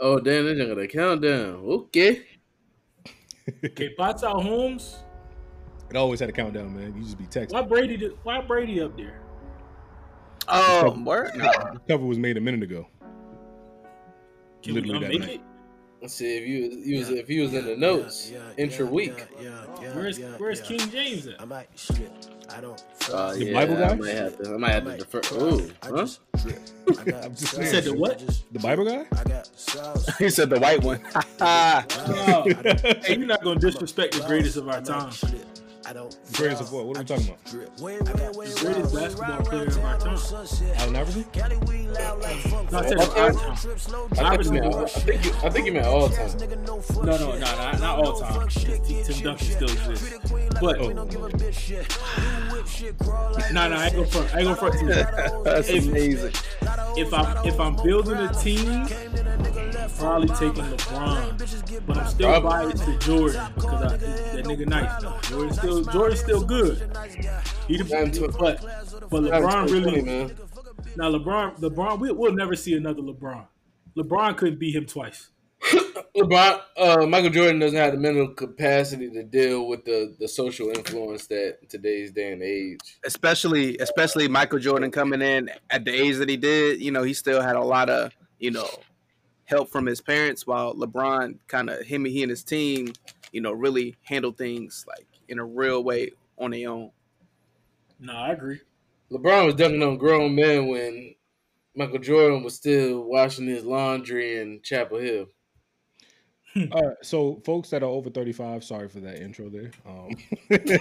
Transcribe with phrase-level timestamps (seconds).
[0.00, 1.62] Oh damn, they're gonna countdown.
[1.66, 2.22] Okay.
[3.64, 4.98] Okay, Pots out Holmes.
[5.90, 6.94] It always had a countdown, man.
[6.96, 7.52] You just be texting.
[7.52, 7.96] Why Brady?
[7.96, 9.20] Did, why Brady up there?
[10.48, 11.32] Oh, word?
[11.36, 11.50] No.
[11.50, 12.86] The cover was made a minute ago.
[14.62, 15.34] Can we Literally that unmake night.
[15.36, 15.40] it?
[16.00, 19.26] Let's see if you, you was if he was in the notes intra week.
[19.40, 21.40] Yeah, yeah, Where's Where's King James at?
[21.40, 22.30] I might shit.
[22.56, 22.82] I don't.
[23.12, 23.94] Uh, The yeah, Bible I guy?
[23.94, 24.54] might have to.
[24.54, 25.20] I might have to defer.
[25.34, 25.96] Ooh, I huh?
[25.98, 26.20] just.
[26.98, 28.18] I got I'm just You said the what?
[28.52, 29.06] The Bible guy?
[29.18, 30.08] I got sauce.
[30.18, 31.00] He said the white one.
[33.04, 35.12] Hey, you're not gonna disrespect the greatest of our time.
[35.90, 36.16] I don't.
[36.34, 36.84] Greatest of what?
[36.86, 37.44] What are we talking about?
[37.46, 40.18] Greatest basketball player of our time.
[40.76, 41.24] Allen Iverson?
[41.32, 42.70] Cali we loud like funk.
[42.70, 44.24] No, I said of time.
[44.24, 45.32] I think, you meant, I think you.
[45.42, 46.30] I think you meant all time.
[46.38, 46.46] No
[47.02, 48.48] No, no, no, not, not all time.
[48.50, 50.14] Tim Duncan still exists.
[50.60, 50.92] But Oh.
[50.92, 51.98] Don't give a bitch shit.
[52.18, 54.32] You whip shit, crawl like no, no, I ain't gonna front.
[54.32, 55.42] I ain't gonna front to you.
[55.42, 56.32] That's If- amazing.
[56.96, 58.86] If I'm if I'm building a team,
[59.98, 62.50] probably taking LeBron, but I'm still Probably.
[62.72, 65.18] biased to Jordan because I, that nigga nice though.
[65.22, 66.78] Jordan still Jordan's still good.
[67.68, 68.60] He the, Down to- but
[69.10, 70.36] but LeBron really man.
[70.96, 73.46] now LeBron LeBron we, we'll never see another LeBron.
[73.96, 75.30] LeBron couldn't beat him twice.
[76.16, 80.68] LeBron, uh, Michael Jordan doesn't have the mental capacity to deal with the, the social
[80.70, 82.80] influence that today's day and age.
[83.04, 86.80] Especially, especially Michael Jordan coming in at the age that he did.
[86.80, 88.68] You know, he still had a lot of you know
[89.50, 92.92] help from his parents, while LeBron kind of him, and he and his team,
[93.32, 96.90] you know, really handle things like in a real way on their own.
[97.98, 98.60] No, I agree.
[99.12, 101.14] LeBron was dunking on grown men when
[101.74, 105.26] Michael Jordan was still washing his laundry in Chapel Hill.
[106.72, 109.70] All right, so folks that are over 35, sorry for that intro there.
[109.86, 110.10] Um,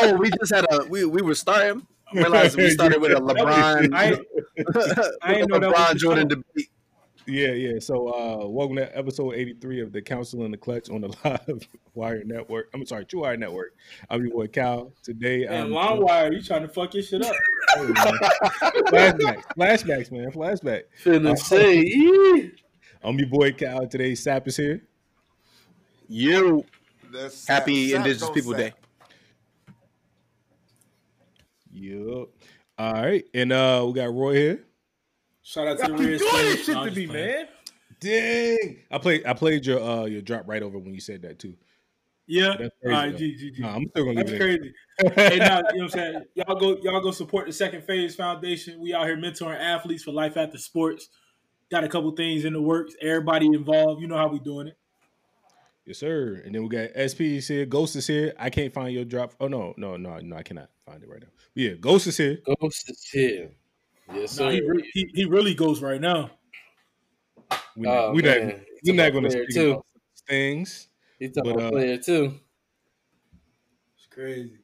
[0.00, 1.86] Oh, we just had a we we were starting.
[2.12, 4.18] I realized we started with a LeBron, I,
[5.22, 6.70] I ain't know that LeBron the Jordan debate.
[7.28, 7.78] Yeah, yeah.
[7.78, 11.68] So uh welcome to episode 83 of the Council in the Clutch on the Live
[11.94, 12.70] Wire Network.
[12.74, 13.74] I'm sorry, True Wire Network.
[14.10, 14.92] I'm your boy Cal.
[15.02, 17.34] Today Man, I'm LimeWire, you trying to fuck your shit up?
[17.76, 20.82] flashbacks, flashbacks, man, flashback.
[21.04, 22.52] Finna say, "Yee."
[23.02, 23.86] I'm your boy Cal.
[23.86, 24.82] Today Sap is here.
[26.08, 26.64] You
[27.12, 28.68] That's happy Sap- Indigenous People don't Day.
[28.70, 28.78] sap.
[31.72, 32.28] Yup.
[32.78, 34.64] All right, and uh we got Roy here.
[35.48, 37.48] Shout out to the Y'all keep doing this shit I'm to me, man.
[38.00, 41.38] Dang, I played I played your uh your drop right over when you said that
[41.38, 41.54] too.
[42.26, 42.54] Yeah.
[42.58, 43.16] That's All crazy, right.
[43.16, 43.62] G, G, G.
[43.62, 44.74] No, I'm still gonna That's leave it.
[45.00, 45.30] crazy.
[45.30, 46.24] hey, now, you know what I'm saying?
[46.34, 48.78] Y'all go, y'all go support the Second Phase Foundation.
[48.78, 51.08] We out here mentoring athletes for life after sports.
[51.70, 52.94] Got a couple things in the works.
[53.00, 54.02] Everybody involved.
[54.02, 54.76] You know how we doing it.
[55.86, 56.42] Yes, sir.
[56.44, 57.64] And then we got SP is here.
[57.64, 58.34] Ghost is here.
[58.38, 59.32] I can't find your drop.
[59.40, 61.28] Oh no, no, no, no, I cannot find it right now.
[61.54, 62.38] But yeah, Ghost is here.
[62.60, 63.52] Ghost is here.
[64.12, 64.52] Yes, No, sir.
[64.52, 66.30] he, re- he he really goes right now.
[67.76, 68.64] We not, Oh, we not, man.
[68.84, 69.70] we're not going to player, speak too.
[69.72, 69.86] about
[70.28, 70.88] things.
[71.18, 72.40] He's talking But, about uh, player too.
[73.96, 74.58] It's crazy.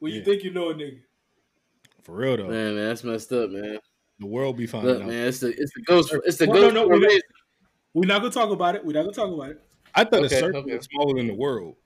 [0.00, 1.00] Well, you think you know a nigga?
[2.04, 3.78] For real though, Man, man, that's messed up, man.
[4.18, 5.08] the world be finding Look, out.
[5.08, 6.14] man, it's the it's the ghost.
[6.24, 6.74] It's the No, ghost.
[6.74, 7.20] no, no, we formation.
[7.94, 8.84] We're not gonna talk about it.
[8.84, 9.62] We're not gonna talk about it.
[9.94, 10.76] I thought the Okay, circle okay.
[10.76, 11.76] was smaller than the world.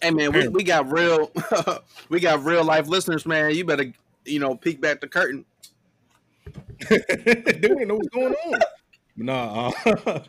[0.00, 1.30] Hey man, we, we got real,
[2.08, 3.54] we got real life listeners, man.
[3.54, 3.92] You better,
[4.24, 5.44] you know, peek back the curtain.
[6.88, 8.60] They want to know what's going on.
[9.16, 9.72] Nah.
[9.84, 10.20] Uh,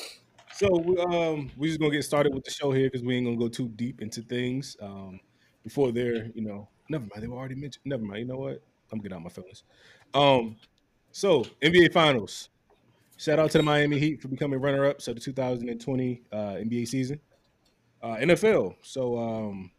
[0.54, 3.26] so we, um, we're just gonna get started with the show here because we ain't
[3.26, 4.76] gonna go too deep into things.
[4.80, 5.20] Um,
[5.62, 7.22] before they're, you know, never mind.
[7.22, 7.82] They were already mentioned.
[7.84, 8.20] Never mind.
[8.20, 8.62] You know what?
[8.92, 9.62] I'm getting out my feelings.
[10.14, 10.56] Um,
[11.12, 12.48] so NBA Finals.
[13.16, 17.20] Shout out to the Miami Heat for becoming runner-ups of the 2020 uh, NBA season.
[18.02, 18.76] Uh, NFL.
[18.82, 19.70] So um,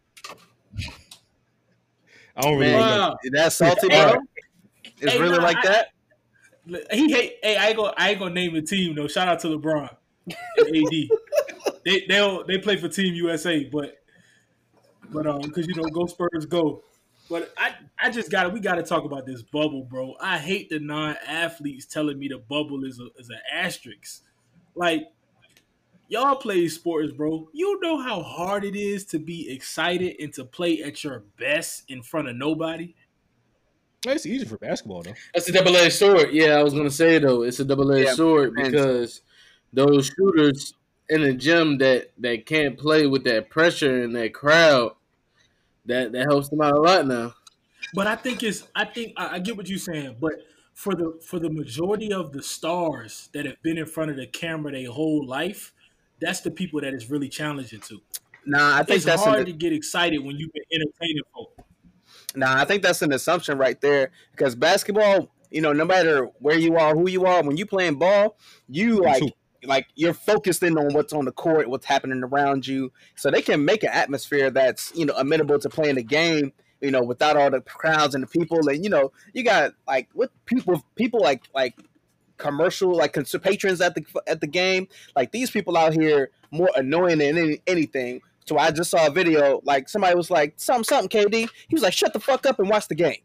[2.36, 2.72] I don't really.
[2.72, 2.80] know.
[2.80, 3.18] Wow.
[3.32, 4.16] That's salty, bro.
[5.02, 5.88] It's hey, really nah, like I- that.
[6.92, 7.38] He hate.
[7.42, 7.94] Hey, I ain't gonna.
[7.98, 9.08] I ain't gonna name the team though.
[9.08, 9.90] Shout out to LeBron
[10.28, 11.74] and AD.
[11.86, 13.96] they they they play for Team USA, but
[15.10, 16.84] but um, because you know, go Spurs, go.
[17.30, 20.16] But I I just got to We got to talk about this bubble, bro.
[20.22, 24.24] I hate the non-athletes telling me the bubble is a is an asterisk.
[24.76, 25.08] Like
[26.10, 27.50] y'all play sports, bro.
[27.54, 31.86] You know how hard it is to be excited and to play at your best
[31.88, 32.94] in front of nobody.
[34.06, 35.14] It's easy for basketball though.
[35.34, 36.30] That's a double edged sword.
[36.32, 38.72] Yeah, I was gonna say though, it's a double edged Yeah, sword depends.
[38.72, 39.22] because
[39.74, 40.74] those shooters
[41.10, 44.96] in the gym that that can't play with that pressure and that crowd,
[45.86, 47.34] that that helps them out a lot now.
[47.94, 50.34] But I think it's I think I, I get what you're saying, but
[50.74, 54.26] for the for the majority of the stars that have been in front of the
[54.26, 55.74] camera their whole life,
[56.20, 58.02] that's the people that it's really challenging to.
[58.46, 61.54] Nah, I think It's that's hard an, to get excited when you've been entertaining folk.
[62.36, 62.60] Nah.
[62.60, 66.78] I think that's an assumption right there because basketball, you know, no matter where you
[66.78, 68.38] are, who you are, when you playing ball,
[68.68, 69.24] you like
[69.64, 73.42] like you're focused in on what's on the court, what's happening around you, so they
[73.42, 76.54] can make an atmosphere that's you know amenable to playing the game.
[76.80, 80.10] You know, without all the crowds and the people, and you know, you got like
[80.14, 81.76] what people, people like like
[82.38, 83.14] commercial like
[83.44, 84.88] patrons at the at the game.
[85.16, 88.22] Like these people out here more annoying than any, anything.
[88.52, 91.48] So I just saw a video like somebody was like something something KD.
[91.70, 93.22] He was like shut the fuck up and watch the game.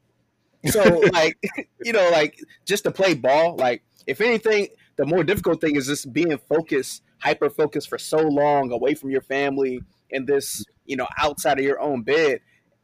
[0.66, 1.36] So like
[1.84, 3.56] you know like just to play ball.
[3.56, 8.18] Like if anything, the more difficult thing is just being focused, hyper focused for so
[8.18, 9.82] long away from your family
[10.12, 12.38] and this you know outside of your own bed.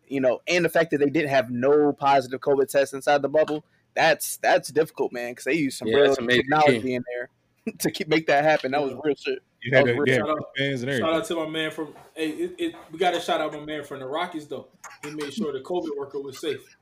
[0.08, 3.28] You know, and the fact that they didn't have no positive COVID tests inside the
[3.28, 5.30] bubble, that's that's difficult, man.
[5.30, 8.26] Because they use some Yeah, real that's a major technology in there to keep make
[8.26, 8.72] that happen.
[8.72, 9.38] That was real shit.
[9.62, 11.70] You had, Oh, the, you had shout out- fans and Shout out to my man
[11.70, 11.94] from.
[12.14, 14.69] Hey, it, it, we got to shout out my man from the Rockies though.
[15.05, 16.76] He made sure the COVID worker was safe.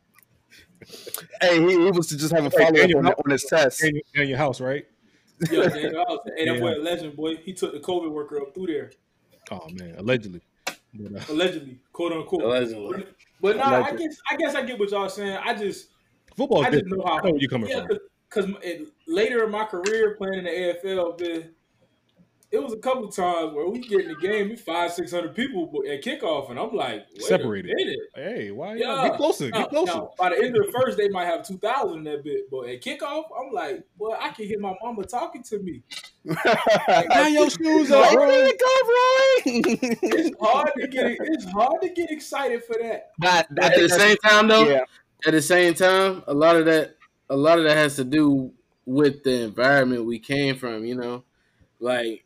[1.43, 3.85] Hey, he, he was to just have a follow up Danuel, on, on his test.
[3.85, 4.87] In, in your house, right?
[5.51, 6.19] Yeah, Danuel House.
[6.37, 6.61] Hey, that Yeah.
[6.61, 7.37] boy a legend, boy.
[7.37, 8.91] He took the COVID worker up through there,
[9.51, 10.41] Oh man, allegedly.
[10.95, 12.43] But, uh, allegedly, quote unquote.
[12.43, 12.93] Allegedly.
[12.99, 15.39] But, but nah, I guess I guess I get what y'all saying.
[15.43, 15.89] I just
[16.37, 16.65] football.
[16.65, 17.19] I just know how.
[17.19, 17.99] I know where you're coming yeah, from.
[18.29, 18.51] because
[19.07, 21.51] later in my career playing in the AFL, man,
[22.53, 25.13] it was a couple of times where we get in the game, we five six
[25.13, 27.71] hundred people at kickoff, and I'm like, wait Separated.
[27.71, 27.99] A minute.
[28.15, 28.75] Hey, why?
[28.75, 29.09] Yeah.
[29.09, 29.49] Get closer.
[29.51, 29.93] Now, Get closer.
[29.95, 32.51] now, by the end of the first, they might have two thousand in that bit,
[32.51, 35.83] but at kickoff, I'm like, well, I can hear my mama talking to me.
[36.45, 38.29] Tie your shoes Like, up, bro.
[38.29, 38.61] "Way to!
[40.03, 43.13] It's hard to get it's hard to get excited for that.
[43.21, 44.85] Not- I At the same time, though, yeah,
[45.27, 46.97] at the same time, a lot of that,
[47.29, 48.53] a lot of that has to do
[48.87, 50.85] with the environment we came from.
[50.85, 51.25] You know,
[51.79, 52.25] like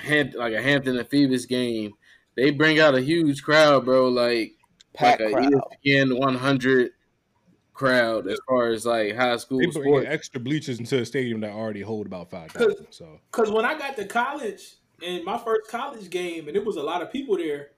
[0.00, 1.92] Hamp- like a Hampton and Phoebus game,
[2.36, 4.08] they bring out a huge crowd, bro.
[4.08, 4.52] Like
[4.94, 5.62] packed like a crowd.
[5.86, 6.92] ESPN 100
[7.72, 10.06] crowd as far as like high school They bring sports.
[10.08, 12.86] extra bleachers into a stadium that already hold about five thousand.
[12.90, 14.76] So Because when I got to college,
[15.06, 17.68] and my first college game, and it was a lot of people there,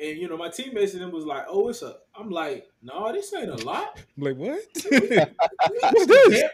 [0.00, 3.12] and you know my teammates and them was like, "Oh, it's a." I'm like, "No,
[3.12, 4.60] this ain't a lot." I'm like, what?
[5.92, 6.44] What's this?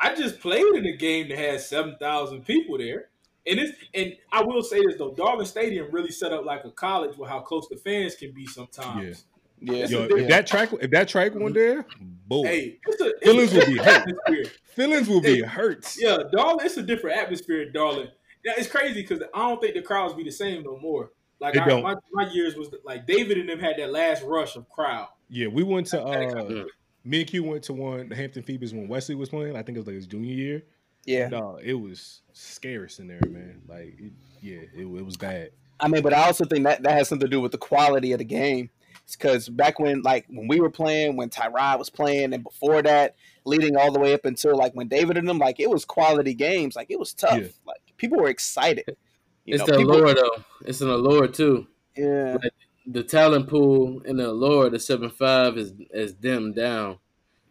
[0.00, 3.08] I just played in a game that had seven thousand people there,
[3.46, 6.70] and it's and I will say this though, Darling Stadium really set up like a
[6.70, 9.24] college with how close the fans can be sometimes.
[9.64, 11.86] Yeah, Yo, if that track, if that track went there,
[12.26, 14.48] boy, Hey, it's a, it's Feelings will be hurt.
[14.74, 15.94] feelings will be hurt.
[15.96, 18.08] Yeah, Darling, it's a different atmosphere, Darling.
[18.44, 21.12] Yeah, it's crazy because I don't think the crowds be the same no more.
[21.38, 24.68] Like I, my my years was like David and them had that last rush of
[24.68, 25.08] crowd.
[25.28, 26.64] Yeah, we went to uh
[27.04, 29.56] me and Q went to one the Hampton Phoebus when Wesley was playing.
[29.56, 30.62] I think it was like his junior year.
[31.04, 31.28] Yeah.
[31.28, 33.62] No, it was scarce in there, man.
[33.68, 35.50] Like, it, yeah, it, it was bad.
[35.80, 38.12] I mean, but I also think that that has something to do with the quality
[38.12, 38.70] of the game.
[39.10, 43.16] Because back when, like, when we were playing, when Tyrod was playing, and before that,
[43.44, 46.34] leading all the way up until like when David and them, like, it was quality
[46.34, 46.76] games.
[46.76, 47.38] Like, it was tough.
[47.38, 47.48] Yeah.
[47.66, 48.96] Like, people were excited.
[49.44, 50.44] You it's know, the people- allure though.
[50.64, 51.66] It's an allure too.
[51.96, 52.38] Yeah,
[52.86, 56.98] The talent pool and the allure, the seven five is is dimmed down.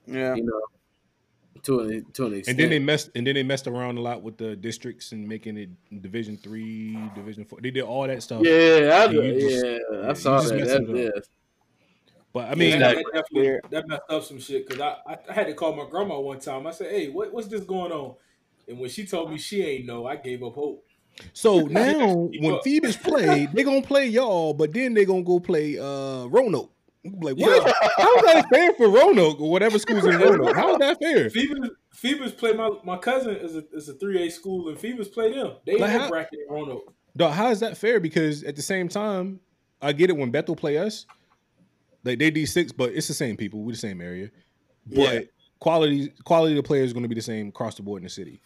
[0.07, 0.33] yeah.
[0.33, 0.61] You know,
[1.63, 4.21] to an to an And then they messed and then they messed around a lot
[4.21, 5.69] with the districts and making it
[6.01, 7.59] Division three, Division four.
[7.61, 8.41] They did all that stuff.
[8.43, 10.55] yeah, I, Yeah, just- yeah, yeah, I you saw that.
[10.55, 11.21] messed that yeah.
[12.33, 14.95] But I I mean, mean, that- that, that that messed up some shit because I,
[15.05, 16.65] I I had to call my grandma one time.
[16.65, 18.15] I said, "Hey, what, what's this going on?"
[18.67, 20.85] And when she told me she ain't know, I gave up hope.
[21.33, 22.63] so now when up.
[22.63, 26.71] Phoebus play, they gonna play y'all, but then they gonna go play uh Roanoke.
[27.03, 27.75] Like what?
[27.97, 30.55] How is that fair for Roanoke or whatever school's in Roanoke?
[30.55, 31.29] How is that fair?
[31.31, 35.07] Phoebus Phoebus play my my cousin is a is a three A school and Phoebus
[35.09, 35.53] play them.
[35.65, 36.93] They Like how- bracket in Roanoke.
[37.17, 37.99] Dog, how is that fair?
[37.99, 39.39] Because at the same time,
[39.81, 41.05] I get it when Bethel play us,
[42.05, 44.29] like they D six, but it's the same people, we the same area.
[44.85, 45.19] But Yeah.
[45.59, 48.03] quality quality of the players is going to be the same across the board in
[48.05, 48.41] the city.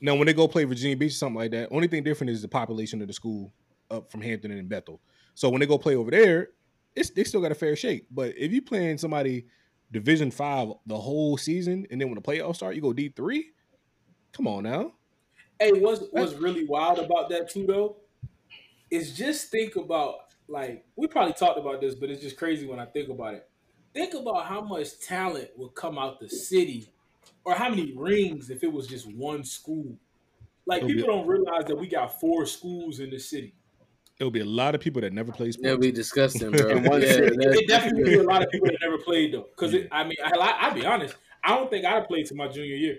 [0.00, 2.40] Now, when they go play Virginia Beach or something like that, only thing different is
[2.42, 3.52] the population of the school
[3.90, 5.00] up from Hampton and Bethel.
[5.34, 6.50] So when they go play over there,
[6.96, 8.06] it's they still got a fair shake.
[8.10, 9.46] But if you playing somebody
[9.92, 13.52] Division five the whole season, and then when the playoffs start, you go D three.
[14.32, 14.92] Come on now.
[15.60, 17.96] Hey, what's what's really wild about that too though,
[18.90, 20.16] is just think about
[20.48, 23.48] like we probably talked about this, but it's just crazy when I think about it.
[23.94, 26.88] Think about how much talent would come out the city,
[27.44, 29.96] or how many rings if it was just one school.
[30.66, 33.54] Like oh, people don't realize that we got four schools in the city.
[34.18, 35.64] There'll be a lot of people that never play sports.
[35.64, 36.68] That'd be disgusting, bro.
[36.70, 37.36] In one yeah, city.
[37.36, 39.46] that- It definitely be a lot of people that never played though.
[39.54, 42.48] Because I mean, I, I'll be honest, I don't think I'd have played to my
[42.48, 42.98] junior year.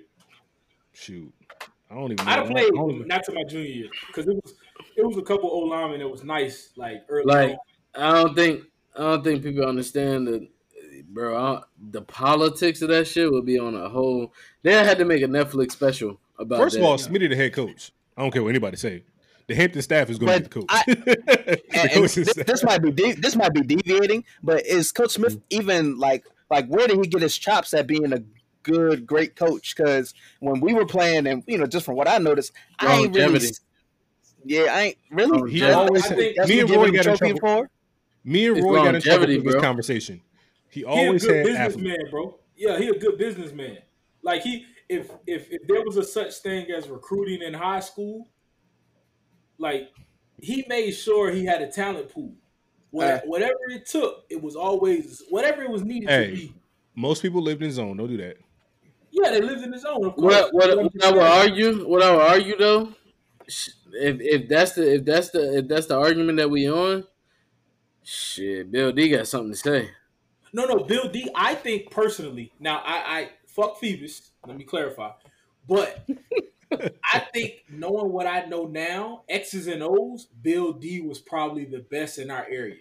[0.93, 1.33] Shoot,
[1.89, 2.25] I don't even.
[2.25, 2.31] Know.
[2.31, 4.55] I'd have don't- played don't even- not to my junior year because it was
[4.95, 7.57] it was a couple old linemen that was nice like early Like,
[7.95, 8.03] on.
[8.03, 8.63] I don't think
[8.95, 10.47] I don't think people understand that,
[11.09, 11.35] bro.
[11.35, 14.33] I, the politics of that shit would be on a whole.
[14.61, 16.59] They had to make a Netflix special about.
[16.59, 17.91] First of all, Smitty the head coach.
[18.15, 19.03] I don't care what anybody say.
[19.47, 20.65] The Hampton staff is going to be cool.
[20.69, 24.65] I- The and, and coaching this, this might be de- this might be deviating, but
[24.65, 28.21] is Coach Smith even like like where did he get his chops at being a
[28.63, 29.75] good, great coach?
[29.75, 33.15] Because when we were playing, and you know, just from what I noticed, I ain't
[33.15, 33.21] really.
[33.21, 33.47] Longevity.
[33.47, 33.59] s-
[34.45, 35.41] Yeah, I ain't really.
[35.41, 37.39] Oh, he Yeah, always I think- me and Roy got in trophy trouble.
[37.39, 37.69] for.
[38.25, 40.21] Me and Roy got in trouble longevity, with this conversation.
[40.69, 41.75] He He a always good had athletes.
[41.77, 42.39] businessman, bro.
[42.57, 43.77] Yeah, he a good businessman.
[44.23, 48.27] Like he, if if if there was a such thing as recruiting in high school,
[49.57, 49.91] like
[50.39, 52.33] he made sure he had a talent pool.
[52.91, 56.27] What, Uh, whatever it took, it was always whatever it was needed Hey.
[56.29, 56.53] to be.
[56.95, 57.97] Most people lived in zone.
[57.97, 58.37] Don't do that.
[59.11, 60.05] Yeah, they lived in his own.
[60.05, 60.33] Of course.
[60.33, 62.93] What what, But what just I would argue, what I would argue though,
[63.47, 67.05] if if that's the if that's the if that's the argument that we on,
[68.03, 69.89] shit, Bill D got something to say.
[70.53, 71.29] No, no, Bill D.
[71.35, 72.51] I think personally.
[72.59, 74.31] Now, I, I fuck Phoebus.
[74.45, 75.11] Let me clarify.
[75.67, 76.07] But
[77.13, 81.79] I think knowing what I know now, X's and O's, Bill D was probably the
[81.79, 82.77] best in our area.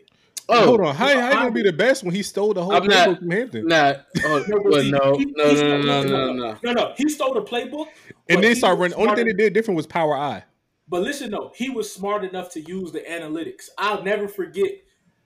[0.49, 0.95] Oh, Hold on.
[0.95, 3.19] How, how you gonna be the best when he stole the whole I'm not- playbook
[3.19, 3.66] from Hampton?
[3.66, 6.59] Nah, oh, No, but well, see, no, he- no, he no, no, no, no, no.
[6.62, 6.95] no, no.
[6.97, 7.87] He stole the playbook,
[8.28, 9.09] and then he start was running.
[9.09, 10.45] Only thing they did different was power I.
[10.88, 13.69] But listen, though, he was smart enough to use the analytics.
[13.76, 14.71] I'll never forget.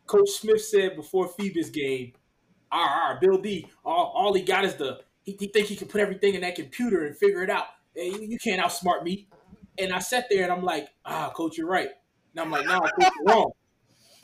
[0.06, 2.12] Coach Smith said before Phoebus game,
[2.72, 3.68] "All right, Bill D.
[3.84, 6.54] All, all he got is the he, he think he can put everything in that
[6.54, 7.66] computer and figure it out.
[7.94, 9.28] Hey, you, you can't outsmart me."
[9.78, 11.88] And I sat there and I'm like, "Ah, Coach, you're right."
[12.32, 13.52] And I'm like, "Nah, Coach, you're wrong,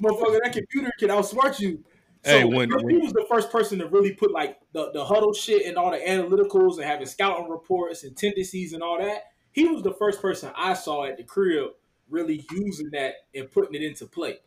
[0.02, 0.38] motherfucker.
[0.42, 1.84] That computer can outsmart you."
[2.24, 5.04] So Hey, when- Bill D was the first person to really put like the, the
[5.04, 9.24] huddle shit and all the analyticals and having scouting reports and tendencies and all that
[9.56, 11.70] he was the first person I saw at the crib
[12.10, 14.38] really using that and putting it into play.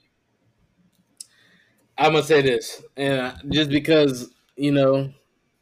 [1.98, 5.12] I'm gonna say this, and just because you know,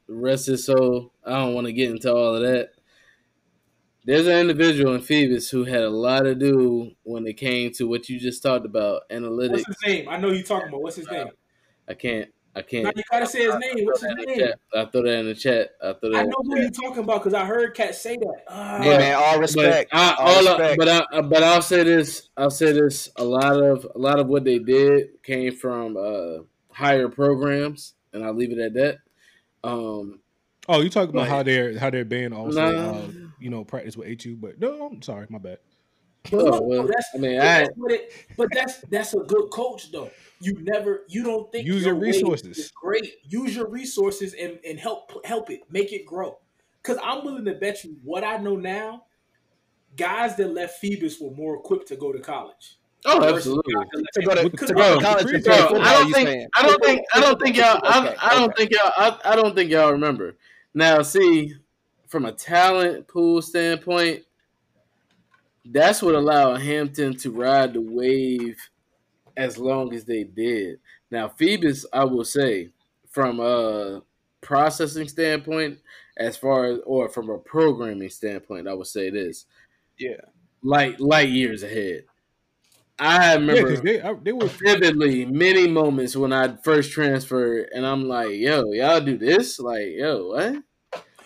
[0.07, 2.71] the rest is so I don't want to get into all of that.
[4.07, 7.89] There's an individual in Phoebus who had a lot to do when it came to
[7.89, 9.51] what you just talked about analytics.
[9.51, 10.07] What's his name?
[10.07, 10.81] I know you talking about.
[10.81, 11.27] What's his name?
[11.89, 12.95] I can't, I can't.
[12.95, 13.85] you gotta say his name.
[13.85, 14.47] What's his I throw that in the name?
[14.47, 14.59] chat.
[14.73, 15.69] I throw that in the chat.
[15.83, 16.17] I throw that.
[16.19, 16.63] I know the who chat.
[16.63, 18.43] you talking about because I heard Cat say that.
[18.47, 19.89] Ah, Hey man, all respect.
[19.91, 20.77] But I, all all respect.
[20.79, 22.29] but I, but I'll say this.
[22.37, 23.09] I'll say this.
[23.17, 28.23] A lot of a lot of what they did came from uh, higher programs, and
[28.23, 28.97] I'll leave it at that.
[29.65, 30.21] Um,
[30.69, 32.99] Oh, you talking about how they're how they're being also, Nah.
[32.99, 33.07] uh,
[33.39, 34.35] you know, practice with HU.
[34.35, 35.59] But no, I'm sorry, my bad.
[36.31, 39.49] but Oh, well, that's, I mean, but I- that's it, but that's that's a good
[39.51, 40.09] coach though.
[40.39, 42.71] You never, you don't think Use your way resources.
[42.81, 46.37] Great, use your resources and and help help it, make it grow.
[46.83, 49.03] Because I'm willing to bet you what I know now,
[49.95, 52.77] guys that left Phoebus were more equipped to go to college.
[53.05, 53.73] oh, absolutely.
[53.73, 55.81] guys that left to go to, Because to go to college bro, play football.
[55.81, 56.49] I don't think?
[56.55, 59.55] I don't think I don't think y'all I, I don't think y'all I, I don't
[59.55, 60.37] think y'all remember.
[60.73, 61.55] Now, see,
[62.07, 64.23] from a talent pool standpoint,
[65.65, 68.57] that's what allowed Hampton to ride the wave
[69.35, 70.79] as long as they did.
[71.11, 72.69] Now, Phoebus, I will say,
[73.09, 74.01] from a
[74.41, 75.79] processing standpoint,
[76.17, 79.45] as far as or from a programming standpoint, I would say this:
[79.97, 80.21] Yeah.
[80.63, 82.05] light light years ahead.
[82.99, 87.69] I Yeah, remember because they I, they were vividly many moments when I first transferred,
[87.73, 89.59] and I'm like, "Yo, y'all do this?
[89.59, 90.63] Like, yo, what?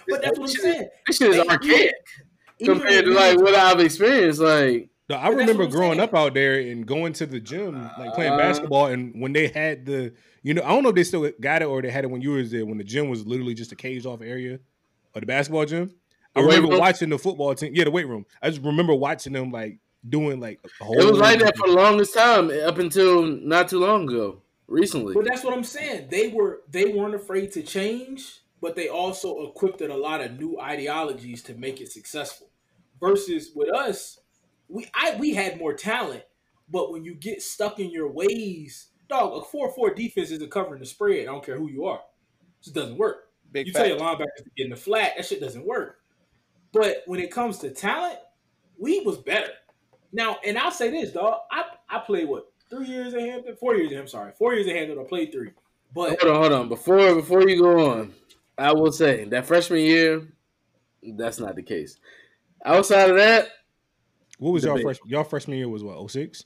[0.07, 0.89] But that's what I'm This saying.
[1.07, 1.93] This shit is Hey, archaic
[2.63, 4.39] compared to like what I've experienced.
[4.39, 6.01] Like, No, I remember growing saying.
[6.01, 9.47] up out there and going to the gym, like playing Uh, basketball, and when they
[9.47, 12.03] had the, you know, I don't know if they still got it or they had
[12.03, 12.65] it when you was there.
[12.65, 14.59] When the gym was literally just a caged off area
[15.13, 15.91] of the basketball gym.
[16.35, 16.79] I The weight remember room?
[16.79, 17.75] watching the football team.
[17.75, 18.25] Yeah, the weight room.
[18.41, 20.99] I just remember watching them like doing like a whole.
[20.99, 24.41] it was like that for the longest time up until not too long ago.
[24.67, 26.07] Recently, But that's what I'm saying.
[26.09, 30.39] They were they weren't afraid to change, but they also equipped it a lot of
[30.39, 32.47] new ideologies to make it successful.
[32.99, 34.19] Versus with us,
[34.69, 36.23] we I we had more talent,
[36.69, 40.79] but when you get stuck in your ways, dog, a four four defense isn't covering
[40.79, 41.21] the spread.
[41.21, 43.29] I don't care who you are, it just doesn't work.
[43.51, 45.97] Big you tell your linebackers to get in the flat, that shit doesn't work.
[46.71, 48.19] But when it comes to talent,
[48.77, 49.51] we was better.
[50.13, 51.39] Now, and I'll say this, dog.
[51.51, 54.07] I I played what three years at Hampton, four years Hampton.
[54.07, 54.99] Sorry, four years at Hampton.
[54.99, 55.51] I played three.
[55.93, 56.69] But hold on, hold on.
[56.69, 58.13] Before before you go on,
[58.57, 60.27] I will say that freshman year,
[61.03, 61.97] that's not the case.
[62.63, 63.47] Outside of that,
[64.37, 65.09] what was y'all freshman?
[65.09, 66.45] Y'all freshman year was what 06?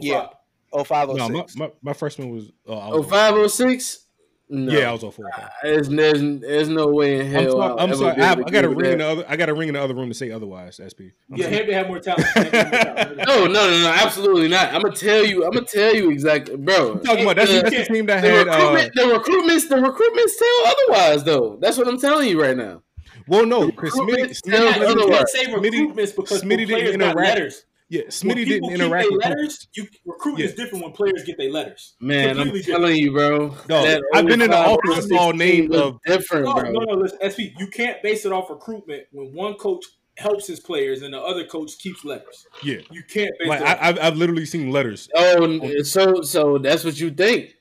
[0.00, 0.28] Yeah,
[0.72, 1.18] 05, 06.
[1.18, 4.06] No, my, my, my freshman was uh, 05, 06.
[4.50, 4.72] No.
[4.72, 5.30] Yeah, I was on four.
[5.62, 7.60] There's, there's, there's no way in I'm hell.
[7.60, 8.14] I'll I'm ever sorry.
[8.16, 9.24] be I, able I got to ring in the other.
[9.28, 10.80] I got to ring in the other room to say otherwise.
[10.80, 11.12] SP.
[11.30, 11.54] I'm Yeah, sorry.
[11.56, 12.24] Hampton had more talent.
[12.28, 13.18] Hampton had more talent.
[13.28, 14.72] No, no, no, no, absolutely not.
[14.72, 15.44] I'm gonna tell you.
[15.44, 16.92] I'm gonna tell you exactly, bro.
[16.92, 18.48] I'm talking about that's, the, that's the team that the had.
[18.48, 18.94] Uh, recruitment.
[18.94, 19.68] the recruitments.
[19.68, 20.74] The recruitments tell
[21.04, 21.58] otherwise, though.
[21.60, 22.82] That's what I'm telling you right now.
[23.26, 25.18] Well, no, because Recruitment Smitty, still Smitty you doesn't- otherwise.
[25.18, 27.64] can't say Smitty- recruitments because Smitty when didn't players got interact- letters.
[27.90, 29.68] Yeah, When Smitty people didn't keep interact their with letters.
[29.74, 31.94] You recruiting is different when players get their letters.
[32.00, 32.66] Man, I'm different.
[32.66, 33.48] telling you, bro.
[33.48, 36.70] Dog, that I've been in the office and saw names of- different, No, bro.
[36.70, 36.94] no, no.
[36.94, 39.84] Listen, SP, you can't base it off recruitment when one coach
[40.18, 42.44] helps his players and the other coach keeps letters.
[42.62, 43.66] Yeah, You can't base like it.
[43.66, 43.78] I, off.
[43.80, 45.08] I've, I've literally seen letters.
[45.14, 47.54] Oh, and so so that's what you think?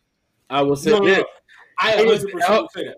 [0.49, 1.23] I will say no, no, no.
[1.79, 2.67] I It 100 percent oh.
[2.75, 2.97] say that.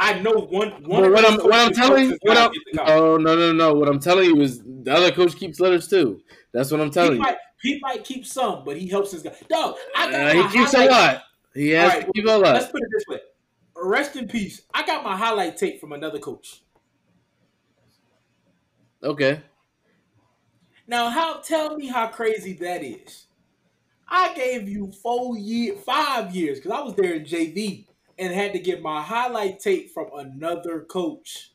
[0.00, 0.70] I know one.
[0.84, 2.92] one But what I'm what I'm telling helps what I'm guys get the college.
[3.02, 6.20] oh no no no what I'm telling you is the other coach keeps letters too.
[6.58, 7.18] That's what I'm he telling you.
[7.20, 9.32] might he might keep some, but he helps his guy.
[9.48, 11.22] Dog, I got Uh, my he keeps a highlight- lot.
[11.54, 12.54] He has All right, to keep a lot.
[12.54, 13.20] Let's put it this way.
[13.76, 14.62] Rest in peace.
[14.74, 16.62] I got my highlight tape from another coach.
[19.04, 19.40] Okay.
[20.88, 23.26] Now, how tell me how crazy that is?
[24.08, 27.86] I gave you four year, five years because I was there in JV
[28.18, 31.52] and had to get my highlight tape from another coach.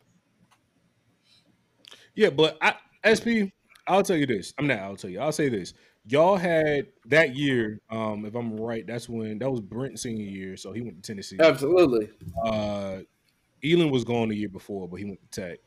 [2.15, 3.51] Yeah, but I, SP,
[3.87, 4.53] I'll tell you this.
[4.57, 4.79] I'm not.
[4.79, 5.19] I'll tell you.
[5.19, 5.73] I'll say this.
[6.05, 7.79] Y'all had that year.
[7.89, 11.11] Um, if I'm right, that's when that was Brent senior year, so he went to
[11.11, 11.37] Tennessee.
[11.39, 12.09] Absolutely.
[12.45, 12.99] Uh,
[13.63, 15.59] Elon was gone the year before, but he went to Tech.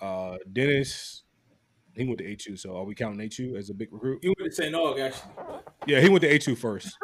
[0.00, 1.22] Uh, Dennis,
[1.94, 2.56] he went to HU.
[2.56, 4.20] So are we counting HU as a big recruit?
[4.22, 4.74] You went to St.
[4.74, 5.32] Aug, actually.
[5.86, 6.96] Yeah, he went to HU first.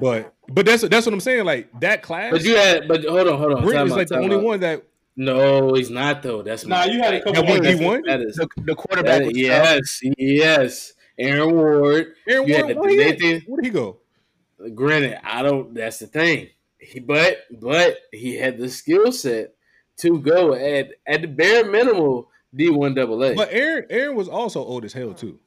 [0.00, 1.44] but but that's that's what I'm saying.
[1.44, 3.62] Like that class, But you had but hold on, hold on.
[3.62, 4.42] Brent Time is like the only out.
[4.42, 4.84] one that
[5.16, 6.42] No, he's not though.
[6.42, 7.80] That's Nah, you had a couple That went ones.
[7.80, 8.02] D1?
[8.06, 9.36] That is The, the quarterback that- was tough.
[9.36, 10.92] yes, yes.
[11.18, 12.14] Aaron Ward.
[12.28, 12.96] Aaron You Ward, where, he?
[12.96, 13.98] Nathan- where did he go?
[14.74, 15.74] Granted, I don't.
[15.74, 16.48] That's the thing.
[16.78, 19.54] He, but but he had the skill set
[19.98, 22.24] to go at at the bare minimum
[22.54, 23.34] D one double A.
[23.34, 25.38] But Aaron Aaron was also old as hell too.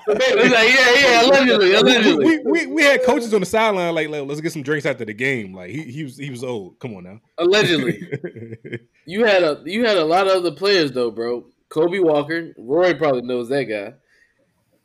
[0.06, 2.24] like, yeah, yeah, allegedly, allegedly.
[2.24, 5.04] we, we, we had coaches on the sideline like, like, let's get some drinks after
[5.04, 5.54] the game.
[5.54, 6.78] Like he he was he was old.
[6.78, 7.20] Come on now.
[7.38, 8.80] allegedly.
[9.08, 11.46] You had a you had a lot of other players though, bro.
[11.70, 13.94] Kobe Walker, Roy probably knows that guy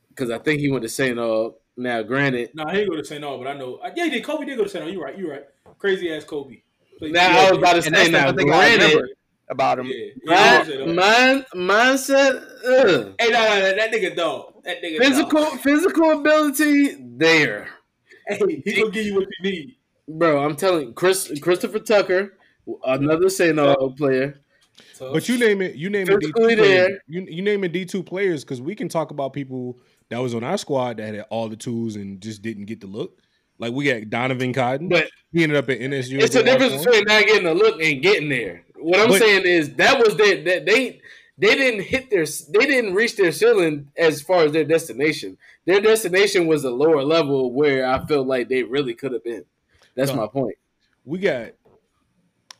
[0.08, 1.18] because I think he went to St.
[1.18, 1.56] Aug.
[1.76, 3.22] Now, granted, Nah, he didn't go to St.
[3.22, 3.76] Aug, but I know.
[3.84, 4.24] Uh, yeah, he did.
[4.24, 4.86] Kobe did go to St.
[4.86, 4.94] Aug.
[4.94, 5.18] You're right.
[5.18, 5.44] You're right.
[5.78, 6.62] Crazy ass Kobe.
[7.02, 9.08] Now yeah, I was about to say now, the I granted, remember
[9.50, 9.88] about him.
[9.88, 11.48] Yeah, yeah, he did go to my, St.
[11.52, 11.56] Aug.
[11.56, 13.16] mind mindset, ugh.
[13.20, 14.64] Hey, no, no, no, that nigga dog.
[14.64, 15.60] That nigga physical Dog.
[15.60, 17.68] physical ability there,
[18.28, 19.76] Hey, he gonna give you what you need.
[20.08, 20.44] bro.
[20.44, 22.38] I'm telling you, Chris Christopher Tucker,
[22.86, 23.58] another St.
[23.58, 24.40] Aug player.
[24.94, 27.02] So, But you name it, you name it D two there.
[27.08, 29.80] You, you name it D two players because we can talk about people
[30.10, 32.88] that was on our squad that had all the tools and just didn't get the
[32.88, 33.20] look.
[33.60, 34.90] Like we got Donovan Cotton.
[34.90, 36.20] But he ended up at NSU.
[36.22, 38.64] It's as a difference between not getting a look and getting there.
[38.84, 41.02] What I'm But- saying is that was their that they
[41.38, 45.38] they didn't hit their they didn't reach their ceiling as far as their destination.
[45.66, 49.46] Their destination was a lower level where I felt like they really could have been.
[49.96, 50.56] That's my point.
[51.06, 51.52] we got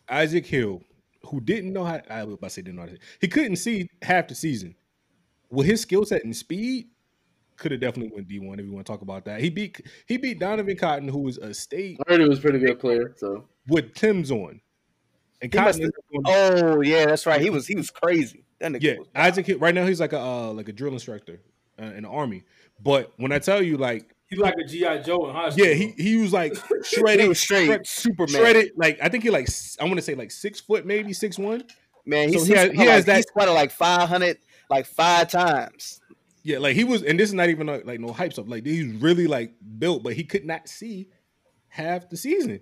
[0.10, 0.82] Isaac Hill,
[1.28, 2.02] who didn't know how.
[2.10, 2.98] I was about to say didn't know how to.
[3.22, 4.76] He couldn't see half the season.
[5.50, 6.88] With his skill set and speed,
[7.58, 9.40] could have definitely went D one if you want to talk about that.
[9.40, 12.42] He beat he beat Donovan Cotton, who was a state I heard he was a
[12.42, 13.14] pretty good player.
[13.18, 14.62] So with Tim's on,
[15.44, 15.94] and He Cotton must ended
[16.26, 17.40] Oh yeah, that's right.
[17.42, 18.46] He was he was crazy.
[18.60, 19.60] That nigga yeah, was Isaac Hill.
[19.60, 21.42] Right now, he's like a uh, like a drill instructor
[21.80, 22.44] uh, in the army.
[22.82, 25.66] But when I tell you, like, he's like a GI Joe in high school.
[25.66, 28.28] yeah, he he was like he shredded, was straight shred- Superman.
[28.42, 28.72] shredded.
[28.78, 29.48] Like I think he like
[29.80, 31.64] I want to say like six foot, maybe six one.
[32.06, 34.10] Man, he, So he, he has- squatted he has like, that- he squatted like five
[34.10, 34.38] hundred,
[34.70, 36.00] like five times.
[36.46, 38.48] Yeah, like he was, and this is not even like, like no hype stuff.
[38.50, 41.08] Like he's really like built, but he could not see
[41.70, 42.60] half the season.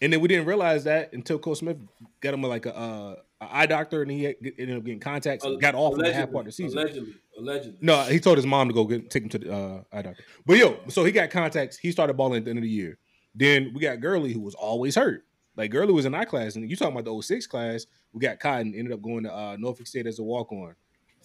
[0.00, 1.78] And then we didn't realize that until Cole Smith
[2.20, 5.44] got him like a, uh, a eye doctor, and he ended up getting contacts.
[5.44, 6.78] and got off in the half part of the season.
[6.78, 7.78] Allegedly, allegedly.
[7.80, 10.24] No, he told his mom to go get, take him to the uh, eye doctor.
[10.46, 11.76] But yo, so he got contacts.
[11.76, 12.98] He started balling at the end of the year.
[13.34, 15.24] Then we got Gurley, who was always hurt.
[15.56, 17.86] Like Gurley was in our class, and you talking about the 06 class.
[18.12, 20.74] We got Cotton ended up going to uh, Norfolk State as a walk on.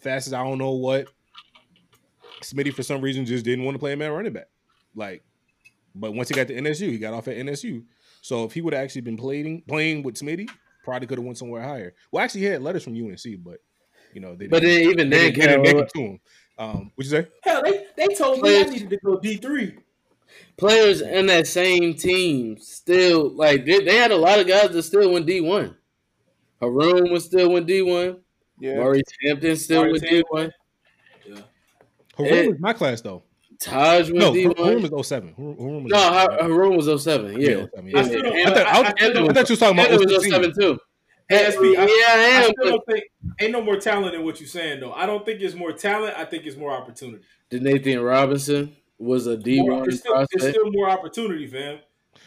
[0.01, 1.07] Fast as I don't know what.
[2.41, 4.47] Smitty for some reason just didn't want to play him at running back.
[4.95, 5.23] Like,
[5.93, 7.83] but once he got to NSU, he got off at NSU.
[8.21, 10.49] So if he would have actually been playing playing with Smitty,
[10.83, 11.93] probably could have went somewhere higher.
[12.11, 13.57] Well, actually, he had letters from UNC, but
[14.13, 16.01] you know they but didn't, then even they then, didn't, they didn't make it to
[16.01, 16.19] him.
[16.57, 17.27] Um, what'd you say?
[17.43, 19.77] Hell, they, they told me I needed to go D three.
[20.57, 24.83] players in that same team still like they, they had a lot of guys that
[24.83, 25.75] still went D one.
[26.59, 28.19] Haroon was still went D one.
[28.59, 30.53] Yeah, Maurice Hampton still Maurice went D one.
[32.17, 33.23] Haroon It- was my class though.
[33.59, 34.91] Taj was No, D Haroon one.
[34.91, 35.33] was 07.
[35.35, 36.13] Haroon, Haroon was No, 07.
[36.13, 37.41] Ha- Haroon was 07.
[37.41, 37.49] Yeah.
[37.49, 37.99] Yeah, 07, yeah.
[37.99, 39.59] I still don't- I thought, I, I- I I, still don't- I thought you was
[39.59, 40.79] talking about Hampton was 07 too.
[41.29, 43.03] Hey, SP, I- yeah, I I still But don't think
[43.39, 44.93] ain't no more talent in what you're saying though.
[44.93, 46.15] I don't think it's more talent.
[46.17, 47.23] I think it's more opportunity.
[47.51, 50.55] Nathan Robinson was a D More- one it's, still, it's prospect.
[50.55, 51.79] still more opportunity, fam.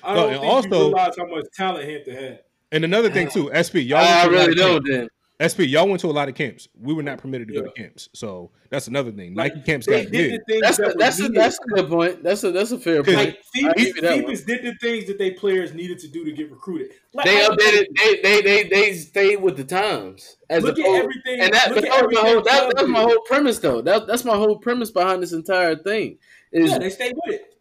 [0.05, 2.41] I don't and think also- you realize how much talent Hampton had.
[2.73, 4.87] And another thing too, SP, y'all I went to a lot really of don't.
[4.89, 5.09] Then
[5.43, 6.69] SP, y'all went to a lot of camps.
[6.81, 9.35] We were not permitted to go to camps, so that's another thing.
[9.35, 10.61] Like, Nike camps got did big.
[10.63, 12.23] that's that a, that's a, that's a good point.
[12.23, 13.17] That's a that's a fair point.
[13.17, 14.21] like I Phoebus, give you that one.
[14.21, 16.91] Phoebus did the things that they players needed to do to get recruited.
[17.15, 17.87] Like, They updated.
[17.97, 20.37] They they they they stayed with the times.
[20.51, 21.41] As Look at opposed- everything.
[21.41, 23.81] And that, look but that was my whole that, Chubb that's my whole premise though.
[23.83, 26.19] That, that's my whole premise behind this entire thing.
[26.53, 27.55] Is Yeah, they stayed with it.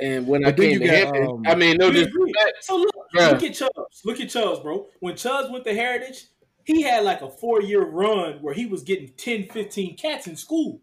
[0.00, 2.62] and when But I came you to got, Hampton, um, I mean no disrespect.
[2.62, 3.32] So look, Bruh.
[3.32, 4.02] look at Chubbs.
[4.04, 4.86] Look at Chubbs, bro.
[5.00, 6.26] When Chubbs went to Heritage,
[6.64, 10.80] he had like a four-year run where he was getting 10, 15 cats in school.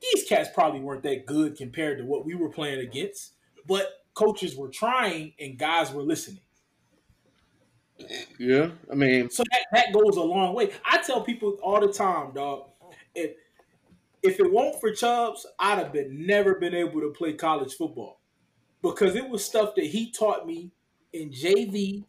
[0.00, 3.32] These cats probably weren't that good compared to what we were playing against,
[3.66, 6.40] but coaches were trying and guys were listening.
[8.38, 10.70] Yeah, I mean So that, that goes a long way.
[10.84, 12.70] I tell people all the time, dog.
[13.14, 13.32] If
[14.22, 18.20] if it weren't for Chubbs, I'd have been never been able to play college football
[18.82, 20.70] because it was stuff that he taught me
[21.12, 22.04] in JV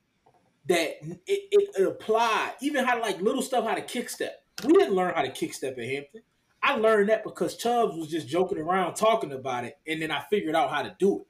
[0.67, 2.53] that it, it, it applied.
[2.61, 4.43] Even how to like little stuff, how to kick step.
[4.65, 6.21] We didn't learn how to kick step at Hampton.
[6.61, 10.21] I learned that because Chubbs was just joking around talking about it, and then I
[10.29, 11.27] figured out how to do it.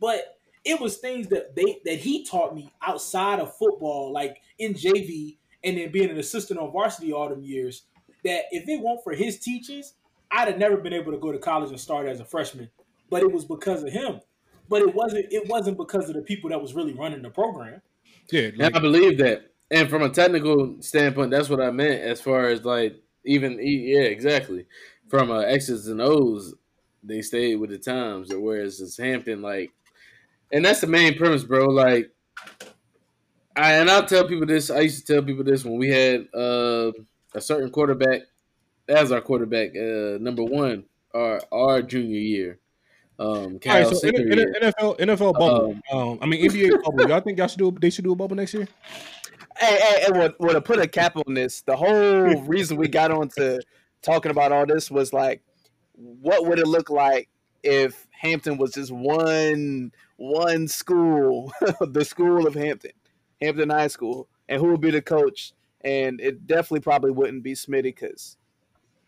[0.00, 4.74] But it was things that they that he taught me outside of football, like in
[4.74, 7.84] JV, and then being an assistant on varsity all them years.
[8.24, 9.94] That if it weren't for his teachings,
[10.30, 12.68] I'd have never been able to go to college and start as a freshman.
[13.10, 14.20] But it was because of him.
[14.68, 15.32] But it wasn't.
[15.32, 17.80] It wasn't because of the people that was really running the program.
[18.30, 19.50] Yeah, And I believe that.
[19.70, 24.02] And from a technical standpoint, that's what I meant as far as like even yeah,
[24.02, 24.66] exactly.
[25.08, 26.54] From uh, X's and O's,
[27.02, 28.30] they stayed with the times.
[28.32, 29.72] Whereas it's Hampton, like,
[30.52, 31.66] and that's the main premise, bro.
[31.66, 32.10] Like,
[33.56, 34.70] I and I'll tell people this.
[34.70, 36.92] I used to tell people this when we had uh,
[37.34, 38.22] a certain quarterback
[38.88, 42.58] as our quarterback, uh, number one, our our junior year.
[43.18, 45.76] Um, all right, so senior N- N- NFL NFL bubble.
[45.90, 47.08] Um, I mean NBA bubble.
[47.08, 47.70] Y'all think y'all should do?
[47.72, 48.68] They should do a bubble next year.
[49.58, 52.86] Hey, hey, hey well, well, to put a cap on this, the whole reason we
[52.86, 53.60] got on to
[54.02, 55.42] talking about all this was like,
[55.94, 57.28] what would it look like
[57.64, 62.92] if Hampton was just one one school, the school of Hampton,
[63.40, 65.52] Hampton High School, and who would be the coach?
[65.82, 68.37] And it definitely probably wouldn't be Smitty because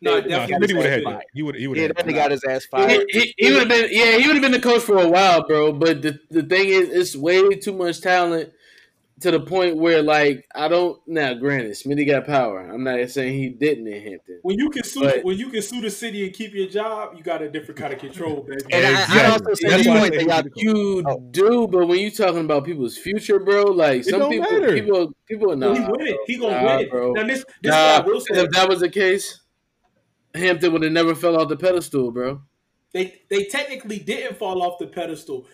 [0.03, 1.25] No, Yeah, No, definitely Smitty would have had was that.
[1.35, 1.55] He would.
[1.57, 1.97] He would yeah, have.
[1.97, 3.05] that got his ass fired.
[3.11, 5.47] He, he, would have been yeah he would have been the coach for a while,
[5.47, 5.73] bro.
[5.73, 8.53] But the the thing is, it's way too much talent
[9.21, 11.35] to the point where like I don't now.
[11.35, 12.61] Granted, Smitty got power.
[12.61, 14.39] I'm not saying he didn't in Hampton.
[14.43, 17.15] When you can sue, But- when you can sue the city and keep your job,
[17.17, 18.63] you got a different kind of control, baby.
[18.73, 21.21] And I, I also say That's the I that y'all You Oh.
[21.31, 24.73] do, but when you talking about people's future, bro, like some don't people, matter.
[24.73, 26.17] people, people, no, he win it.
[26.27, 26.91] He gonna Nah, win it.
[26.91, 27.13] bro.
[27.13, 28.43] Now this, this Nah, is what I will say.
[28.45, 29.41] if that was the case,
[30.35, 32.43] Hampton would have never fell off the pedestal, bro.
[32.93, 35.47] They they technically didn't fall off the pedestal.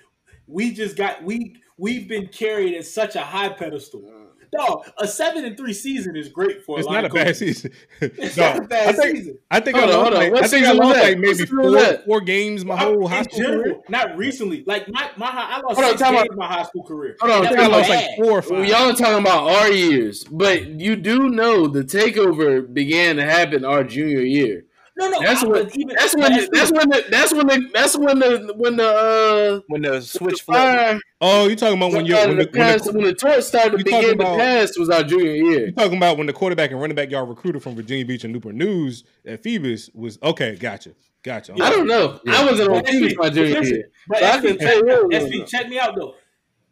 [0.47, 4.13] We just got we we've been carried at such a high pedestal.
[4.57, 7.37] Dog, a seven and three season is great for a It's not a of bad
[7.37, 7.73] season.
[8.01, 9.39] It's No, not a bad I think, season.
[9.51, 12.65] I think Hold I lost like, I think I lost like maybe four, four games
[12.65, 13.81] my Uh, whole high in school career.
[13.89, 14.63] not recently.
[14.65, 16.37] Like my my I lost Hold six time games out.
[16.39, 17.17] my high school career.
[17.21, 18.07] Hold on, I think I lost bad.
[18.07, 21.83] like four or Well, y'all are talking about our years, but you do know the
[21.83, 24.66] takeover began to happen our junior year.
[24.99, 25.71] No, no, That's when.
[25.79, 26.33] even- That's when.
[26.33, 26.89] that's The, that's when.
[26.89, 27.47] The, that's when.
[27.47, 28.55] The, that's when the.
[28.57, 28.89] When the.
[28.89, 30.59] Uh, when the switch the flipped.
[30.59, 33.15] fire Oh, you talking about when you started when the, to when the, when the
[33.15, 35.67] torch started to talking begin to about- pass was our junior year.
[35.67, 38.33] you talking about when the quarterback and running back y'all recruited from Virginia Beach and
[38.33, 40.57] Newport News at Phoebus was okay.
[40.57, 41.53] Gotcha, gotcha.
[41.61, 42.19] I don't know.
[42.29, 43.89] I wasn't on But Phoebus my junior year.
[44.09, 46.15] But So I SP, can tell you SP, check me out though.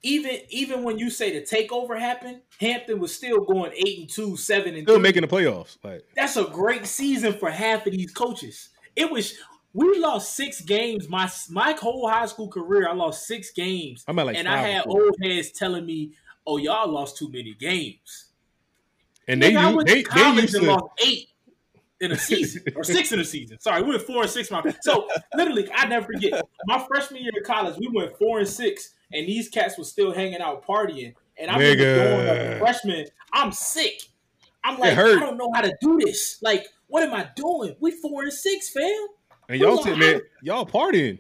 [0.04, 4.36] Even even when you say the takeover happened, Hampton was still going eight and two,
[4.36, 5.02] seven and Still two.
[5.02, 5.78] making the playoffs.
[5.82, 8.68] Like That's a great season for half of these coaches.
[8.94, 9.34] It was
[9.72, 11.08] we lost six games.
[11.08, 14.58] My my whole high school career, I lost six games, I'm at like and I
[14.58, 16.12] had old heads telling me,
[16.46, 18.26] "Oh, y'all lost too many games."
[19.26, 21.28] and they u- went they to they college used and to lost eight
[22.00, 23.58] in a season or six in a season.
[23.58, 24.50] Sorry, we went four and six.
[24.50, 27.76] My so literally, I never forget my freshman year of college.
[27.78, 31.14] We went four and six, and these cats were still hanging out partying.
[31.38, 33.06] And I'm in the dorm as a freshman.
[33.32, 34.02] I'm sick.
[34.62, 36.38] I'm like, I don't know how to do this.
[36.42, 37.74] Like, what am I doing?
[37.80, 38.90] We four and six, fam.
[39.48, 41.18] and y'all we sitting lost- there y'all partying.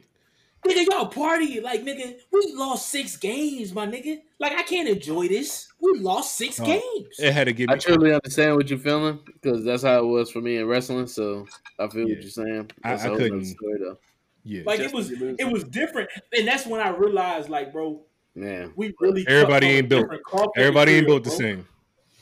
[0.66, 1.62] Nigga, y'all partying.
[1.62, 4.20] Like, nigga, we lost six games, my nigga.
[4.40, 5.68] Like, I can't enjoy this.
[5.78, 7.18] We lost six games.
[7.18, 7.80] It had to give I me.
[7.80, 11.06] truly understand what you're feeling because that's how it was for me in wrestling.
[11.06, 11.46] So
[11.78, 12.14] I feel Yeah.
[12.14, 12.70] what you're saying.
[12.82, 13.98] I- That's I a whole nother couldn't- story though.
[14.44, 18.02] Yeah, Like it was, it was different, and that's when I realized, like, bro,
[18.36, 20.02] Man, we really Everybody ain't built.
[20.02, 21.38] different cloth everybody ain't built the bro.
[21.38, 21.68] same.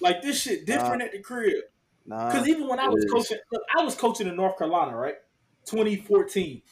[0.00, 1.64] Like this shit different at the crib.
[2.04, 2.28] Nah.
[2.30, 3.12] Because even when I was It is.
[3.12, 5.14] coaching, look, I was coaching in North Carolina, right?
[5.64, 6.62] 2014.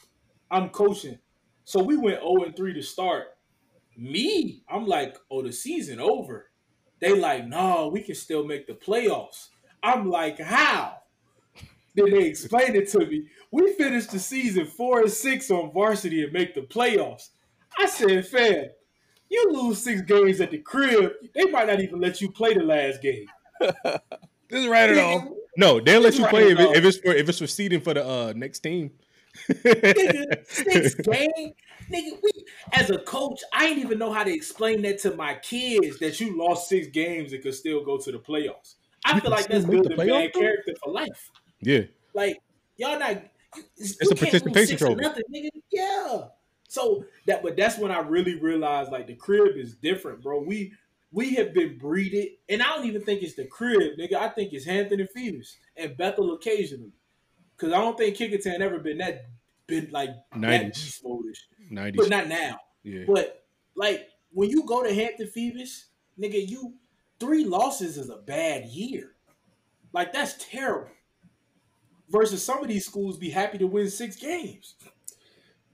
[0.50, 1.18] I'm coaching,
[1.64, 3.28] so we went 0 and 3 to start,
[3.96, 6.50] Me, I'm like, oh, the season over.
[7.00, 9.48] They like, no, we can still make the playoffs.
[9.82, 10.98] I'm like, how?
[11.94, 13.26] Then they explained it to me.
[13.50, 17.31] We finished the season four and six on varsity and make the playoffs.
[17.79, 18.66] I said, fam,
[19.29, 22.62] you lose six games at the crib, they might not even let you play the
[22.62, 23.26] last game.
[23.61, 23.72] this
[24.50, 25.37] is right at all.
[25.57, 27.81] No, they'll let you write play if, it, if it's for if it's for seeding
[27.81, 28.90] for the uh next team.
[29.48, 31.53] nigga, six game.
[31.90, 32.31] Nigga, we
[32.72, 36.20] as a coach, I didn't even know how to explain that to my kids that
[36.20, 38.76] you lost six games and could still go to the playoffs.
[39.05, 41.31] I You feel like that's still make building bad character for life.
[41.61, 41.83] Yeah,
[42.14, 42.38] Like
[42.77, 43.23] y'all not.
[43.57, 45.03] You, It's you a participation trophy.
[45.03, 45.49] Nothing, nigga.
[45.70, 46.23] Yeah.
[46.68, 50.40] So that, but that's when I really realized like the crib is different, bro.
[50.40, 50.73] We
[51.12, 54.14] we have been breeded, and I don't even think it's the crib, nigga.
[54.14, 56.92] I think it's Hampton and Phoebus and Bethel occasionally,
[57.57, 59.27] because I don't think Kecoughtan ever been that
[59.66, 61.01] been like that 90s.
[61.70, 62.09] but nineties.
[62.09, 62.61] not now.
[62.83, 63.44] Yeah, But
[63.75, 65.87] like when you go to Hampton Phoebus,
[66.18, 66.75] nigga, you
[67.18, 69.16] three losses is a bad year.
[69.92, 70.90] Like that's terrible.
[72.11, 74.75] Versus some of these schools be happy to win six games.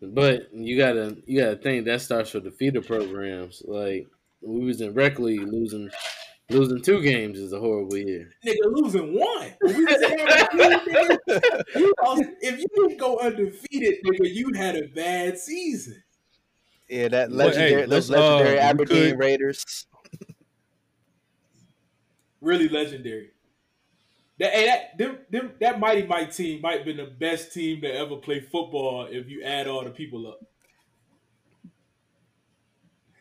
[0.03, 3.63] But you gotta you gotta think that starts with the feeder programs.
[3.67, 4.07] Like
[4.43, 5.89] we was in rec league losing
[6.51, 8.31] losing two games is a horrible year.
[8.45, 9.55] Nigga losing one.
[9.63, 14.87] We was in nigga, you lost- if you didn't go undefeated, nigga, you had a
[14.89, 16.03] bad season.
[16.89, 19.87] Yeah, that Well, hey, legendary, those let's, uh, legendary Aberdeen could- Raiders.
[22.41, 23.31] Really legendary.
[24.39, 27.81] That, hey, that, them, them, that Mighty Mike team might have been the best team
[27.81, 30.41] to ever play football if you add all the people up.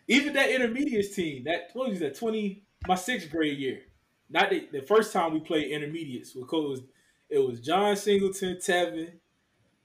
[0.08, 3.82] Even that intermediates team, that what was that twenty my sixth grade year.
[4.30, 6.34] Not the, the first time we played intermediates.
[6.34, 6.82] Because
[7.30, 9.13] it was John Singleton, Tevin,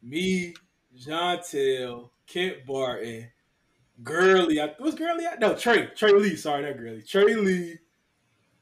[0.02, 0.54] me,
[0.96, 3.28] John Tell, Kent Barton,
[4.02, 4.60] Gurley.
[4.60, 5.26] I, was Gurley?
[5.26, 5.40] out?
[5.40, 5.86] No, Trey.
[5.96, 6.36] Trey Lee.
[6.36, 7.02] Sorry, not Gurley.
[7.02, 7.78] Trey Lee,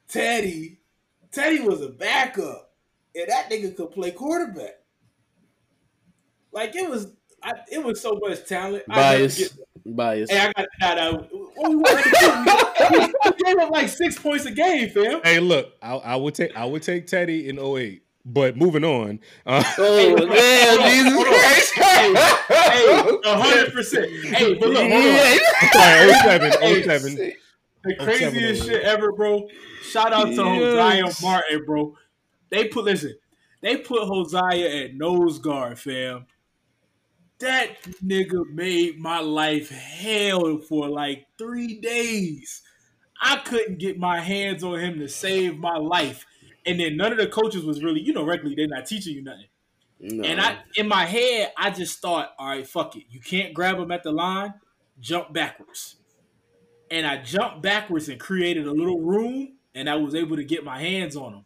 [0.07, 0.77] Teddy.
[1.32, 2.72] Teddy was a backup,
[3.14, 4.76] and that nigga could play quarterback.
[6.52, 7.12] Like it was,
[7.42, 8.84] I, it was so much talent.
[8.88, 9.38] I never Bias.
[9.38, 9.52] get-
[9.96, 10.30] Bias.
[10.30, 11.30] Hey, I got that.
[11.54, 15.20] What we gave up like six points a game, fam.
[15.22, 18.02] Hey, look, I, I would take I would take Teddy in 08.
[18.30, 21.72] But moving on, uh, Oh damn, Jesus Christ!
[21.74, 22.14] Hey,
[23.24, 24.10] a hundred percent.
[24.26, 25.38] Hey, but look, hold on.
[25.62, 26.50] I'm sorry,
[26.84, 27.32] 07, 07.
[27.84, 29.48] The craziest shit ever, bro.
[29.82, 31.20] Shout out to Yes.
[31.20, 31.96] Hosea Martin, bro.
[32.50, 33.14] They put listen,
[33.60, 36.26] they put Hosea at nose guard, fam.
[37.38, 42.62] That nigga made my life hell for like three days.
[43.20, 46.26] I couldn't get my hands on him to save my life.
[46.66, 49.22] And then none of the coaches was really, you know, regularly they're not teaching you
[49.22, 49.46] nothing.
[50.00, 50.24] No.
[50.24, 53.04] And I, in my head, I just thought, all right, fuck it.
[53.08, 54.54] You can't grab him at the line,
[55.00, 55.96] jump backwards.
[56.90, 60.64] And I jumped backwards and created a little room, and I was able to get
[60.64, 61.44] my hands on them.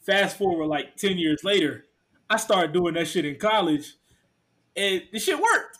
[0.00, 1.84] Fast forward like 10 years later,
[2.28, 3.94] I started doing that shit in college,
[4.76, 5.78] and the shit worked.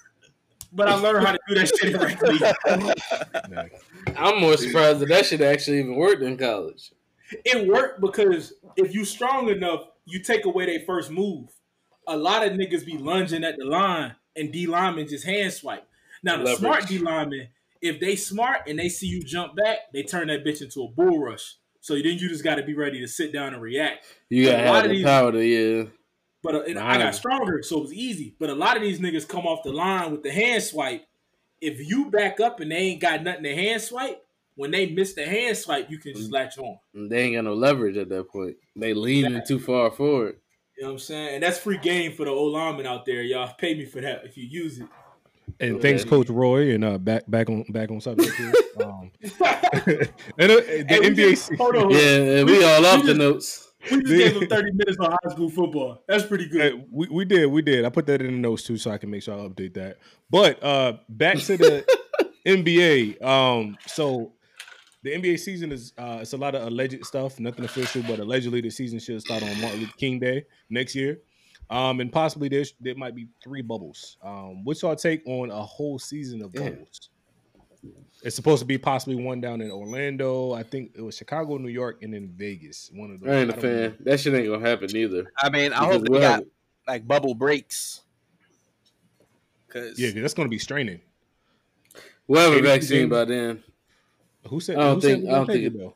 [0.73, 3.73] But I learned how to do that shit in rec.
[4.17, 6.93] I'm more surprised that that shit actually even worked in college.
[7.45, 11.49] It worked because if you strong enough, you take away their first move.
[12.07, 15.87] A lot of niggas be lunging at the line and D linemen just hand swipe.
[16.23, 16.59] Now the Leverage.
[16.59, 17.49] smart D linemen,
[17.83, 20.89] if they smart and they see you jump back, they turn that bitch into a
[20.89, 21.55] bull rush.
[21.81, 24.05] So then you just got to be ready to sit down and react.
[24.29, 25.85] You gotta lot have the these- power to yeah.
[26.43, 28.35] But uh, and I got stronger, so it was easy.
[28.39, 31.05] But a lot of these niggas come off the line with the hand swipe.
[31.61, 34.23] If you back up and they ain't got nothing to hand swipe,
[34.55, 36.17] when they miss the hand swipe, you can Mm.
[36.17, 36.79] just latch on.
[36.95, 38.57] They ain't got no leverage at that point.
[38.75, 40.37] They leaning too far forward.
[40.79, 41.35] You know what I'm saying?
[41.35, 43.21] And that's free game for the old lineman out there.
[43.23, 44.87] Y'all pay me for that if you use it.
[45.61, 48.53] And thanks, Coach Roy, and uh, back back on back on subject here.
[48.81, 51.15] Um, and uh, the Hey, NBA.
[51.17, 51.91] just- hold on.
[51.91, 53.69] Yeah, we all off the notes.
[53.91, 56.03] We just gave him 30 minutes on high school football.
[56.09, 56.61] That's pretty good.
[56.75, 57.85] Hey, we, we did, we did.
[57.85, 59.99] I put that in the notes too, so I can make sure I update that.
[60.31, 61.85] But uh back to the
[62.47, 63.23] NBA.
[63.23, 64.33] Um, so
[65.03, 68.61] the NBA season is uh it's a lot of alleged stuff, nothing official, but allegedly
[68.63, 71.19] the season should start on Martin Luther King Day next year.
[71.71, 74.17] Um, and possibly there there might be three bubbles.
[74.23, 76.71] Um, what's your take on a whole season of Yeah.
[76.71, 77.11] bubbles?
[78.23, 80.53] It's supposed to be possibly one down in Orlando.
[80.53, 82.91] I think it was Chicago, New York, and then Vegas.
[82.93, 83.29] One of those.
[83.31, 83.89] I ain't a I don't know.
[83.91, 83.97] fan.
[84.01, 85.33] That shit ain't gonna happen either.
[85.39, 86.43] I mean, I hope they we'll got
[86.87, 88.03] like bubble breaks.
[89.69, 91.01] Cause Yeah, 'cause that's going to be straining.
[92.27, 93.63] We'll have a vaccine by then.
[94.49, 94.77] Who said?
[94.77, 95.95] I don't who think- we I don't think it, it- though?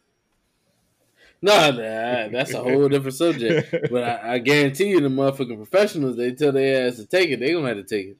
[1.45, 3.75] No, nah, that's a whole different subject.
[3.91, 7.41] But I, I guarantee you, the motherfucking professionals, they tell their ass to take it,
[7.41, 8.17] they gonna have to take it.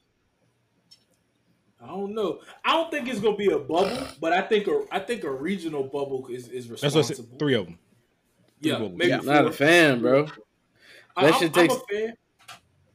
[1.83, 2.39] I don't know.
[2.63, 5.31] I don't think it's gonna be a bubble, but I think a I think a
[5.31, 7.29] regional bubble is is That's what I responsible.
[7.29, 7.39] said.
[7.39, 7.77] Three of them.
[8.59, 8.91] yeah, bubbles.
[8.95, 9.17] maybe Yeah.
[9.23, 10.27] Not a fan, bro.
[11.15, 12.13] I, That I'm, shit I'm takes- a fan.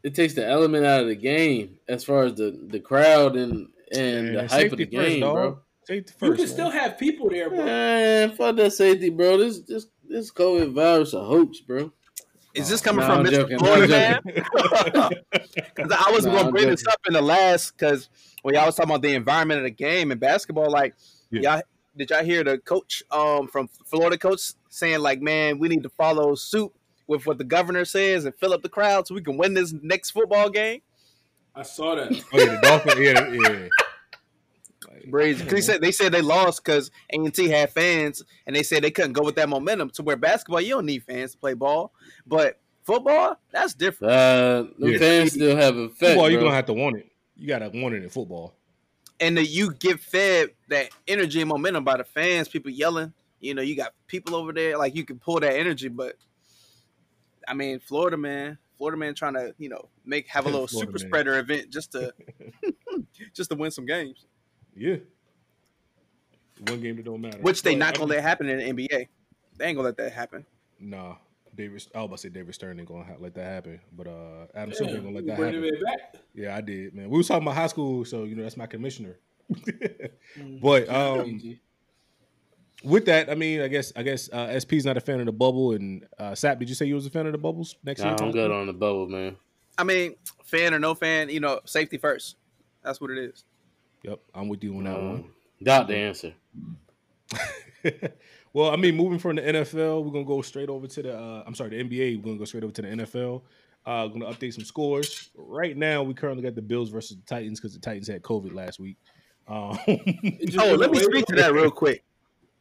[0.02, 3.68] It takes the element out of the game as far as the the crowd and
[3.92, 5.58] and the hype of the game, bro.
[5.84, 6.36] Safety You first.
[6.38, 6.54] can man.
[6.54, 7.64] still have people there, bro.
[7.64, 9.36] Man, fuck that safety, bro.
[9.38, 11.92] This this this COVID virus a hoax, bro.
[12.52, 13.30] Is this coming Nah, from I'm Mr.
[13.30, 14.20] joking, Florida I'm man?
[15.32, 18.08] Because I was Nah, going to bring this up in the last because
[18.42, 20.94] when y'all was talking about the environment of the game and basketball, like
[21.30, 21.54] Yeah.
[21.54, 21.62] y'all
[21.96, 25.88] did y'all hear the coach um from Florida coach saying like, man, we need to
[25.90, 26.72] follow suit
[27.06, 29.72] with what the governor says and fill up the crowd so we can win this
[29.82, 30.80] next football game.
[31.54, 32.12] I saw that.
[32.32, 32.98] Oh yeah, the Dolphins.
[32.98, 33.68] Yeah, yeah.
[35.02, 35.44] Like, Crazy.
[35.44, 38.62] 'Cause he said they said they lost because A and T had fans and they
[38.62, 41.38] said they couldn't go with that momentum to where basketball you don't need fans to
[41.38, 41.92] play ball,
[42.26, 44.12] but football that's different.
[44.12, 44.98] Uh, the Yeah.
[44.98, 45.98] fans still have effect.
[46.00, 47.06] football, you're gonna have to want it.
[47.36, 48.54] You gotta want it in football.
[49.22, 53.12] and that you get fed that energy and momentum by the fans, people yelling.
[53.38, 55.88] You know, you got people over there, like you can pull that energy.
[55.88, 56.16] But
[57.46, 60.92] I mean, Florida man, Florida man trying to you know make have a little Florida
[60.92, 61.08] super man.
[61.08, 62.14] spreader event just to
[63.34, 64.26] just to win some games,
[64.76, 64.96] Yeah.
[66.66, 67.38] One game that don't matter.
[67.38, 69.08] which they But, not gonna mean, let happen in the NBA.
[69.56, 70.44] They ain't gonna let that happen.
[70.78, 71.16] Nah,
[71.54, 71.86] David.
[71.94, 74.46] I was about to say David Stern ain't gonna ha- let that happen, but uh,
[74.54, 75.70] Adam Silver ain't gonna let that happen.
[76.34, 77.08] Yeah, I did, man.
[77.10, 79.16] We was talking about high school, so you know that's my commissioner.
[79.50, 80.60] Mm.
[80.62, 81.58] but um,
[82.84, 85.32] with that, I mean, I guess I guess uh, SP's not a fan of the
[85.32, 88.00] bubble, and uh, Sap, did you say you was a fan of the bubbles next
[88.00, 88.16] Nah, year?
[88.20, 89.36] I'm good on the bubble, man.
[89.78, 92.36] I mean, fan or no fan, you know, safety first.
[92.82, 93.44] That's what it is.
[94.02, 95.10] Yep, I'm with you on that one.
[95.10, 95.24] Um,
[95.62, 96.32] got the answer.
[98.52, 101.16] well, I mean, moving from the NFL, we're gonna go straight over to the.
[101.16, 102.16] Uh, I'm sorry, the NBA.
[102.18, 103.42] We're gonna go straight over to the NFL.
[103.86, 105.30] Uh, gonna update some scores.
[105.34, 108.54] Right now, we currently got the Bills versus the Titans because the Titans had COVID
[108.54, 108.96] last week.
[109.48, 109.78] Um,
[110.58, 112.04] Oh, let me speak to that real quick.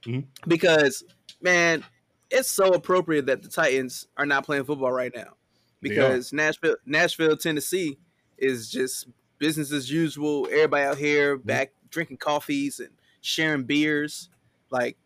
[0.04, 0.26] Mhm.
[0.48, 1.04] Because,
[1.42, 1.84] man,
[2.32, 5.34] it's so appropriate that the Titans are not playing football right now.
[5.82, 7.98] Because Nashville, Nashville, Tennessee
[8.38, 9.08] is just
[9.40, 10.48] business as usual.
[10.52, 12.90] Everybody out here back drinking coffees and
[13.22, 14.30] sharing beers,
[14.70, 14.98] like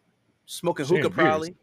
[0.45, 1.25] smoking Sharing hookah beers?
[1.27, 1.55] probably.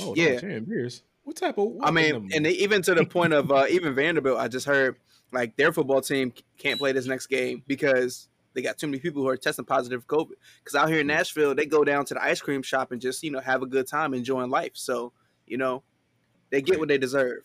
[0.00, 0.30] oh, Yeah.
[0.32, 1.02] yeah, sharing beers.
[1.24, 1.72] What type of?
[1.82, 4.96] I mean, and they, even to the point of uh, even Vanderbilt, I just heard
[5.32, 9.22] like their football team can't play this next game because they got too many people
[9.22, 10.32] who are testing positive for COVID.
[10.64, 13.22] Because out here in Nashville, they go down to the ice cream shop and just
[13.22, 14.72] you know have a good time enjoying life.
[14.74, 15.12] So
[15.46, 15.82] you know
[16.50, 17.42] they get what they deserve.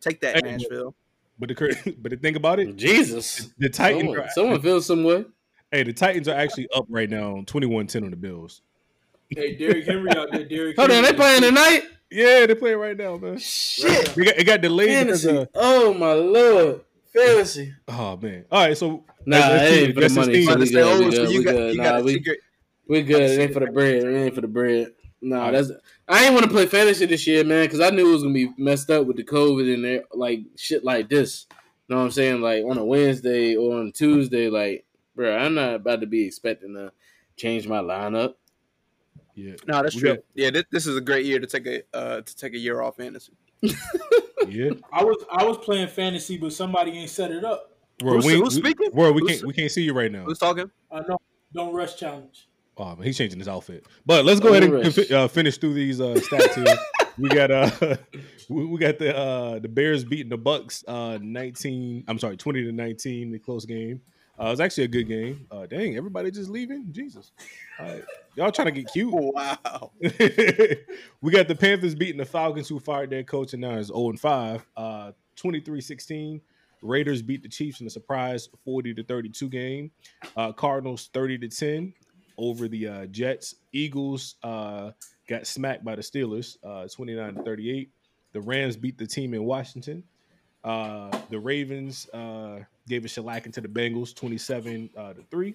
[0.00, 0.94] Take that, Hey, Nashville.
[1.38, 3.50] But the but the thing about it, Jesus.
[3.58, 4.02] the Titans.
[4.02, 5.24] Someone, are- someone feels some way.
[5.70, 8.62] hey, the Titans are actually up right now, 21-10 on the Bills.
[9.30, 10.44] Hey, Derrick Henry out there.
[10.44, 11.82] Derrick Hold on, they playing tonight?
[12.10, 13.38] Yeah, they're playing right now, man.
[13.38, 14.16] Shit.
[14.18, 15.42] It got, it got delayed because Fantasy.
[15.42, 15.48] of.
[15.54, 16.82] Oh my lord.
[17.14, 17.72] Fantasy.
[17.88, 18.44] Oh man!
[18.50, 20.32] All right, so Nah, let's it ain't for the money.
[20.32, 20.98] We Understand?
[20.98, 21.76] good, we Oh, good, we good.
[21.76, 22.24] Nah, we-
[22.86, 23.20] We good.
[23.22, 24.02] It ain't for the bread.
[24.04, 24.92] It ain't for the bread.
[25.20, 25.52] No, Alright.
[25.52, 25.70] that's
[26.12, 28.34] I didn't want to play fantasy this year, man, because I knew it was gonna
[28.34, 31.46] be messed up with the COVID and there, like shit like this.
[31.88, 32.40] You know what I'm saying?
[32.40, 34.84] Like on a Wednesday or on Tuesday, like,
[35.16, 36.92] bro, I'm not about to be expecting to
[37.36, 38.34] change my lineup.
[39.34, 40.14] Yeah, No, that's We true.
[40.16, 42.58] got- yeah, this, this is a great year to take a uh, to take a
[42.58, 43.32] year off fantasy.
[44.46, 44.70] yeah.
[44.92, 47.70] I was I was playing fantasy, but somebody ain't set it up.
[47.98, 48.90] Bro, Who's- we, who's speaking?
[48.92, 50.24] Bro, we Who's- can't we can't see you right now.
[50.24, 50.70] Who's talking?
[50.90, 51.18] I know.
[51.54, 52.48] Don't rush challenge.
[52.76, 53.86] Oh, he's changing his outfit.
[54.06, 56.76] But let's go ahead and uh, finish through these uh, stats here.
[57.18, 57.96] we got uh,
[58.48, 62.04] we got the uh, the Bears beating the Bucks uh, nineteen.
[62.08, 63.30] I'm sorry, twenty to nineteen.
[63.30, 64.00] The close game.
[64.40, 65.46] Uh, it was actually a good game.
[65.50, 66.86] Uh, dang, everybody just leaving.
[66.90, 67.32] Jesus,
[68.34, 69.12] y'all trying to get cute.
[69.12, 69.92] Wow.
[70.00, 74.08] we got the Panthers beating the Falcons, who fired their coach and now is 0
[74.08, 74.66] and 5.
[74.74, 76.40] Uh 23-16.
[76.82, 79.90] Raiders beat the Chiefs in a surprise 40 to 32 game.
[80.36, 81.94] Uh, Cardinals 30 to 10
[82.38, 83.56] over the uh, Jets.
[83.72, 84.90] Eagles uh,
[85.28, 87.90] got smacked by the Steelers uh, 29 to 38.
[88.32, 90.02] The Rams beat the team in Washington.
[90.64, 95.54] Uh, the Ravens uh, gave a shellacking to the Bengals 27 uh, to 3.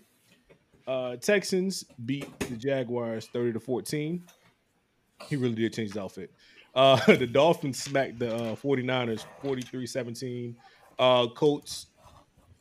[0.88, 4.24] Uh, Texans beat the Jaguars 30 to 14.
[5.28, 6.32] He really did change his outfit.
[6.74, 10.56] Uh, the Dolphins smacked the uh, 49ers 43 17.
[11.00, 11.88] Uh, Colts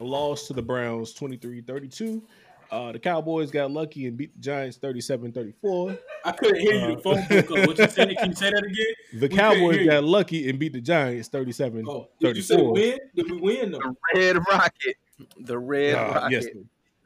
[0.01, 2.23] lost to the Browns 23 32.
[2.71, 5.99] Uh, the Cowboys got lucky and beat the Giants 37 34.
[6.25, 6.97] I couldn't hear you.
[6.97, 7.67] The phone broke up.
[7.69, 8.17] What you said?
[8.19, 9.21] Can you say that again?
[9.21, 9.91] The We Cowboys hear you.
[9.91, 12.73] got lucky and beat the Giants 37 Oh, did you say 34.
[12.73, 12.99] win?
[13.14, 13.79] Did we win though?
[13.79, 14.97] The Red Rocket.
[15.39, 16.33] The Red Uh, Rocket.
[16.33, 16.47] yes,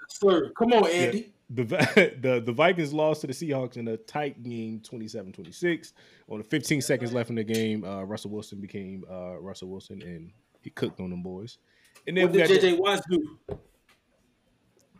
[0.08, 1.32] Sir, come on, Andy.
[1.50, 1.64] the,
[2.20, 5.92] the the Vikings lost to the Seahawks in a tight game 27-26.
[6.28, 10.02] On the 15 seconds left in the game, uh, Russell Wilson became uh, Russell Wilson
[10.02, 10.32] and
[10.62, 11.58] he cooked on them boys.
[12.06, 13.38] And then What we did got the- JJ Watts do?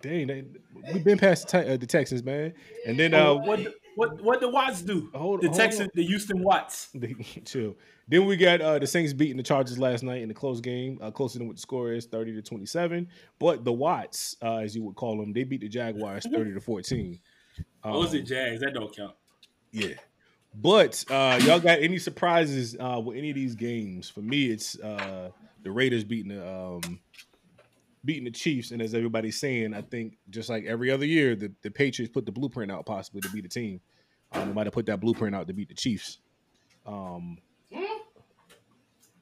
[0.03, 0.45] Dang, they,
[0.93, 2.55] we've been past the, uh, the Texans, man.
[2.87, 3.61] And then Oh, uh, what
[3.97, 5.11] what what the Watts do?
[5.15, 5.91] Hold- the hold Texans, on.
[5.95, 6.89] the Houston Watts.
[7.45, 7.77] Chill.
[8.09, 10.99] Then we got uh, the Saints beating the Chargers last night in the close game,
[11.03, 13.09] uh, closer than what the score is, thirty to twenty-seven.
[13.39, 16.61] But the Watts, uh, as you would call them, they beat the Jaguars thirty to
[16.61, 17.21] fourteen.
[17.85, 18.61] Um, Oh, was it Jags?
[18.63, 19.15] That don't count.
[19.73, 19.95] Yeah.
[20.55, 24.09] But uh, y'all got any surprises uh, with any of these games?
[24.11, 25.31] For me, it's uh,
[25.63, 26.99] the Raiders beating the um,
[28.05, 31.53] beating the Chiefs, and as everybody's saying, I think just like every other year, the,
[31.63, 33.81] the Patriots put the blueprint out possibly to beat the team.
[34.33, 36.19] Um, they might have put that blueprint out to beat the Chiefs.
[36.87, 37.39] Um,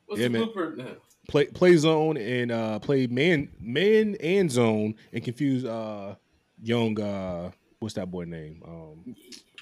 [0.07, 0.45] What's Yeah, the man.
[0.45, 0.93] blueprint now?
[1.29, 6.15] play play zone and uh, play man man and zone and confuse uh,
[6.63, 7.51] young uh,
[7.81, 8.63] what's that boy name?
[8.67, 9.15] Um,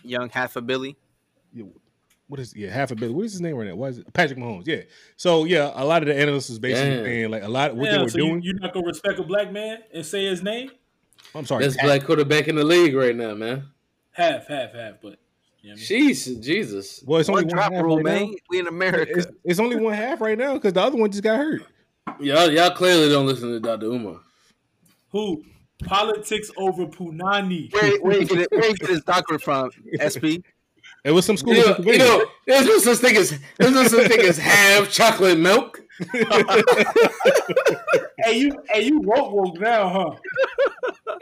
[0.05, 0.97] Young half a Billy.
[2.27, 3.17] Yeah, what is yeah half a billion?
[3.17, 3.77] What is his name right now?
[3.77, 4.13] Why is it?
[4.13, 4.67] Patrick Mahomes.
[4.67, 4.83] Yeah.
[5.17, 7.05] So yeah, a lot of the analysts is basically Damn.
[7.05, 8.43] saying like a lot of what Yeah, they were so doing.
[8.43, 10.71] You, you're not gonna respect a black man and say his name?
[11.35, 11.65] I'm sorry.
[11.65, 13.67] That's Pat- black quarterback in the league right now, man.
[14.13, 14.95] Half, half, half.
[15.03, 15.19] But
[15.61, 15.77] you know I mean?
[15.77, 17.03] Jeez, Jesus.
[17.07, 18.31] well, it's only One one half rule, right man.
[18.31, 18.35] now.
[18.51, 19.13] We in America.
[19.19, 21.63] It's, it's only one half right now because the other one just got hurt.
[22.21, 23.87] Y'all, y'all clearly don't listen to Dr.
[23.87, 24.21] Umar.
[25.11, 25.43] who
[25.85, 27.71] politics over Punani?
[27.73, 29.71] where, where, you get it, where you get his doctorate from,
[30.01, 30.41] SP?
[31.07, 32.05] It was some school You in know, you Pennsylvania.
[32.19, 35.81] know, there's no such thing as there's no such thing as half chocolate milk.
[38.19, 41.17] Hey, you, hey, you woke woke now, huh?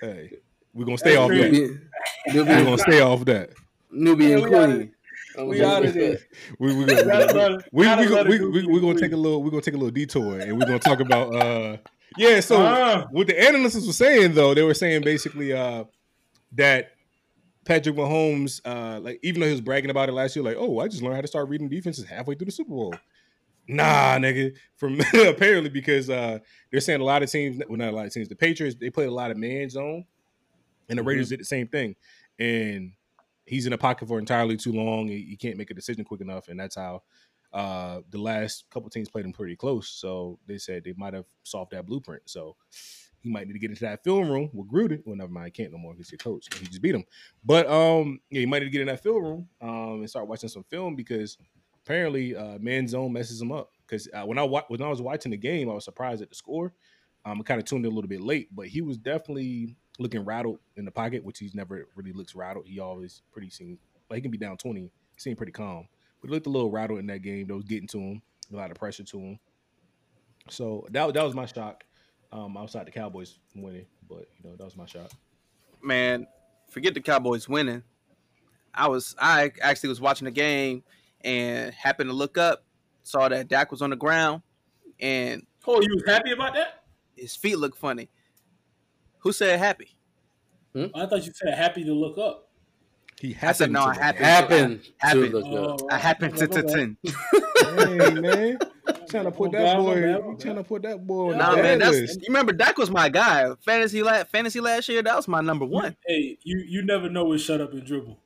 [0.00, 0.32] hey,
[0.74, 1.80] we're gonna stay off That's that.
[2.28, 2.34] Newbie.
[2.34, 3.50] We're gonna stay off that.
[3.90, 4.88] Nubian Yeah, we outta-
[5.34, 5.48] queen.
[5.48, 6.18] we outta there.
[6.58, 8.68] We we Gotta gonna, let- we, gotta we, let we, it we, go.
[8.68, 10.78] we, are gonna take a little we're gonna take a little detour and we're gonna
[10.78, 11.76] talk about uh
[12.18, 13.06] yeah so Ah.
[13.10, 15.84] what the analysts were saying though they were saying basically uh
[16.52, 16.90] that
[17.68, 20.80] Patrick Mahomes uh like even though he was bragging about it last year like oh
[20.80, 22.94] I just learned how to start reading defenses halfway through the Super Bowl.
[23.68, 24.56] Nah nigga.
[24.76, 26.38] From apparently because uh
[26.72, 28.88] they're saying a lot of teams well not a lot of teams the Patriots they
[28.88, 30.06] played a lot of man zone
[30.88, 31.94] and the Raiders did the same thing.
[32.38, 32.92] And
[33.44, 35.08] he's in a pocket for entirely too long.
[35.08, 37.02] He, he can't make a decision quick enough and that's how
[37.52, 39.90] uh the last couple teams played him pretty close.
[39.90, 42.22] So they said they might have solved that blueprint.
[42.24, 42.56] So
[43.20, 45.02] he might need to get into that film room with Gruden.
[45.04, 45.94] Well, never mind, can't no more.
[45.94, 46.46] He's your coach.
[46.58, 47.04] He just beat him.
[47.44, 50.28] But um, yeah, he might need to get in that film room um and start
[50.28, 51.36] watching some film because
[51.84, 53.70] apparently uh man zone messes him up.
[53.86, 56.28] Because uh, when I wa- when I was watching the game, I was surprised at
[56.28, 56.72] the score.
[57.24, 60.24] Um, I kind of tuned in a little bit late, but he was definitely looking
[60.24, 62.66] rattled in the pocket, which he's never really looks rattled.
[62.66, 63.78] He always pretty seemed
[64.10, 64.82] like he can be down twenty.
[64.82, 65.88] He seemed pretty calm,
[66.20, 67.48] but he looked a little rattled in that game.
[67.48, 69.38] That was getting to him, a lot of pressure to him.
[70.50, 71.84] So that that was my shock.
[72.30, 75.12] Um, outside the Cowboys winning, but you know that was my shot.
[75.82, 76.26] Man,
[76.68, 77.82] forget the Cowboys winning.
[78.74, 80.82] I was I actually was watching the game
[81.22, 82.64] and happened to look up,
[83.02, 84.42] saw that Dak was on the ground,
[85.00, 86.84] and Oh, you was happy about that?
[87.16, 88.08] his feet look funny.
[89.20, 89.96] Who said happy?
[90.76, 92.50] I thought you said happy to look up.
[93.20, 93.56] He I happened.
[93.56, 93.80] said no.
[93.80, 94.24] to I look happened.
[94.24, 95.32] Happened to Happened.
[95.34, 95.80] look Oh, up.
[95.92, 96.96] I happened to to ten.
[97.74, 98.58] Hey man,
[99.08, 101.56] trying to put that boy, my bad, you trying to put that boy on Nah,
[101.56, 103.54] man, that's you remember Dak was my guy.
[103.64, 105.96] Fantasy last fantasy last year, that was my number one.
[106.06, 108.18] Hey, you you never know what shut up and dribble.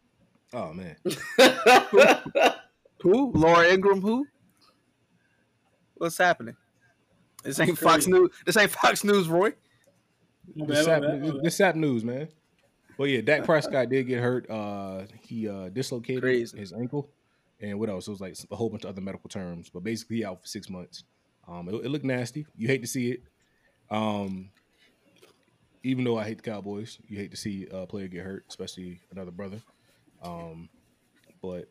[0.54, 0.96] Oh man,
[3.02, 3.32] Who?
[3.32, 4.00] Laura Ingraham?
[4.00, 4.26] Who?
[5.94, 6.56] What's happening?
[7.42, 8.06] This ain't Fox.
[8.06, 8.30] News.
[8.46, 9.52] This ain't Fox News, Roy.
[10.54, 11.42] My this bad, sap, my bad, my bad.
[11.42, 12.28] this sap news, man.
[12.98, 14.48] But yeah, Dak Prescott did get hurt.
[14.48, 16.58] Uh, he uh dislocated Crazy.
[16.58, 17.08] his ankle,
[17.62, 18.08] and what else?
[18.08, 19.70] It was like a whole bunch of other medical terms.
[19.72, 21.04] But basically, out for six months.
[21.48, 22.46] Um, it, it looked nasty.
[22.56, 23.22] You hate to see it.
[23.90, 24.50] Um,
[25.82, 29.00] even though I hate the Cowboys, you hate to see a player get hurt, especially
[29.10, 29.60] another brother.
[30.22, 30.68] Um,
[31.40, 31.68] but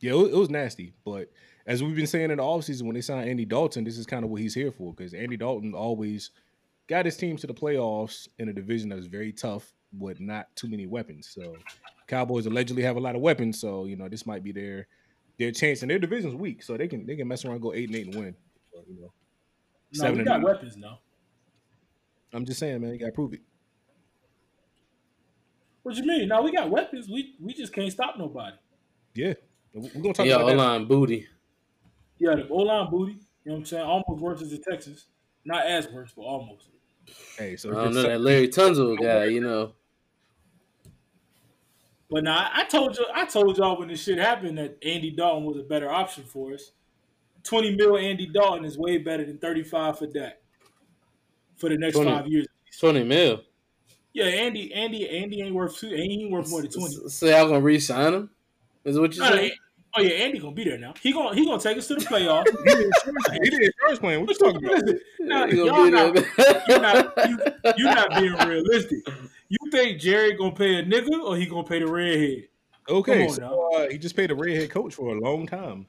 [0.00, 0.94] yeah, it, was- it was nasty.
[1.04, 1.30] But
[1.66, 4.24] as we've been saying in the offseason, when they signed Andy Dalton, this is kind
[4.24, 6.30] of what he's here for because Andy Dalton always
[6.88, 10.46] got his team to the playoffs in a division that was very tough with not
[10.56, 11.28] too many weapons.
[11.32, 11.56] So
[12.06, 14.86] Cowboys allegedly have a lot of weapons, so you know this might be their
[15.40, 15.82] their chance.
[15.82, 17.96] And their division's weak, so they can they can mess around, and go eight and
[17.96, 18.36] eight and win.
[18.72, 19.12] So, you know,
[19.94, 20.44] No, seven we got eight.
[20.44, 21.00] weapons now.
[22.32, 23.40] I'm just saying, man, you gotta prove it.
[25.82, 26.28] What you mean?
[26.28, 27.08] No, we got weapons.
[27.08, 28.56] We we just can't stop nobody.
[29.14, 29.34] Yeah,
[29.72, 30.56] we're gonna talk Yeah, about O that.
[30.56, 31.26] line booty.
[32.18, 33.12] Yeah, the O line booty.
[33.12, 33.84] You know what I'm saying?
[33.86, 35.06] Almost worse as the Texans.
[35.44, 36.66] Not as worse, but almost.
[37.38, 39.24] Hey, so I don't know that Larry Tunzel guy.
[39.24, 39.72] You know,
[42.10, 45.44] But now I told you, I told y'all when this shit happened that Andy Dalton
[45.44, 46.72] was a better option for us.
[47.44, 50.38] Twenty mil Andy Dalton is way better than thirty five for Dak
[51.56, 52.10] for the next 20.
[52.10, 52.46] five years.
[52.78, 53.42] twenty mil.
[54.12, 55.88] Yeah, Andy, Andy, Andy ain't worth two.
[55.88, 56.96] He ain't worth more than twenty.
[57.08, 58.30] So y'all gonna re-sign him?
[58.84, 59.52] Is what you No, saying?
[59.96, 60.94] Oh yeah, Andy gonna be there now.
[61.00, 62.44] He gonna he gonna take us to the playoffs.
[62.64, 64.20] He did insurance, he did insurance plan.
[64.20, 64.82] What you talking about?
[64.82, 66.14] Listen, now, y'all not,
[66.68, 67.38] you're not you,
[67.76, 68.98] you're not being realistic.
[69.50, 72.44] You think Jerry gonna pay a nigga or he gonna pay the redhead?
[72.88, 75.86] Okay, on so uh, he just paid a redhead coach for a long time.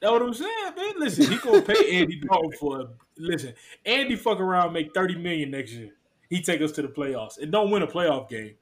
[0.00, 0.92] That's what I'm saying, man.
[0.98, 2.80] Listen, he gonna pay Andy Dalton for.
[2.80, 3.54] A, listen,
[3.86, 5.92] Andy fuck around, make thirty million next year.
[6.28, 8.54] He take us to the playoffs and don't win a playoff game.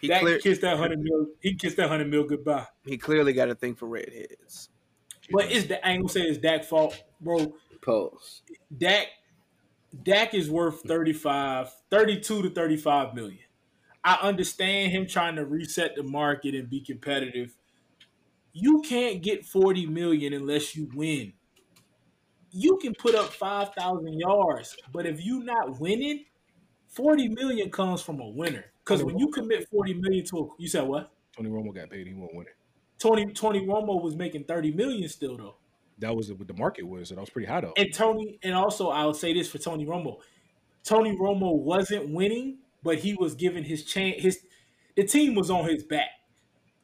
[0.00, 1.26] He, that clear, kiss that hundred mil.
[1.40, 2.66] He kiss that hundred mil goodbye.
[2.84, 4.68] he clearly got a thing for redheads.
[5.32, 7.52] But it's the I ain't gonna say it's Dak fault, bro.
[7.80, 8.42] Pause.
[8.78, 9.08] Dak
[10.04, 13.38] Dak is worth 35, 32 to 35 million.
[14.04, 17.54] I understand him trying to reset the market and be competitive.
[18.52, 21.32] You can't get 40 million unless you win.
[22.50, 26.24] You can put up 5,000 yards, but if you're not winning,
[26.88, 28.66] 40 million comes from a winner.
[28.84, 31.10] Because when you commit 40 million to a, you said what?
[31.36, 32.06] Tony Romo got paid.
[32.06, 32.56] He won't win it.
[32.98, 35.56] Tony Tony Romo was making 30 million still though.
[35.98, 37.10] That was what the market was.
[37.10, 37.72] and that was pretty high though.
[37.76, 40.18] And Tony, and also I'll say this for Tony Romo.
[40.84, 44.22] Tony Romo wasn't winning, but he was given his chance.
[44.22, 44.40] His
[44.96, 46.08] the team was on his back.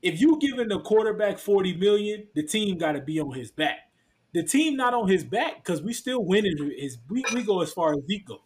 [0.00, 3.90] If you giving the quarterback forty million, the team got to be on his back.
[4.32, 6.56] The team not on his back because we still winning.
[6.76, 8.38] Is we, we go as far as Zeke go.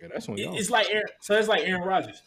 [0.00, 0.56] Yeah, that's on It- y'all.
[0.56, 2.22] It's like Aaron, so it's like Aaron Rodgers.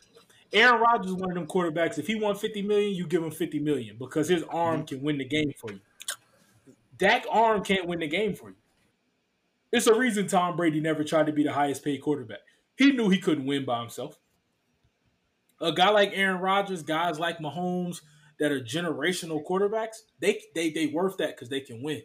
[0.53, 1.97] Aaron Rodgers is one of them quarterbacks.
[1.97, 4.85] If he won fifty million, you give him fifty million because his arm mm-hmm.
[4.85, 5.79] can win the game for you.
[6.97, 8.55] Dak arm can't win the game for you.
[9.71, 12.39] It's a reason Tom Brady never tried to be the highest paid quarterback.
[12.77, 14.17] He knew he couldn't win by himself.
[15.59, 18.01] A guy like Aaron Rodgers, guys like Mahomes
[18.39, 22.03] that are generational quarterbacks, they they they worth that because they can win.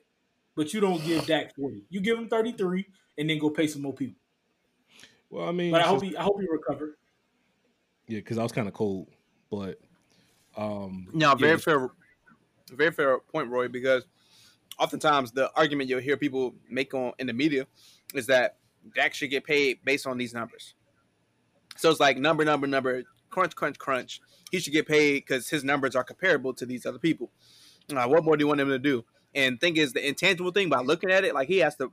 [0.56, 1.84] But you don't give Dak forty.
[1.90, 2.86] You give him thirty three
[3.18, 4.16] and then go pay some more people.
[5.28, 6.96] Well, I mean, But I hope just- he I hope he recover.
[8.08, 9.08] yeah, because I was kind of cold,
[9.50, 9.78] but
[10.56, 11.90] um, No, very yeah, fair,
[12.72, 13.68] very fair point, Roy.
[13.68, 14.04] Because
[14.78, 17.66] oftentimes the argument you'll hear people make on in the media
[18.14, 18.56] is that
[18.94, 20.74] Dak should get paid based on these numbers.
[21.76, 24.20] So it's like number, number, number, crunch, crunch, crunch.
[24.50, 27.30] He should get paid because his numbers are comparable to these other people.
[27.94, 29.04] Uh, what more do you want him to do?
[29.34, 31.90] And thing is, the intangible thing by looking at it, like he has to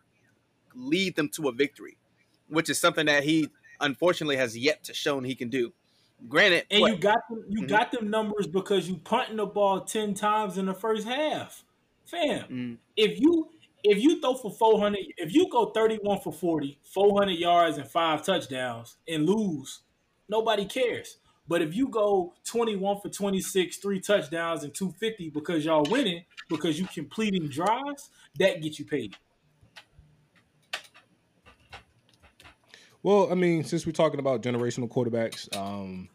[0.76, 1.98] lead them to a victory,
[2.48, 5.72] which is something that he unfortunately has yet to shown he can do.
[6.28, 7.68] Granted, And what- you got them, you Mhm.
[7.70, 11.64] got them numbers because you punting the ball ten times in the first half,
[12.06, 12.48] fam.
[12.50, 12.78] Mm.
[12.98, 13.50] If you
[13.84, 17.78] if you throw for four hundred, if you go thirty one for 40, 400 yards
[17.78, 19.82] and five touchdowns and lose,
[20.28, 21.18] nobody cares.
[21.48, 25.66] But if you go twenty one for twenty six, three touchdowns and two fifty because
[25.66, 29.16] y'all winning because you completing drives, that gets you paid.
[33.02, 36.10] Well, I mean, since we're talking about generational quarterbacks, um,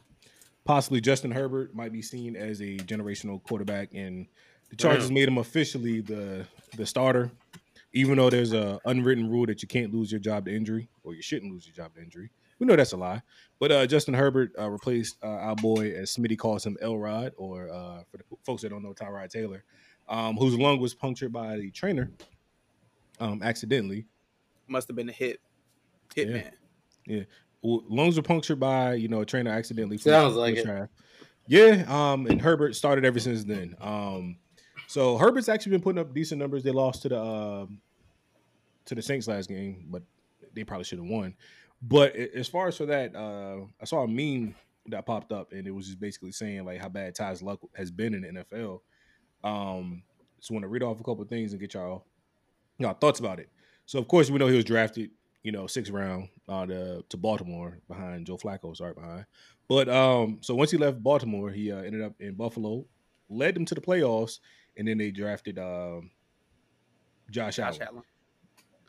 [0.65, 4.27] possibly Justin Herbert might be seen as a generational quarterback, and
[4.71, 6.47] the Chargers made him officially the
[6.77, 7.31] the starter.
[7.93, 11.15] Even though there's a unwritten rule that you can't lose your job to injury, or
[11.15, 12.29] you shouldn't lose your job to injury.
[12.59, 13.23] We know that's a lie.
[13.61, 17.69] But uh, Justin Herbert uh, replaced uh, our boy, as Smitty calls him, Elrod, or
[17.71, 19.63] uh, for the folks that don't know, Tyrod Taylor,
[20.09, 22.11] um, whose lung was punctured by the trainer
[23.21, 24.07] um, accidentally.
[24.67, 25.41] must have been a hit.
[26.15, 26.43] Hit Yeah.
[27.07, 27.27] man.
[27.63, 29.99] Well, lungs were punctured by you know a trainer accidentally.
[29.99, 30.67] Sounds like it.
[30.67, 30.89] it.
[31.47, 33.75] Yeah, um, and Herbert started ever since then.
[33.81, 34.37] Um,
[34.87, 36.63] so Herbert's actually been putting up decent numbers.
[36.63, 37.81] They lost to the um
[38.87, 40.03] to the Saints last game, but
[40.55, 41.35] they probably should have won.
[41.83, 44.55] But as far as for that, uh, I saw a meme
[44.87, 47.91] that popped up, and it was just basically saying like how bad Ty's luck has
[47.91, 48.81] been in the NFL.
[49.43, 50.03] Um,
[50.39, 52.05] just want to read off a couple of things and get y'all
[52.79, 53.49] y'all thoughts about it.
[53.87, 55.11] So of course we know he was drafted,
[55.43, 58.77] you know, sixth round uh, to to Baltimore behind Joe Flacco.
[58.77, 59.27] Sorry behind,
[59.69, 62.87] but um, so once he left Baltimore, he uh, ended up in Buffalo,
[63.29, 64.41] led them to the playoffs,
[64.77, 66.11] and then they drafted um,
[67.31, 67.89] Josh, Josh Allen.
[67.93, 68.03] Allen.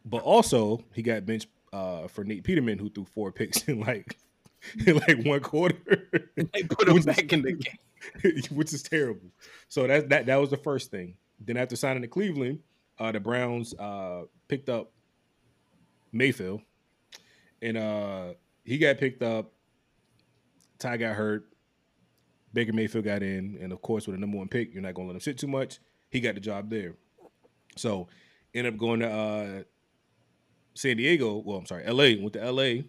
[0.05, 4.17] But also he got benched uh, for Nate Peterman, who threw four picks in like
[4.85, 5.75] in like one quarter.
[6.53, 7.77] They put him Which is- back in the game.
[8.51, 9.31] which is terrible.
[9.67, 11.15] So that that that was the first thing.
[11.39, 12.59] Then after signing to Cleveland,
[12.99, 14.91] uh, the Browns uh, picked up
[16.11, 16.61] Mayfield,
[17.61, 18.33] and uh,
[18.63, 19.51] he got picked up.
[20.77, 21.45] Ty got hurt.
[22.55, 25.07] Baker Mayfield got in, and of course, with a number one pick, you're not going
[25.07, 25.79] to let him sit too much.
[26.09, 26.95] He got the job there.
[27.75, 28.07] So,
[28.53, 29.63] ended up going to uh,
[30.73, 31.43] San Diego.
[31.45, 32.15] Well, I'm sorry, L.A.
[32.15, 32.85] Went to L.A.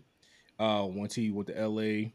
[0.58, 2.14] Uh, once he went to L.A.,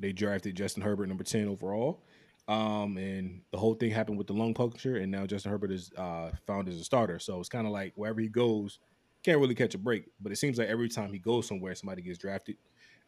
[0.00, 2.02] they drafted Justin Herbert number 10 overall.
[2.48, 5.90] Um, and the whole thing happened with the lung puncture, and now Justin Herbert is
[5.96, 7.18] uh, found as a starter.
[7.20, 8.80] So it's kind of like wherever he goes,
[9.24, 10.06] can't really catch a break.
[10.20, 12.56] But it seems like every time he goes somewhere, somebody gets drafted.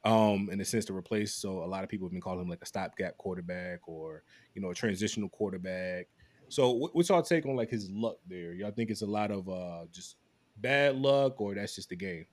[0.04, 1.34] Um, in a sense to replace.
[1.34, 4.22] So a lot of people have been calling him like a stopgap quarterback or
[4.54, 6.06] you know a transitional quarterback.
[6.48, 8.54] So what, what's y'all take on like his luck there?
[8.54, 10.16] Y'all think it's a lot of uh just
[10.56, 12.26] bad luck, or that's just the game?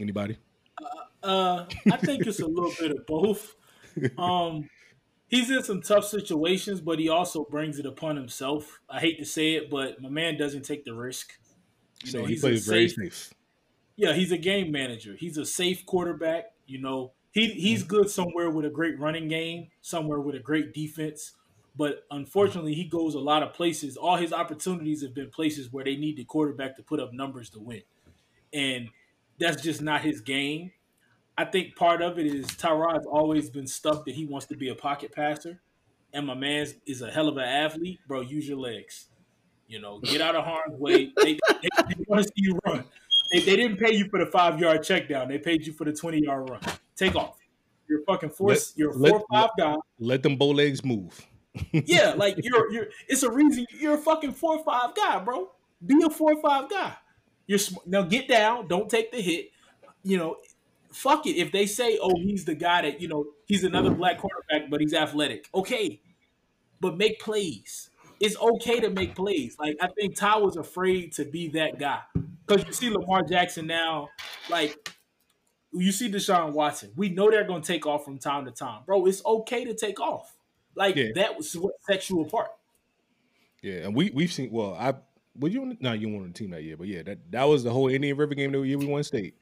[0.00, 0.36] Anybody?
[1.22, 3.54] Uh, I think it's a little bit of both.
[4.18, 4.68] Um,
[5.28, 8.80] he's in some tough situations, but he also brings it upon himself.
[8.88, 11.32] I hate to say it, but my man doesn't take the risk.
[12.04, 13.34] You So know, he plays very safe- safe.
[13.96, 15.14] Yeah, he's a game manager.
[15.14, 16.46] He's a safe quarterback.
[16.66, 17.88] You know, he he's mm-hmm.
[17.88, 21.32] good somewhere with a great running game, somewhere with a great defense.
[21.76, 23.96] But unfortunately, he goes a lot of places.
[23.96, 27.50] All his opportunities have been places where they need the quarterback to put up numbers
[27.50, 27.82] to win,
[28.52, 28.88] and
[29.38, 30.72] that's just not his game.
[31.36, 34.68] I think part of it is Tyrod's always been stuck that he wants to be
[34.68, 35.60] a pocket passer,
[36.12, 38.20] and my man is a hell of an athlete, bro.
[38.20, 39.06] Use your legs.
[39.66, 41.12] You know, get out of harm's way.
[41.22, 42.84] They, they, they want to see you run.
[43.32, 45.28] They, they didn't pay you for the five yard check down.
[45.28, 46.60] They paid you for the twenty yard run.
[46.96, 47.38] Take off.
[47.88, 48.48] You're fucking four.
[48.50, 49.74] Let- you're a let- four five guy.
[49.98, 51.20] Let them bow legs move.
[51.72, 52.86] Yeah, like you're you're.
[53.08, 55.50] It's a reason you're a fucking four five guy, bro.
[55.84, 56.94] Be a four five guy.
[57.46, 58.66] You're sm- now get down.
[58.68, 59.50] Don't take the hit.
[60.02, 60.36] You know,
[60.94, 61.36] fuck it.
[61.36, 64.80] If they say, oh, he's the guy that you know, he's another black quarterback, but
[64.80, 65.48] he's athletic.
[65.54, 66.00] Okay,
[66.80, 67.90] but make plays.
[68.20, 69.56] It's okay to make plays.
[69.58, 72.00] Like I think Ty was afraid to be that guy
[72.46, 74.08] because you see Lamar Jackson now,
[74.50, 74.76] like.
[75.76, 76.92] You see Deshaun Watson.
[76.94, 79.06] We know they're going to take off from time to time, bro.
[79.06, 80.32] It's okay to take off.
[80.76, 81.08] Like Yeah.
[81.16, 82.50] that was what sets you apart.
[83.60, 84.52] Yeah, and we we've seen.
[84.52, 84.94] Well, I
[85.34, 87.64] well you no you weren't on the team that year, but yeah, that that was
[87.64, 89.34] the whole Indian River game that year we won state.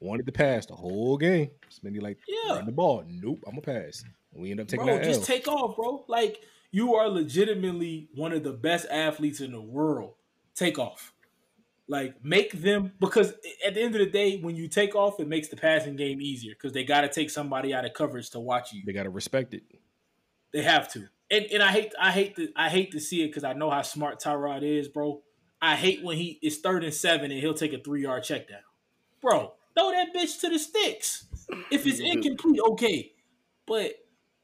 [0.00, 1.50] Wanted to pass the whole game.
[1.70, 2.54] Smitty like Yeah.
[2.56, 3.04] run the ball.
[3.06, 4.04] Nope, I'm gonna pass.
[4.32, 5.26] We end up taking bro, that just L.
[5.26, 6.04] take off, bro.
[6.08, 10.14] Like you are legitimately one of the best athletes in the world.
[10.54, 11.12] Take off.
[11.88, 13.32] Like make them because
[13.66, 16.20] at the end of the day, when you take off, it makes the passing game
[16.20, 18.82] easier because they got to take somebody out of coverage to watch you.
[18.86, 19.64] they gotta respect it.
[20.52, 21.08] They have to.
[21.30, 23.70] And and I hate I hate to I hate to see it because I know
[23.70, 25.22] how smart Tyrod is, bro.
[25.60, 28.48] I hate when he is third and seven and he'll take a three yard check
[28.48, 28.60] down.
[29.20, 31.26] Bro, throw that bitch to the sticks.
[31.70, 32.18] If it's mm-hmm.
[32.18, 33.12] incomplete, okay.
[33.66, 33.94] But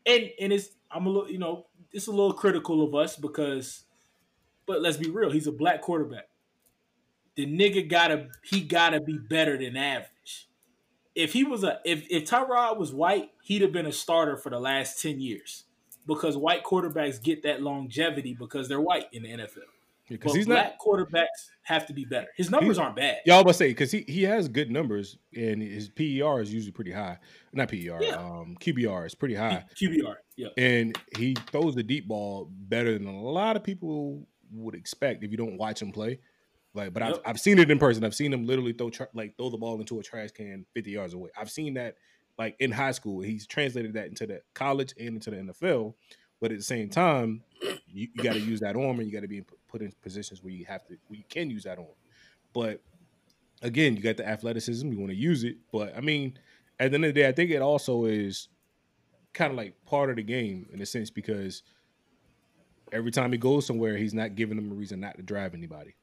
[0.05, 3.85] and and it's I'm a little you know, it's a little critical of us because
[4.66, 6.29] but let's be real, he's a black quarterback.
[7.37, 10.49] The nigga gotta he gotta be better than average.
[11.14, 14.51] If he was a if if Tyrod was white, he'd have been a starter for
[14.51, 15.64] the last 10 years
[16.07, 19.76] because white quarterbacks get that longevity because they're white in the NFL.
[20.09, 20.54] Because he's not.
[20.54, 22.28] black quarterbacks have to be better.
[22.36, 23.18] His numbers aren't bad.
[23.26, 26.92] Y'all to say because he, he has good numbers and his PER is usually pretty
[26.92, 27.18] high.
[27.52, 28.16] Not PER, Yeah.
[28.16, 30.14] um, QBR is pretty high, QBR.
[30.36, 30.48] Yeah.
[30.57, 35.30] and he throws the deep ball better than a lot of people would expect if
[35.32, 36.20] you don't watch him play.
[36.74, 38.04] Like, but I've, I've seen it in person.
[38.04, 40.90] I've seen him literally throw tra- like throw the ball into a trash can fifty
[40.90, 41.30] yards away.
[41.36, 41.96] I've seen that
[42.38, 43.22] like in high school.
[43.22, 45.94] He's translated that into the college and into the NFL.
[46.38, 47.42] But at the same time,
[47.88, 50.43] you, you got to use that arm, and you got to be put in positions
[50.43, 51.87] where you have to, where you can use that on.
[52.53, 52.81] But
[53.62, 55.57] again, you got the athleticism, you want to use it.
[55.73, 56.39] But I mean,
[56.79, 58.49] at the end of the day, I think it also is
[59.33, 61.62] kind of like part of the game in a sense because
[62.93, 65.95] every time he goes somewhere, he's not giving them a reason not to drive anybody.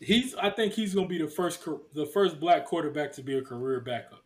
[0.00, 3.42] He's I think he's gonna be the first the first black quarterback to be a
[3.42, 4.21] career backup.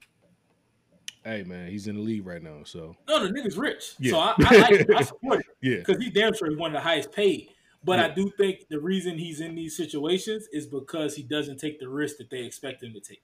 [1.26, 3.94] Hey man, he's in the league right now, so No, the nigga's rich.
[3.98, 4.12] Yeah.
[4.12, 4.96] So I, I like him.
[4.96, 7.48] I support him yeah, because he damn sure is one of the highest paid.
[7.84, 11.78] But I do think the reason he's in these situations is because he doesn't take
[11.78, 13.22] the risk that they expect him to take.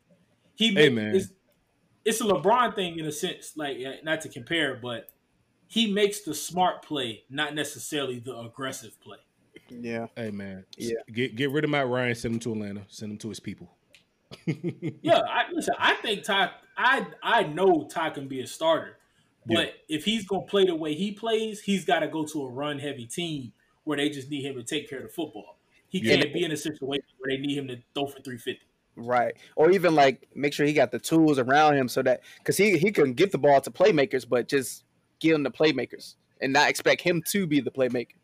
[0.54, 1.16] He Hey, man.
[1.16, 1.30] It's,
[2.04, 5.08] it's a LeBron thing in a sense, like uh, not to compare, but
[5.68, 9.18] he makes the smart play, not necessarily the aggressive play.
[9.68, 10.06] Yeah.
[10.16, 10.94] hey man, Yeah.
[11.12, 13.70] get get rid of Matt Ryan, send him to Atlanta, send him to his people.
[15.02, 15.74] Yeah, I listen.
[15.78, 16.50] I think Ty.
[16.76, 18.98] I I know Ty can be a starter,
[19.46, 22.48] but if he's gonna play the way he plays, he's got to go to a
[22.50, 23.52] run heavy team
[23.84, 25.58] where they just need him to take care of the football.
[25.88, 26.16] He Yeah.
[26.16, 28.66] can't be in a situation where they need him to throw for three fifty.
[28.94, 29.34] Right.
[29.56, 32.78] Or even like make sure he got the tools around him so that because he
[32.78, 34.84] he can get the ball to playmakers, but just
[35.20, 38.14] give him the playmakers and not expect him to be the playmaker.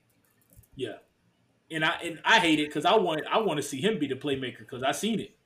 [0.76, 0.99] Yeah,
[1.70, 4.07] and I and I hate it because I want I want to see him be
[4.07, 5.36] the playmaker because I seen it.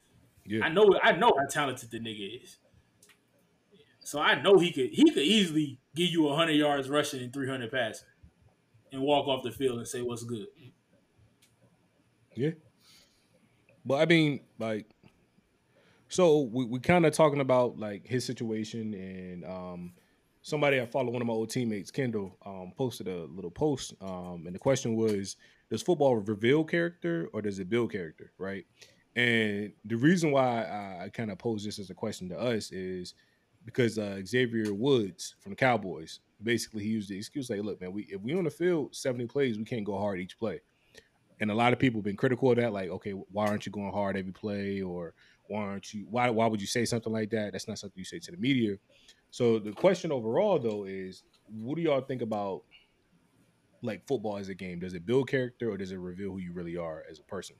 [0.45, 2.59] Yeah, I know I know how talented the nigga is.
[4.05, 7.49] So I know he could he could easily give you hundred yards rushing and three
[7.49, 8.09] hundred passing,
[8.93, 10.47] and walk off the field and say what's good.
[12.35, 12.51] Yeah.
[13.85, 14.87] But I mean, like,
[16.09, 19.93] so we we kind of talking about like his situation and um
[20.43, 23.95] somebody I follow, one of my old teammates, Kendall, um, posted a little post.
[24.01, 25.37] Um, and the question was,
[25.71, 28.33] does football reveal character or does it build character?
[28.39, 28.67] Right.
[29.15, 33.15] And the reason why I kind of pose this as a question to us is
[33.65, 37.93] because uh, Xavier Woods from the Cowboys basically he used the excuse like, "Look, man,
[37.93, 40.61] we if we on the field seventy plays, we can't go hard each play."
[41.41, 43.73] And a lot of people have been critical of that, like, okay, why aren't you
[43.73, 45.15] going hard every play, or
[45.49, 46.07] why aren't you?
[46.11, 47.53] Why why would you say something like that?
[47.53, 48.77] That's not something you say to the media.
[49.31, 52.63] So the question overall though is, what do y'all think about
[53.83, 54.79] like football as a game?
[54.79, 57.57] Does it build character or does it reveal who you really are as a person?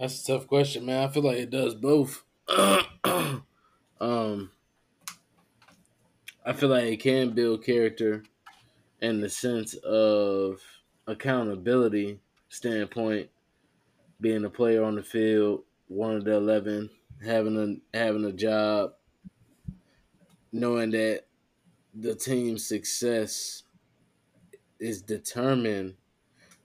[0.00, 1.06] That's a tough question, man.
[1.06, 2.24] I feel like it does both.
[2.48, 4.50] um,
[6.42, 8.22] I feel like it can build character
[9.02, 10.62] in the sense of
[11.06, 13.28] accountability standpoint,
[14.18, 16.88] being a player on the field, one of the eleven,
[17.22, 18.94] having a having a job,
[20.50, 21.24] knowing that
[21.92, 23.64] the team's success
[24.78, 25.96] is determined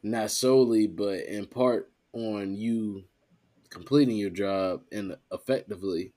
[0.01, 3.03] not solely but in part on you
[3.75, 6.13] completing your job and effectively.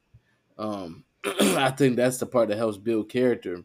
[0.58, 3.64] Um, I think that's the part that helps build character.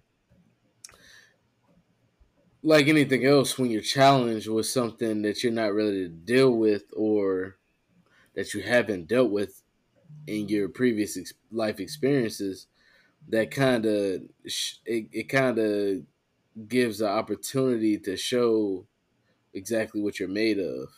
[2.61, 6.85] Like anything else, when you're challenged with something that you're not ready to deal with
[6.93, 7.57] or
[8.35, 9.63] that you haven't dealt with
[10.27, 12.67] in your previous ex- life experiences,
[13.29, 16.05] that kind of sh- it, it kind of
[16.67, 18.87] gives the opportunity to show
[19.53, 20.89] exactly what you're made of.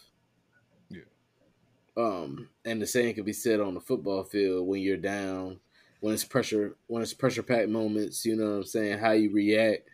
[1.98, 5.60] Um, and the same could be said on the football field when you're down,
[6.02, 8.26] when it's pressure, when it's pressure packed moments.
[8.26, 9.00] You know what I'm saying?
[9.00, 9.88] How you react,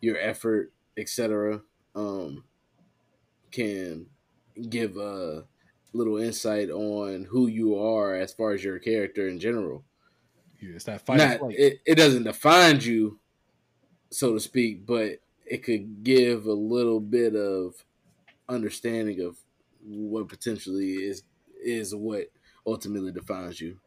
[0.00, 1.60] your effort, etc.
[1.94, 2.44] Um,
[3.50, 4.06] can
[4.68, 5.44] give a
[5.92, 9.84] little insight on who you are as far as your character in general.
[10.60, 11.18] Yeah, it's that fight.
[11.18, 13.18] Not it, it doesn't define you,
[14.10, 17.74] so to speak, but it could give a little bit of
[18.48, 19.36] understanding of
[19.84, 21.22] what potentially is
[21.68, 22.26] is what
[22.66, 23.78] ultimately defines you.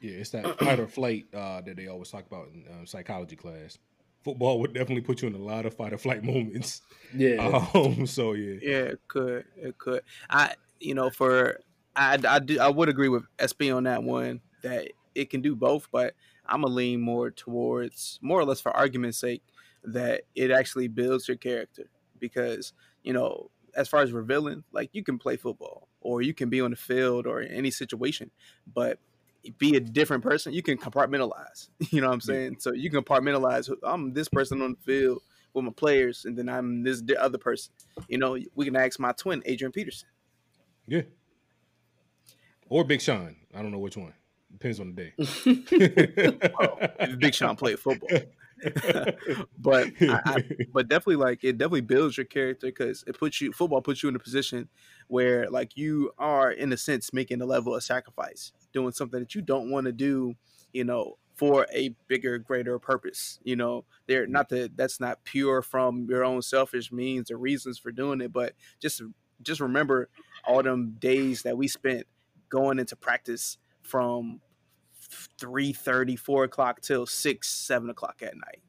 [0.00, 3.36] Yeah, it's that fight or flight uh, that they always talk about in uh, psychology
[3.36, 3.78] class.
[4.22, 6.82] Football would definitely put you in a lot of fight or flight moments.
[7.14, 7.60] Yeah.
[7.74, 9.44] Um, so yeah, Yeah, it could.
[9.56, 10.02] It could.
[10.30, 11.58] I, you know, for
[11.96, 15.54] I, I do I would agree with SB on that one that it can do
[15.54, 16.14] both, but
[16.46, 19.42] I'm gonna lean more towards more or less for argument's sake
[19.84, 21.84] that it actually builds your character
[22.18, 22.72] because
[23.02, 26.60] you know as far as revealing, like you can play football or you can be
[26.60, 28.30] on the field or in any situation,
[28.72, 29.00] but
[29.58, 30.52] be a different person.
[30.52, 31.68] You can compartmentalize.
[31.90, 32.56] You know what I'm saying?
[32.60, 33.70] So you can compartmentalize.
[33.82, 37.72] I'm this person on the field with my players, and then I'm this other person.
[38.08, 40.08] You know, we can ask my twin, Adrian Peterson.
[40.86, 41.02] yeah.
[42.68, 43.36] Or Big Sean.
[43.54, 44.14] I don't know which one.
[44.50, 45.12] Depends on the day.
[47.18, 48.08] Big Sean played football,
[49.58, 53.52] but I, I, but definitely like it definitely builds your character because it puts you
[53.52, 54.68] football puts you in a position
[55.08, 59.34] where like you are in a sense making a level of sacrifice, doing something that
[59.34, 60.34] you don't want to do,
[60.72, 63.38] you know, for a bigger, greater purpose.
[63.42, 64.30] You know, they're mm.
[64.30, 68.32] not that that's not pure from your own selfish means or reasons for doing it,
[68.32, 69.02] but just
[69.42, 70.08] just remember
[70.46, 72.06] all them days that we spent
[72.48, 74.40] going into practice from
[75.38, 75.72] 3
[76.16, 78.60] 4 o'clock till 6 7 o'clock at night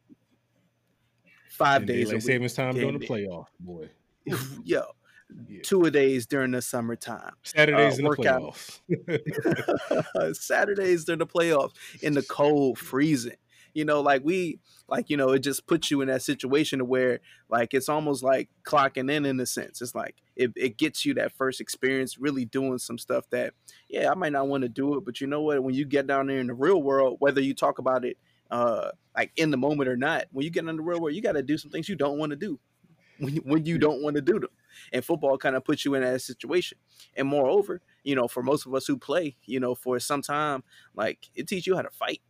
[1.50, 2.22] five And days a daylight week.
[2.24, 3.90] savings time during the playoff, boy.
[4.64, 4.84] yo
[5.48, 5.62] Yeah.
[5.64, 8.82] two a days during the summertime Saturdays Uh, in the playoffs.
[10.42, 13.38] saturdays during the playoffs in the cold freezing
[13.76, 17.20] you know like we like you know it just puts you in that situation where
[17.50, 19.82] like it's almost like clocking in in a sense.
[19.82, 23.54] It's like it, it gets you that first experience really doing some stuff that
[23.90, 25.62] yeah i might not want to do it but you know what?
[25.62, 28.18] When you get down there in the real world whether you talk about it
[28.50, 31.22] uh like in the moment or not when you get in the real world you
[31.22, 32.60] got to do some things you don't want to do.
[33.18, 34.50] When you, when you don't want to do them.
[34.92, 36.78] And football kind of puts you in that situation.
[37.16, 40.64] And moreover you know for most of us who play you know for some time
[40.96, 42.22] like it teaches you how to fight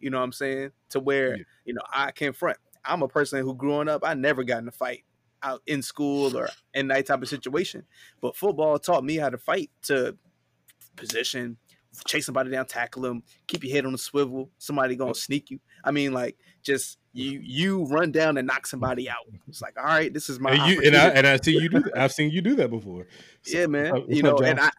[0.00, 1.42] you know what i'm saying to where Yeah.
[1.64, 4.68] you know i can front i'm a person who growing up i never got in
[4.68, 5.04] a fight
[5.42, 7.84] out in school or in that type of situation
[8.20, 10.16] but football taught me how to fight to
[10.96, 11.56] position
[12.06, 15.58] chase somebody down tackle them keep your head on the swivel somebody gonna sneak you
[15.82, 19.84] i mean like just you you run down and knock somebody out it's like all
[19.84, 21.98] right this is my and you and I and I see you do that.
[21.98, 23.06] I've seen you do that before.
[23.42, 24.04] So- Yeah, man.
[24.08, 24.70] You know, and I,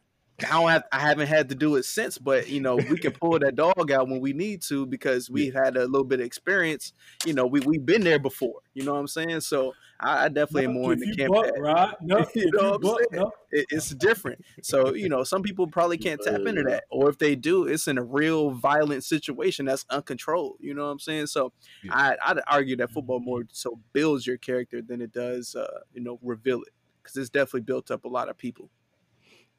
[0.46, 3.12] I don't have, I haven't had to do it since, but you know, we can
[3.12, 6.26] pull that dog out when we need to because we've had a little bit of
[6.26, 6.94] experience.
[7.26, 8.62] You know, we we've been there before.
[8.74, 9.42] You know what I'm saying?
[9.42, 11.34] So I, I definitely am more in the camp.
[11.34, 11.94] buck, right?
[12.02, 13.24] No, You know what I'm saying?
[13.24, 13.32] no.
[13.52, 14.44] it, it's different.
[14.64, 17.88] So you know, some people probably can't tap into that, or if they do, it's
[17.88, 20.58] in a real violent situation that's uncontrolled.
[20.60, 21.28] You know what I'm saying?
[21.28, 21.92] So Yeah.
[21.96, 26.02] I, I'd argue that football more so builds your character than it does, uh, you
[26.02, 26.70] know, reveal it.
[27.02, 28.70] because it's definitely built up a lot of people.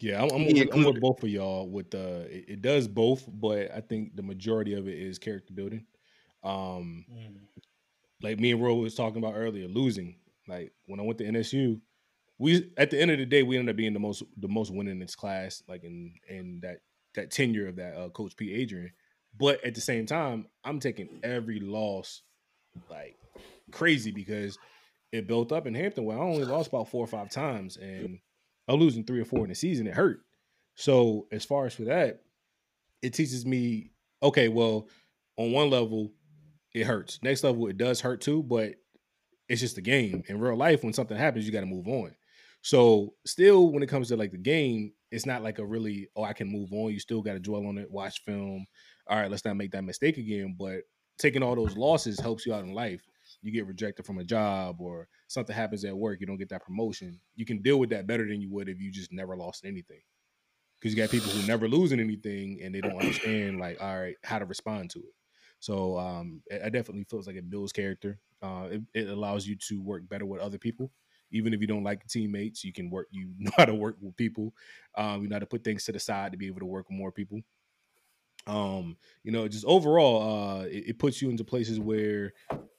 [0.02, 1.68] Yeah, I'm, I'm, with, I'm with both of y'all.
[1.68, 5.54] With uh, it, it does both, but I think the majority of it is character
[5.54, 5.86] building.
[6.42, 7.36] Um, Mm.
[8.20, 10.16] like me and Ro was talking about earlier, losing.
[10.48, 11.80] Like when I went to NSU,
[12.38, 14.72] we at the end of the day we ended up being the most the most
[14.72, 16.78] winningest class, like in in that
[17.14, 18.52] that tenure of that uh, Coach P.
[18.54, 18.90] Adrian.
[19.38, 22.22] But at the same time, I'm taking every loss
[22.90, 23.16] like
[23.70, 24.58] crazy because
[25.12, 28.18] it built up in Hampton where I only lost about four or five times, and
[28.72, 29.86] I'm losing three or four in the season.
[29.86, 30.20] It hurt.
[30.76, 32.22] So as far as for that,
[33.02, 33.90] it teaches me
[34.22, 34.48] okay.
[34.48, 34.88] Well,
[35.36, 36.12] on one level,
[36.74, 37.18] it hurts.
[37.22, 38.74] Next level, it does hurt too, but
[39.48, 40.22] it's just a game.
[40.28, 42.14] In real life, when something happens, you got to move on.
[42.62, 46.24] So still, when it comes to like the game, it's not like a really oh
[46.24, 46.92] I can move on.
[46.92, 48.64] You still got to dwell on it, watch film.
[49.06, 50.56] All right, let's not make that mistake again.
[50.58, 50.80] But
[51.18, 53.02] taking all those losses helps you out in life.
[53.42, 56.64] You get rejected from a job or something happens at work, you don't get that
[56.64, 57.20] promotion.
[57.34, 60.02] You can deal with that better than you would if you just never lost anything.
[60.80, 64.16] Because you got people who never losing anything and they don't understand like all right
[64.24, 65.14] how to respond to it.
[65.60, 68.18] So um, it, it definitely feels like it builds character.
[68.42, 70.90] Uh, it, it allows you to work better with other people,
[71.30, 72.64] even if you don't like teammates.
[72.64, 73.06] You can work.
[73.12, 74.54] You know how to work with people.
[74.96, 76.88] Um, you know how to put things to the side to be able to work
[76.88, 77.40] with more people.
[78.46, 82.32] Um, you know, just overall, uh, it, it puts you into places where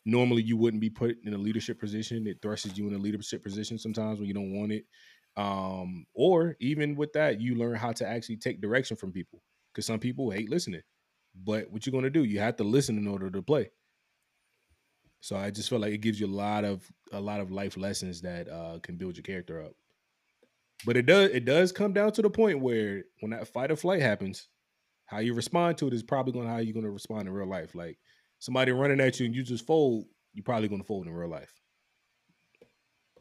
[0.05, 2.28] normally you wouldn't be put in a leadership position.
[2.28, 4.86] It thrusts you in a leadership position sometimes when you don't want it.
[5.36, 9.41] Um, or even with that, you learn how to actually take direction from people
[9.72, 10.82] because some people hate listening.
[11.36, 12.24] But what you're gonna do?
[12.24, 13.72] You have to listen in order to play.
[15.22, 17.78] So I just feel like it gives you a lot of a lot of life
[17.78, 19.74] lessons that uh, can build your character up.
[20.86, 23.76] But it does it does come down to the point where when that fight or
[23.76, 24.49] flight happens,
[25.14, 27.34] how you respond to it is probably going to how you're going to respond in
[27.34, 27.76] real life.
[27.76, 27.97] Like
[28.39, 31.30] somebody running at you and you just fold, you're probably going to fold in real
[31.30, 31.53] life.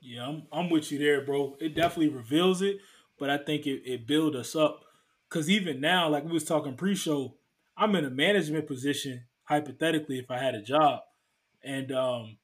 [0.00, 1.56] Yeah, I'm I'm with you there, bro.
[1.60, 2.78] It definitely reveals it,
[3.18, 4.84] but I think it, it builds us up.
[5.28, 7.36] Cause even now, like we was talking pre-show,
[7.76, 11.00] I'm in a management position, hypothetically, if I had a job.
[11.62, 12.38] And um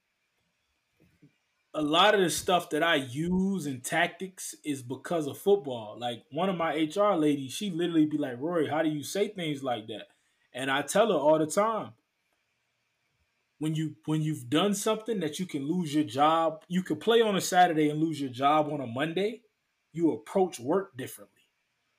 [1.73, 5.97] a lot of the stuff that I use in tactics is because of football.
[5.99, 9.27] Like one of my HR ladies, she literally be like, Rory, how do you say
[9.27, 10.07] things like that?
[10.53, 11.91] And I tell her all the time,
[13.59, 17.21] when you when you've done something that you can lose your job, you could play
[17.21, 19.41] on a Saturday and lose your job on a Monday,
[19.91, 21.43] you approach work differently.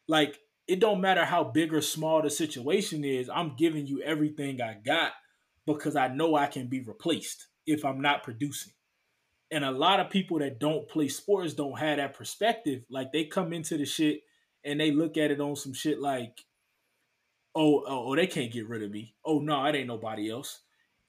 [0.09, 4.61] Like it don't matter how big or small the situation is, I'm giving you everything
[4.61, 5.13] I got
[5.67, 8.73] because I know I can be replaced if I'm not producing.
[9.51, 12.83] And a lot of people that don't play sports don't have that perspective.
[12.89, 14.23] Like they come into the shit
[14.65, 16.45] and they look at it on some shit like,
[17.55, 19.15] oh, oh, oh they can't get rid of me.
[19.25, 20.61] Oh no, it ain't nobody else.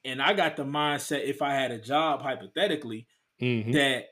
[0.03, 3.07] And I got the mindset if I had a job hypothetically
[3.41, 3.71] Mm-hmm.
[3.71, 4.09] that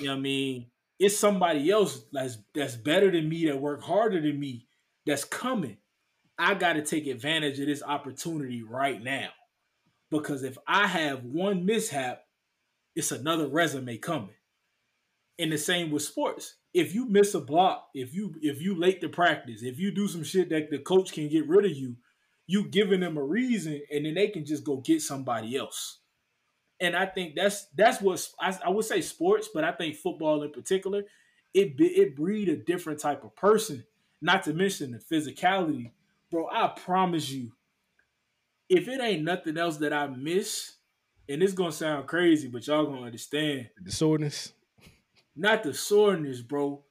[0.00, 0.66] you know what I mean
[0.98, 4.66] it's somebody else that's that's better than me that work harder than me
[5.06, 5.76] that's coming.
[6.38, 9.28] I got to take advantage of this opportunity right now
[10.10, 12.21] because if I have one mishap,
[12.94, 14.34] it's another resume coming.
[15.38, 16.56] And the same with sports.
[16.74, 20.06] If you miss a block, if you if you late to practice, if you do
[20.08, 21.96] some shit that the coach can get rid of you,
[22.46, 25.98] you giving them a reason, and then they can just go get somebody else.
[26.80, 30.42] And I think that's that's what I, I would say sports, but I think football
[30.42, 31.04] in particular,
[31.54, 33.84] it it breed a different type of person.
[34.20, 35.90] Not to mention the physicality,
[36.30, 36.48] bro.
[36.50, 37.52] I promise you,
[38.68, 40.72] if it ain't nothing else that I miss,
[41.28, 43.70] and it's gonna sound crazy, but y'all gonna understand.
[43.82, 44.52] The soreness.
[45.34, 46.82] Not the soreness, bro.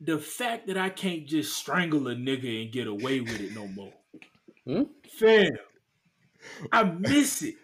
[0.00, 3.66] The fact that I can't just strangle a nigga and get away with it no
[3.68, 3.92] more.
[4.66, 4.82] Hmm?
[5.08, 5.50] Fam,
[6.72, 7.54] I miss it.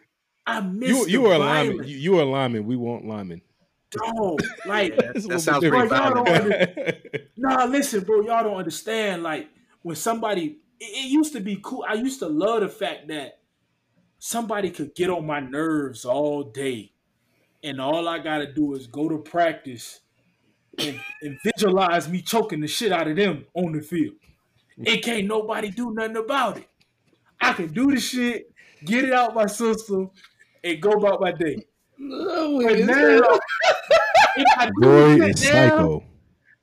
[0.46, 1.88] I miss You the you are a lineman.
[1.88, 2.64] You, you are a lineman.
[2.64, 3.42] We want linemen.
[3.90, 6.14] Dog, like That's a little sounds bit pretty different.
[6.14, 7.04] violent.
[7.36, 9.22] Nah, listen, bro, y'all don't understand.
[9.22, 9.48] Like
[9.82, 11.84] when somebody, it, it used to be cool.
[11.88, 13.37] I used to love the fact that
[14.18, 16.92] somebody could get on my nerves all day,
[17.62, 20.00] and all I gotta do is go to practice
[20.78, 24.16] and, and visualize me choking the shit out of them on the field.
[24.84, 26.68] It can't nobody do nothing about it.
[27.40, 28.52] I can do the shit,
[28.84, 30.10] get it out my system,
[30.62, 31.64] and go about my day.
[31.98, 33.38] No, But now,
[34.36, 36.04] if I do Roy the is shit now, psycho.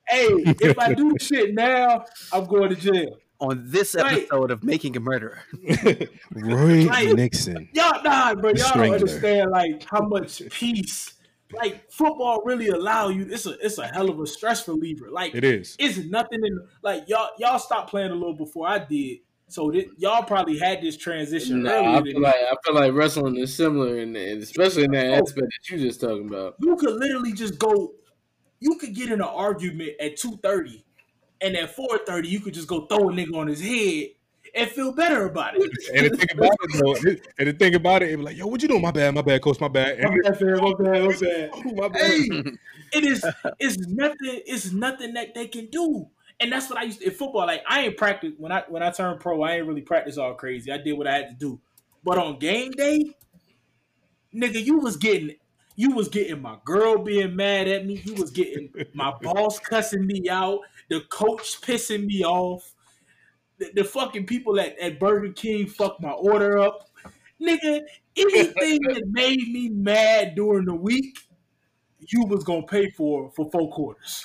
[0.07, 3.17] hey, if I do shit now, I'm going to jail.
[3.39, 4.19] On this Right.
[4.19, 5.39] episode of Making a Murderer,
[6.33, 7.67] Roy Like- Nixon.
[7.73, 11.13] Y'all, nah, bro, y'all don't understand like how much peace,
[11.53, 13.27] like football really allow you.
[13.29, 15.09] It's a, it's a hell of a stress reliever.
[15.11, 15.75] Like It is.
[15.79, 19.19] it's nothing in like y'all, y'all stopped playing a little before I did.
[19.47, 22.93] So thi- y'all probably had this transition Nah, I feel Than like I feel like
[22.93, 25.13] wrestling is similar, in, in especially in that Oh.
[25.15, 26.55] aspect that you just talking about.
[26.61, 27.93] you could literally just go
[28.61, 30.84] you could get in an argument at two thirty,
[31.41, 34.09] and at four thirty you could just go throw a nigga on his head
[34.53, 35.63] and feel better about it.
[35.93, 38.37] And the thing about it, though, it- and the thing about it, it be like,
[38.37, 38.81] yo, what you doing?
[38.81, 39.99] My bad, my bad, coach, my bad.
[40.01, 41.49] My bad, my bad, my bad.
[41.53, 41.99] oh, my bad.
[42.01, 42.43] Hey,
[42.91, 46.09] it is it's nothing it's nothing that they can do
[46.39, 48.83] and that's what i used to in football like i ain't practice when i when
[48.83, 51.35] i turned pro i ain't really practice all crazy i did what i had to
[51.35, 51.59] do
[52.03, 53.01] but on game day
[54.33, 55.35] nigga you was getting
[55.75, 60.05] you was getting my girl being mad at me you was getting my boss cussing
[60.05, 60.59] me out
[60.89, 62.73] the coach pissing me off
[63.57, 66.89] the, the fucking people at, at burger king fucked my order up
[67.41, 67.81] nigga
[68.17, 71.17] anything that made me mad during the week
[72.11, 74.23] you was gonna pay for for four quarters.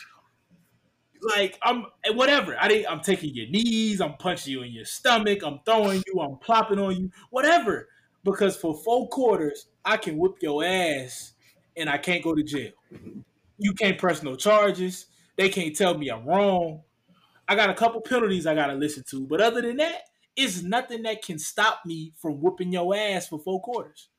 [1.22, 2.56] Like I'm whatever.
[2.61, 4.00] I didn't, I'm taking your knees.
[4.00, 5.40] I'm punching you in your stomach.
[5.44, 6.20] I'm throwing you.
[6.20, 7.11] I'm plopping on you.
[7.30, 7.88] Whatever.
[8.24, 11.32] Because for four quarters, I can whip your ass,
[11.76, 12.72] and I can't go to jail.
[13.58, 15.06] You can't press no charges.
[15.41, 16.82] They can't tell me I'm wrong.
[17.49, 20.03] I got a couple penalties I gotta listen to, but other than that,
[20.36, 24.11] it's nothing that can stop me from whooping your ass for four quarters.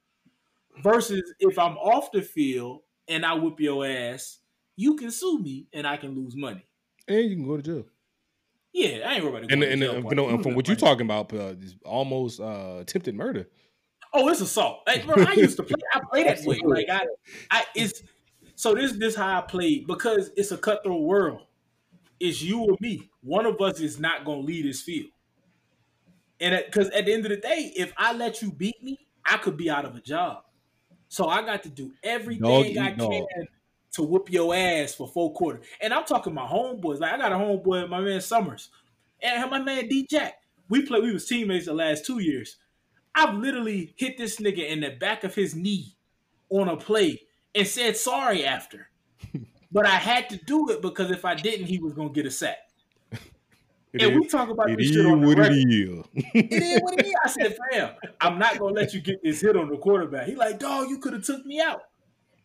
[0.81, 4.39] Versus if I'm off the field and I whip your ass,
[4.75, 6.65] you can sue me and I can lose money.
[7.07, 7.85] And you can go to jail.
[8.73, 10.55] Yeah, I ain't worried about And, going and, to jail for you know, and from
[10.55, 11.53] what you're talking about, uh,
[11.85, 13.47] almost uh, attempted murder.
[14.11, 14.79] Oh, it's assault.
[14.87, 15.79] Hey, bro, I used to play.
[15.93, 16.59] I play that way.
[16.63, 17.05] Like I,
[17.51, 18.01] I it's
[18.61, 21.39] so this this how I played because it's a cutthroat world.
[22.19, 23.09] It's you or me.
[23.23, 25.09] One of us is not gonna lead this field.
[26.39, 29.37] And because at the end of the day, if I let you beat me, I
[29.37, 30.43] could be out of a job.
[31.07, 33.27] So I got to do everything Dog I can dog.
[33.93, 35.61] to whoop your ass for four quarter.
[35.81, 36.99] And I'm talking my homeboys.
[36.99, 38.69] Like I got a homeboy, my man Summers,
[39.23, 40.35] and my man D Jack.
[40.69, 40.99] We play.
[40.99, 42.57] We was teammates the last two years.
[43.15, 45.95] I've literally hit this nigga in the back of his knee
[46.51, 47.21] on a play
[47.55, 48.87] and said sorry after.
[49.73, 52.31] But I had to do it because if I didn't, he was gonna get a
[52.31, 52.57] sack.
[53.93, 55.55] It and is, we talk about it this shit on the what it record.
[55.55, 56.05] is.
[56.33, 57.13] It is what it is.
[57.23, 60.27] I said, fam, I'm not gonna let you get this hit on the quarterback.
[60.27, 61.83] He like, dog, you could have took me out.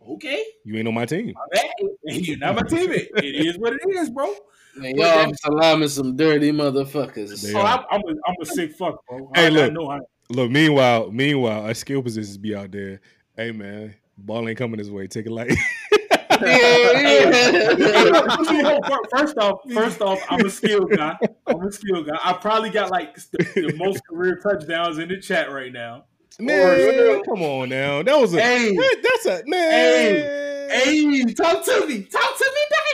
[0.09, 1.35] Okay, You ain't on my team.
[1.35, 1.71] my bad.
[2.05, 3.09] You're not my teammate.
[3.17, 4.33] It is what it is, bro.
[4.77, 7.43] Man, y'all salamin some dirty motherfuckers.
[7.43, 7.61] They oh, So.
[7.61, 9.33] I'm, I'm, a, I'm a sick fuck, bro.
[9.35, 9.71] Hey, I, look.
[9.71, 9.99] I know I,
[10.29, 13.01] Look, meanwhile, meanwhile, our skill positions be out there.
[13.37, 15.07] Hey man, ball ain't coming this way.
[15.07, 15.53] Take it light.
[19.17, 21.17] first off, first off, I'm a skill guy.
[21.47, 22.19] I'm a skill guy.
[22.23, 26.05] I probably got like the, the most career touchdowns in the chat right now.
[26.39, 28.03] man, come on now.
[28.03, 28.77] That was a Hey.
[28.77, 30.71] that's a man.
[30.71, 32.03] Hey, talk to me.
[32.03, 32.86] Talk to me, Dice.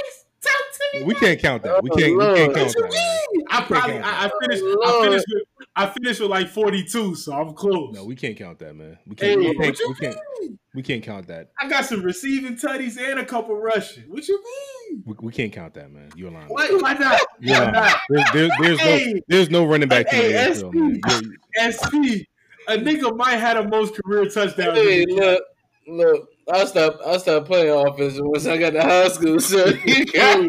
[0.82, 1.04] Talk to me.
[1.04, 1.82] we can't count that.
[1.82, 2.16] We Oh, can't.
[2.18, 3.22] We can't count that.
[3.50, 5.42] I probably I, I finished Oh, I finished with
[5.74, 7.94] I finished with like 42, so I'm close.
[7.94, 8.98] No, we can't count that, man.
[9.06, 9.40] We can't.
[9.40, 10.16] we, can't you we can't.
[10.40, 10.58] mean?
[10.74, 11.50] We can't count that.
[11.60, 14.04] I got some receiving tutties and a couple rushing.
[14.04, 14.42] What you
[14.90, 15.02] mean?
[15.06, 16.10] We, we can't count that, man.
[16.16, 16.46] You're lying.
[16.48, 17.20] Why, why not?
[17.40, 17.72] You're Why lying.
[17.72, 17.96] not?
[18.10, 18.78] There's, there's, there's
[19.14, 20.70] no there's no running back in Hey, the NFL.
[20.70, 20.76] SP.
[20.76, 21.36] You're-
[21.72, 22.28] SP,
[22.68, 24.78] a nigga might have the most career touchdowns.
[24.78, 25.42] Hey, look,
[25.86, 26.28] look.
[26.50, 27.02] I stopped.
[27.06, 29.38] I stopped playing offense once I got to high school.
[29.40, 29.64] So
[30.12, 30.48] got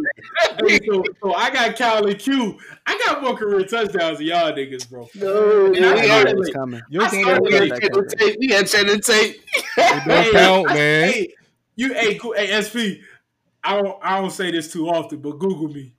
[0.67, 2.57] Hey, so, so I got Cal and Q.
[2.85, 5.07] I got more career touchdowns than y'all niggas, bro.
[5.15, 5.67] no.
[5.67, 6.81] And I we I knew had- that was coming.
[6.89, 8.37] You're I saying started we had that check the tape.
[8.39, 9.41] We had check the tape.
[9.77, 11.09] It don't count, I- man.
[11.11, 11.33] Hey,
[11.75, 12.77] you, hey, Gu- hey, SP.
[13.63, 15.93] I don't, I don't say this too often, but Google me.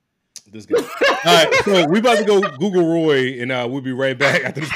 [0.51, 0.77] This guy.
[0.79, 0.85] All
[1.25, 4.61] right, so we about to go Google Roy, and uh, we'll be right back after
[4.61, 4.71] this.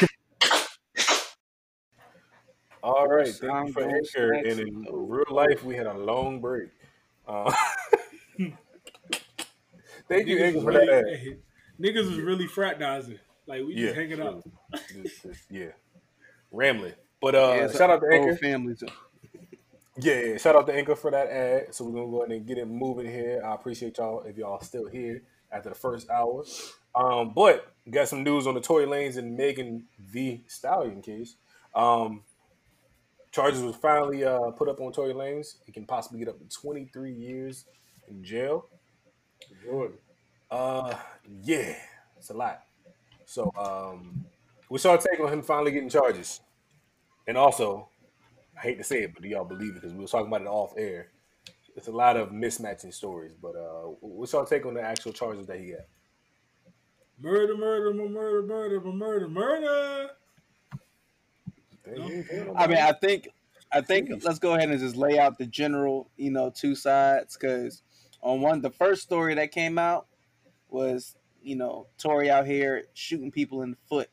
[2.82, 4.32] All right, thank you for goes Anchor.
[4.34, 6.68] And in real life, we had a long break.
[7.26, 7.52] Uh,
[10.08, 10.78] thank you, Niggas Anchor, was for that.
[10.80, 11.18] really, ad.
[11.20, 11.36] hey,
[11.80, 13.18] niggas was really fraternizing.
[13.46, 14.44] Like we Yeah, just hanging out.
[14.94, 15.70] This- this- yeah,
[16.52, 16.94] rambling.
[17.20, 18.36] But uh, Yeah, shout out to whole Anchor.
[18.36, 18.74] family.
[18.76, 18.86] too.
[20.00, 21.74] Yeah, yeah, shout out to Anchor for that ad.
[21.74, 23.42] So we're gonna go ahead and get it moving here.
[23.44, 26.44] I appreciate y'all if y'all still here after the first hour.
[26.94, 31.34] Um, but got some news on the Tory Lanez and Megan Thee Stallion case.
[31.74, 32.22] Um,
[33.30, 35.56] charges was finally uh, put up on Tory Lanez.
[35.66, 37.66] He can possibly get up to 23 years
[38.08, 38.66] in jail.
[39.64, 39.94] Good.
[40.50, 40.94] Uh,
[41.42, 41.74] yeah,
[42.16, 42.62] it's a lot.
[43.26, 44.24] So um,
[44.70, 46.40] we saw a take on him finally getting charges,
[47.26, 47.88] and also
[48.58, 49.74] I hate to say it, but do y'all believe it?
[49.74, 51.08] Because we were talking about it off air.
[51.76, 55.46] It's a lot of mismatching stories, but uh, what's y'all take on the actual charges
[55.46, 55.82] that he got?
[57.20, 60.10] Murder, murder, murder, murder, murder, murder.
[62.56, 63.28] I mean, I think,
[63.72, 64.24] I think Jeez.
[64.24, 67.36] let's go ahead and just lay out the general, you know, two sides.
[67.36, 67.82] Because
[68.22, 70.06] on one, the first story that came out
[70.68, 74.10] was, you know, Tory out here shooting people in the foot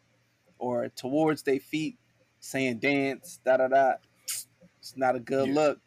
[0.59, 1.97] or towards their feet,
[2.39, 3.93] saying dance, da da da.
[4.25, 5.53] It's not a good Yeah.
[5.55, 5.81] look.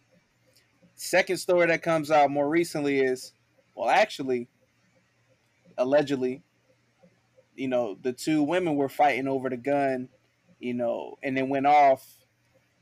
[0.95, 3.33] Second story that comes out more recently is
[3.75, 4.49] Well, actually,
[5.77, 6.43] allegedly,
[7.55, 10.09] you know, the two women were fighting over the gun,
[10.59, 12.07] you know, and it went off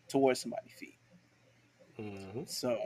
[0.09, 0.99] towards somebody's feet.
[1.97, 2.79] hmm So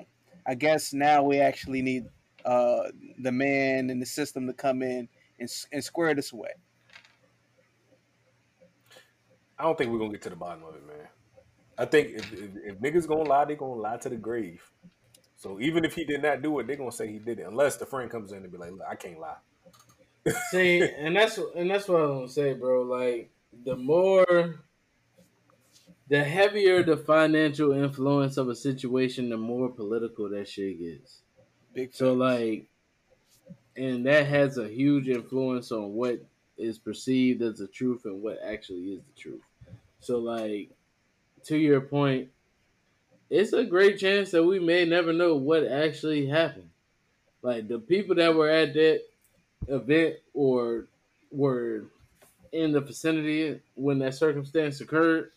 [0.47, 2.07] I guess now we actually need
[2.45, 2.85] uh,
[3.19, 6.53] the man and the system to come in and, and square this away.
[9.59, 11.09] I don't think we're gonna get to the bottom of it, man.
[11.79, 14.63] I think if, if, if niggas gonna lie, they gonna lie to the grave.
[15.37, 17.77] So even if he did not do it, they gonna say he did it, unless
[17.77, 19.37] the friend comes in and be like, "Look, I can't lie."
[20.51, 22.83] See, and that's and that's what I'm gonna say, bro.
[22.83, 23.31] Like
[23.65, 24.61] the more,
[26.11, 31.21] the heavier the financial influence of a situation, the more political that shit gets.
[31.73, 32.67] Big So like,
[33.77, 36.21] and that has a huge influence on what
[36.59, 39.43] is perceived as the truth and what actually is the truth.
[40.01, 40.71] So like,
[41.45, 42.31] to your point,
[43.31, 46.71] it's a great chance that we may never know what actually happened.
[47.41, 49.03] Like the people that were at that
[49.69, 50.87] event or
[51.31, 51.85] were
[52.51, 55.31] in the vicinity when that circumstance occurred,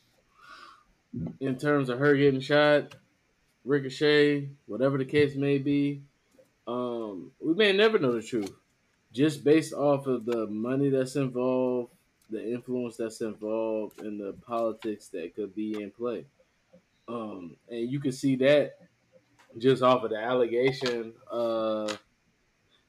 [1.39, 2.95] in terms of her getting shot,
[3.66, 6.01] ricochet, whatever the case may be,
[6.68, 8.51] um, we may never know the truth,
[9.11, 11.91] just based off of the money that's involved,
[12.30, 16.26] the influence that's involved, and the politics that could be in play.
[17.07, 18.78] Um, and you can see that
[19.57, 21.14] just off of the allegation.
[21.30, 21.93] Uh,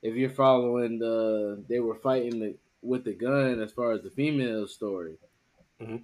[0.03, 4.11] if you're following the, they were fighting the, with the gun as far as the
[4.11, 5.17] female story.
[5.81, 6.03] Mhm.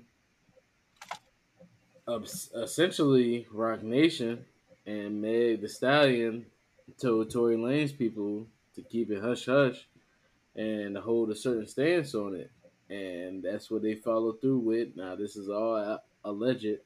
[2.55, 4.45] Essentially, Roc Nation
[4.87, 6.47] and Meg Thee Stallion
[7.01, 9.87] told Tory Lane's people to keep it hush hush
[10.57, 12.51] and hold a certain stance on it.
[12.89, 14.97] And that's what they followed through with.
[14.97, 16.79] Now, this is all alleged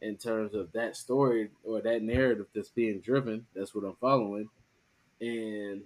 [0.00, 3.46] in terms of that story or that narrative that's being driven.
[3.54, 4.48] That's what I'm following.
[5.20, 5.82] And,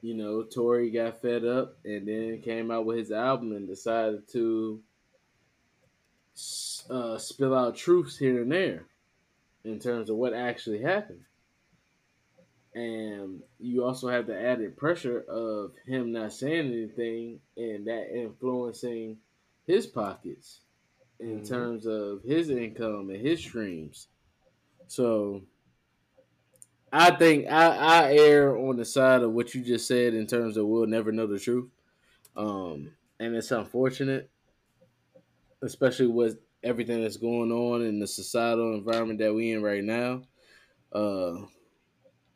[0.00, 4.26] you know, Tory got fed up and then came out with his album and decided
[4.32, 4.80] to
[6.90, 8.86] uh, spill out truths here and there
[9.64, 11.24] in terms of what actually happened.
[12.74, 19.18] And you also have the added pressure of him not saying anything and that influencing
[19.66, 20.60] his pockets
[21.18, 21.48] in Mhm.
[21.48, 24.08] terms of his income and his streams.
[24.86, 25.42] So
[26.92, 27.66] I think I,
[28.06, 31.12] I err on the side of what you just said in terms of we'll never
[31.12, 31.70] know the truth.
[32.36, 34.30] Um, and it's unfortunate,
[35.60, 40.22] especially with everything that's going on in the societal environment that we in right now.
[40.92, 41.34] Uh,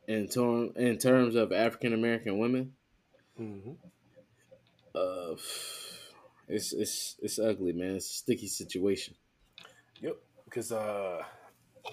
[0.09, 2.73] in term in terms of African American women,
[3.37, 3.73] hmm
[4.95, 5.35] uh,
[6.49, 7.97] it's it's it's ugly, man.
[7.97, 9.15] It's a sticky situation.
[10.01, 10.17] Yep.
[10.45, 11.23] Because uh,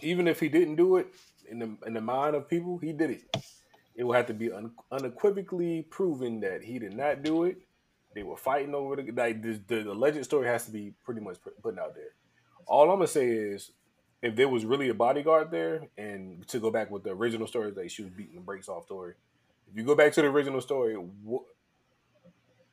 [0.01, 1.07] even if he didn't do it
[1.49, 3.37] in the in the mind of people, he did it.
[3.95, 7.57] It will have to be un- unequivocally proven that he did not do it.
[8.15, 11.41] They were fighting over the like the, the alleged story has to be pretty much
[11.41, 12.11] put, put out there.
[12.69, 13.71] All I'm gonna say is,
[14.21, 17.71] if there was really a bodyguard there, and to go back with the original story,
[17.71, 19.15] that she was beating the brakes off Tory.
[19.71, 20.95] If you go back to the original story,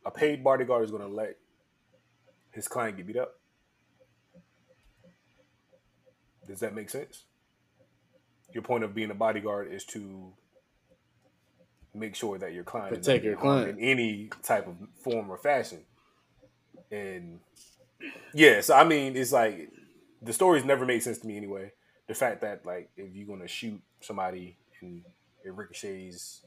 [0.04, 1.36] a paid bodyguard is gonna let
[2.52, 3.38] his client get beat up.
[6.46, 7.24] Does that make sense?
[8.52, 10.32] Your point of being a bodyguard is to
[11.94, 13.78] make sure that your client Protect your client.
[13.78, 15.80] in any type of form or fashion.
[16.90, 17.40] And
[18.34, 19.70] yeah, so I mean, it's like
[20.26, 21.72] the stories never made sense to me anyway.
[22.08, 25.02] The fact that like if you're gonna shoot somebody and
[25.44, 26.44] it ricochets,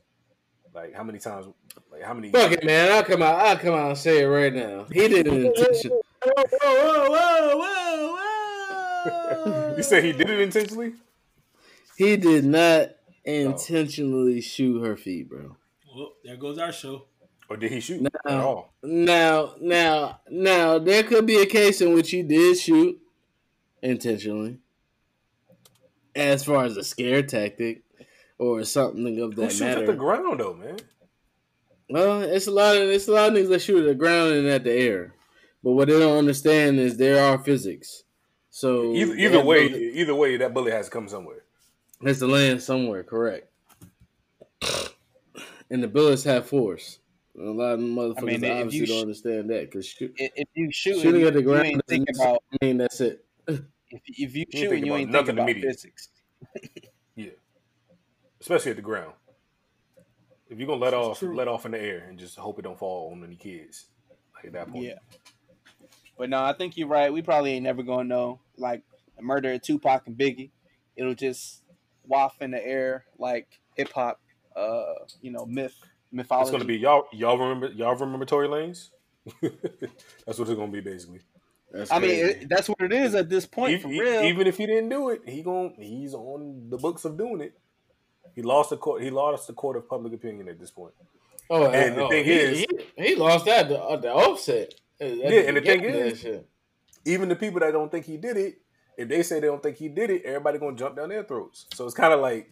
[0.73, 1.47] like how many times,
[1.91, 2.31] like how many?
[2.31, 2.91] Fuck it, man.
[2.91, 3.35] I'll come out.
[3.35, 4.85] I'll come out and say it right now.
[4.91, 5.91] He didn't intention.
[6.23, 8.15] Whoa, whoa, whoa, whoa,
[9.45, 9.73] whoa!
[9.77, 10.93] you said he did it intentionally.
[11.97, 12.93] He did not oh.
[13.25, 15.55] intentionally shoot her feet, bro.
[15.95, 17.05] Well, there goes our show.
[17.49, 18.09] Or did he shoot No.
[18.25, 18.73] at all?
[18.83, 22.99] Now, now, now, there could be a case in which he did shoot
[23.81, 24.59] intentionally,
[26.15, 27.83] as far as a scare tactic
[28.37, 30.77] or something of Who that shoots at the ground though, man?
[31.89, 34.33] Well, it's a lot of it's a lot of niggas that shoot at the ground
[34.33, 35.15] and at the air,
[35.63, 38.03] but what they don't understand is there are physics.
[38.51, 41.43] So Either, either way, bullet either way, that bullet has to come somewhere.
[42.03, 43.47] has to land somewhere, correct?
[45.71, 46.99] And the bullets have force.
[47.37, 50.71] A lot of motherfuckers I mean, obviously don't sh- understand that because shoot, If you
[50.71, 53.23] shoot, shooting you, at the you ground ain't think doesn't about mean that's it.
[53.89, 55.73] if, if you shoot, you ain't nothing about immediate.
[55.73, 56.09] physics.
[57.15, 57.31] Yeah,
[58.39, 59.11] especially at the ground.
[60.49, 62.61] If you're gonna let This off, let off in the air and just hope it
[62.61, 63.87] don't fall on any kids.
[64.33, 64.99] Like at that point, Yeah.
[66.17, 67.11] But no, I think you're right.
[67.11, 68.39] We probably ain't never gonna know.
[68.55, 68.83] Like
[69.17, 70.51] the murder of Tupac and Biggie,
[70.95, 71.61] it'll just
[72.07, 74.21] waft in the air like hip hop
[74.55, 75.75] uh, you know, myth
[76.11, 76.49] mythology.
[76.49, 77.07] It's gonna be y'all.
[77.11, 77.67] Y'all remember?
[77.67, 78.89] Y'all remember Tory Lanez?
[79.41, 81.19] That's what it's gonna be basically.
[81.71, 84.23] That's I mean, it, that's what it is at this point Even, for real.
[84.23, 87.53] even if he didn't do it, he gon' he's on the books of doing it.
[88.35, 89.03] He lost the court.
[89.03, 90.93] He lost the court of public opinion at this point.
[91.49, 92.59] oh, and the oh, thing he, is-
[92.97, 94.73] he, he lost that the, at the offset.
[95.01, 96.25] Uh, yeah, and the thing is-
[97.05, 98.55] Even the people that don't think he did it,
[98.97, 101.67] if they say they don't think he did it, everybody gonna jump down their throats.
[101.73, 102.51] So it's kind of like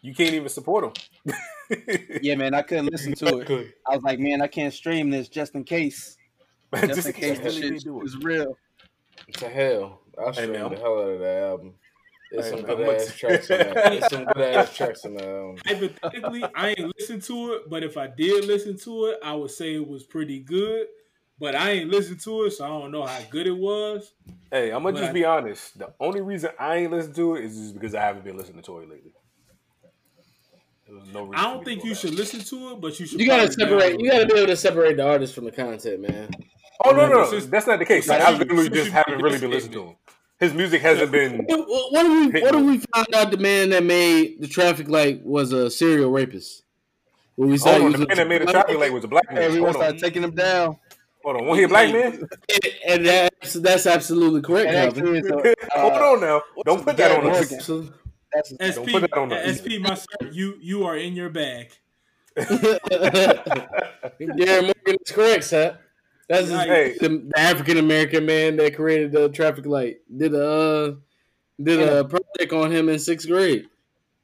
[0.00, 1.34] you can't even support him.
[2.22, 3.74] yeah, man, I couldn't listen to it.
[3.86, 6.17] I was like, man, I can't stream this just in case.
[6.74, 8.56] Just, Just in case the shit is real.
[9.34, 11.74] to hell, I Hey, streamed man, I'm- the hell out of that album.
[12.30, 13.74] There's some man, good I'm ass tracks on that.
[13.74, 15.56] There's some good ass tracks on that album.
[15.66, 19.50] Hypothetically, I ain't listened to it, but if I did listen to it, I would
[19.50, 20.88] say it was pretty good.
[21.40, 24.12] But I ain't listened to it, so I don't know how good it was.
[24.50, 25.78] Hey, I'm gonna But just be honest.
[25.78, 28.56] The only reason I ain't listened to it is just because I haven't been listening
[28.60, 29.12] to Tory lately.
[31.12, 32.00] No reason I don't think you back.
[32.00, 33.20] should listen to it, but you should.
[33.20, 34.00] You gotta separate.
[34.00, 36.28] You gotta be able to separate the artist from the content, man.
[36.84, 38.06] Oh no, no, no, Since- that's not the case.
[38.06, 39.96] since I you- literally just haven't really been listening to him.
[40.38, 41.38] His music hasn't been.
[41.46, 44.88] What, what, what we what if we found out the man that made the traffic
[44.88, 46.62] light was a serial rapist?
[47.34, 49.28] When we saw Hold on, the man that made the traffic light was a black
[49.28, 49.52] Hey, man.
[49.52, 50.76] we Hold gonna start taking him down.
[51.24, 51.46] hold on.
[51.46, 52.28] One here, black man.
[52.86, 54.68] and that's that's absolutely correct.
[54.72, 55.16] And Calvin.
[55.16, 55.28] actually, it's
[55.74, 56.42] a, Hold uh, on now.
[56.64, 57.50] Don't put that on us.
[57.50, 57.56] Morgan.
[57.58, 57.92] Absolutely.
[58.32, 59.56] That's SP, Don't put that on us.
[59.58, 61.70] SP, my sir, you you are in your bag.
[62.36, 63.46] Garrett
[64.18, 65.78] Morgan is correct, sir.
[66.28, 66.96] That's his- Hey.
[67.00, 69.98] the, the African American man that created the traffic light.
[70.14, 70.94] Did a uh,
[71.62, 73.66] did a project on him in sixth grade.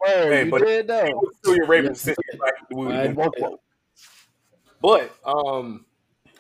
[0.01, 0.33] word.
[0.33, 1.23] Hey, you but- did though.
[1.43, 2.01] Still your raping Yes.
[2.03, 3.59] since you're black, we would I- do that.
[4.83, 5.87] But um,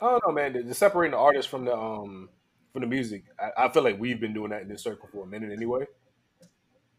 [0.02, 0.52] I don't know, man.
[0.52, 2.28] The, the separating the artist from the um
[2.72, 5.24] from the music, I, I feel like we've been doing that in this circle for
[5.24, 5.86] a minute anyway.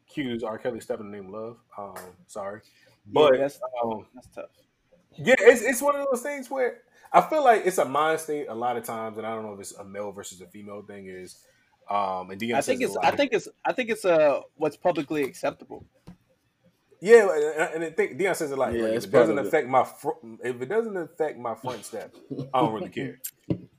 [0.10, 0.58] Q's R.
[0.58, 1.58] Kelly stepping the name love.
[1.78, 1.96] Um,
[2.28, 2.62] sorry,
[3.06, 4.46] but yeah, that's, um, that's tough.
[5.18, 6.78] Yeah, it's it's one of those things where
[7.12, 9.54] I feel like it's a mind state a lot of times, and I don't know
[9.54, 11.08] if it's a male versus a female thing.
[11.08, 11.44] Is
[11.90, 12.96] um, and Dion I says think a it's.
[12.96, 13.06] lot.
[13.06, 13.48] I think it's.
[13.66, 15.86] I think it's uh what's publicly acceptable.
[17.02, 19.46] Yeah, and- and I think Dion says it like, Yeah, like, if it doesn't part
[19.46, 19.48] of it.
[19.50, 22.16] affect my fr- if it doesn't affect my front step,
[22.54, 23.20] I don't really care.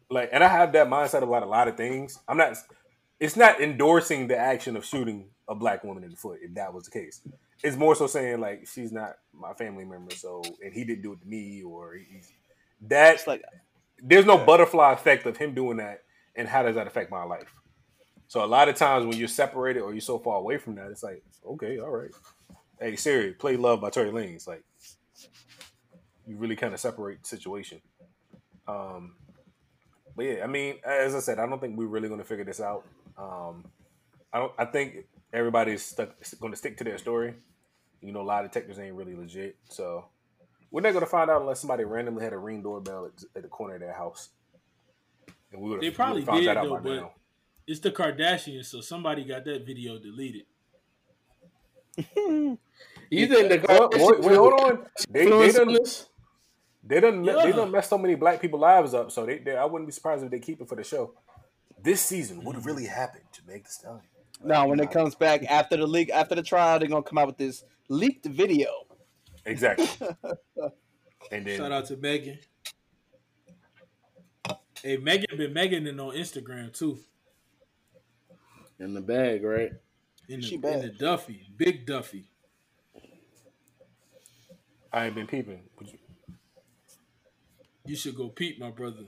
[0.08, 2.18] Like, and I have that mindset about a lot of things.
[2.28, 2.56] I'm not.
[3.20, 6.40] It's not endorsing the action of shooting a black woman in the foot.
[6.42, 7.22] If that was the case,
[7.62, 11.12] it's more so saying like she's not my family member, so and he didn't do
[11.12, 12.32] it to me, or he's
[12.88, 13.14] that.
[13.16, 13.42] It's like
[14.02, 16.02] There's no butterfly effect of him doing that,
[16.34, 17.52] and how does that affect my life?
[18.28, 20.90] So a lot of times when you're separated or you're so far away from that,
[20.90, 22.10] it's like, okay, all right.
[22.80, 24.46] Hey Siri, play "Love" by Tory Lanez.
[24.46, 24.64] Like,
[26.26, 27.80] you really kind of separate the situation.
[28.68, 29.14] Um,
[30.16, 32.44] but yeah, I mean, as I said, I don't think we're really going to figure
[32.44, 32.84] this out.
[33.18, 33.64] Um,
[34.32, 34.52] I don't.
[34.58, 36.10] I think everybody's stuck
[36.40, 37.34] going to stick to their story.
[38.00, 40.06] You know, a lot of detectives ain't really legit, so
[40.70, 43.42] we're not going to find out unless somebody randomly had a ring doorbell at, at
[43.42, 44.28] the corner of their house.
[45.52, 47.12] And we would They probably found did, that out though, by but- now.
[47.66, 50.44] It's the Kardashians, so somebody got that video deleted.
[53.10, 54.86] You think the Well, wait, wait, hold on.
[55.10, 56.06] They, they influence on done this?
[56.84, 57.52] They done they Yeah.
[57.52, 60.24] done messed so many black people lives up, so they, they I wouldn't be surprised
[60.24, 61.14] if they keep it for the show.
[61.82, 62.66] This season, what mm-hmm.
[62.66, 64.02] really happened to Meg Thee Stallion?
[64.44, 67.26] no, when it comes back after the leak, after the trial, they're gonna come out
[67.26, 68.68] with this leaked video.
[69.44, 69.88] exactly,
[71.32, 72.38] and then Shout out to Megan.
[74.82, 76.98] Hey, Megan been Meganing on Instagram too.
[78.78, 79.72] in the bag, right?
[80.28, 82.24] In the, She in the Duffy, big Duffy.
[84.92, 85.62] I ain't been peeping.
[85.78, 85.98] Would you-
[87.84, 89.06] You should go peep, my brother.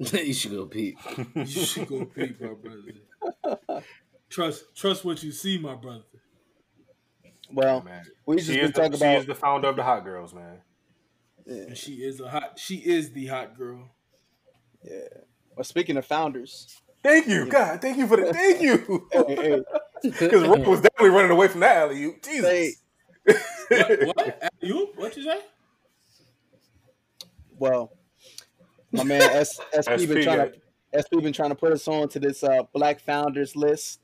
[0.12, 0.98] you should go peep.
[1.34, 3.84] You should go peep, my brother.
[4.30, 6.04] Trust, trust what you see, my brother.
[7.52, 9.76] Well, Man, we just she been is, the, talking she about is the founder of
[9.76, 10.60] the Hot Girls, man.
[11.46, 12.58] And she is a hot.
[12.58, 13.90] She is the hot girl.
[14.84, 15.00] yeah.
[15.56, 17.80] Well, speaking of founders, Thank you, God.
[17.82, 19.08] Thank you for the thank you.
[19.12, 19.62] hey, hey,
[20.02, 22.22] Because Rick was definitely running away from that alley oop.
[22.22, 22.48] Jesus.
[22.48, 22.72] hey,
[23.70, 24.16] What?
[24.16, 24.52] what?
[24.60, 24.88] You?
[24.96, 25.40] What you say?
[27.58, 27.92] well,
[28.92, 30.52] my man S, SP SP been trying to
[30.92, 34.00] SP been trying to put us on to this uh, Black Founders list.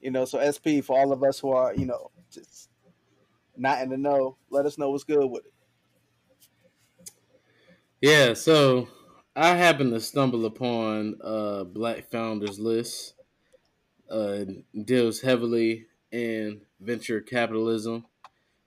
[0.00, 2.70] You know, so SP for all of us who are you know just
[3.56, 5.54] not in the know, let us know what's good with it.
[8.00, 8.88] Yeah, so
[9.36, 13.14] I happened to stumble upon uh Black Founders List.
[14.10, 14.44] Uh
[14.84, 18.06] deals heavily in venture capitalism.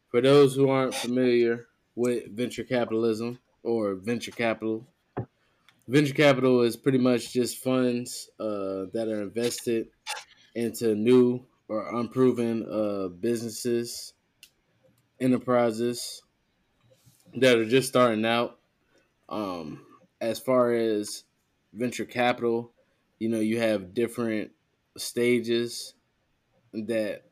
[0.10, 4.88] For those who aren't familiar with venture capitalism or venture capital,
[5.88, 9.88] venture capital is pretty much just funds uh, that are invested
[10.56, 14.14] into new or unproven uh, businesses,
[15.20, 16.22] enterprises,
[17.36, 18.60] that are just starting out.
[19.30, 19.86] Um,
[20.22, 21.24] as far as
[21.74, 22.72] venture capital,
[23.20, 24.52] you know, you have different
[24.98, 25.96] stages
[26.74, 27.24] that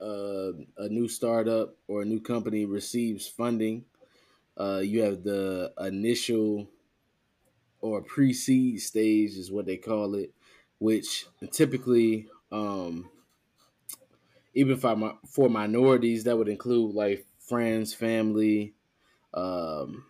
[0.00, 3.84] uh, a new startup or a new company receives funding.
[4.56, 6.68] Uh, you have the initial
[7.80, 10.34] or pre-seed stage is what they call it,
[10.78, 13.10] which typically, um,
[14.54, 18.74] even for mi- for minorities, that would include like friends, family,
[19.34, 20.06] um,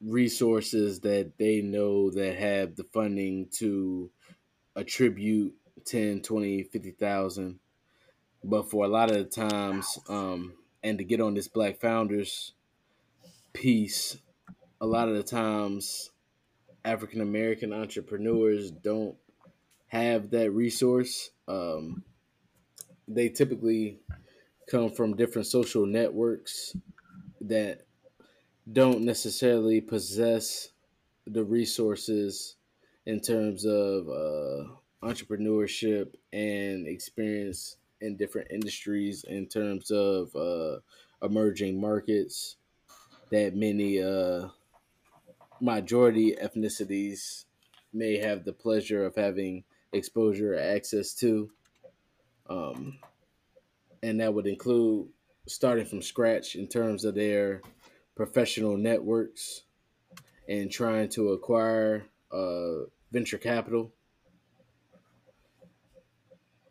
[0.00, 4.10] resources that they know that have the funding to
[4.76, 7.60] attribute 10 20 50,000
[8.44, 12.54] but for a lot of the times um and to get on this black founders
[13.52, 14.18] piece
[14.80, 16.12] a lot of the times
[16.84, 19.16] African American entrepreneurs don't
[19.88, 21.30] have that resource.
[21.48, 22.04] Um
[23.08, 24.00] they typically
[24.70, 26.76] come from different social networks
[27.40, 27.82] that
[28.72, 30.68] don't necessarily possess
[31.26, 32.56] the resources
[33.06, 34.64] in terms of uh,
[35.02, 40.76] entrepreneurship and experience in different industries in terms of uh,
[41.22, 42.56] emerging markets
[43.30, 44.48] that many uh,
[45.62, 47.44] majority ethnicities
[47.92, 49.62] may have the pleasure of having
[49.92, 51.50] exposure or access to.
[52.50, 52.98] Um,
[54.02, 55.08] and that would include
[55.46, 57.62] starting from scratch in terms of their
[58.16, 59.62] professional networks
[60.48, 63.92] and trying to acquire uh, venture capital.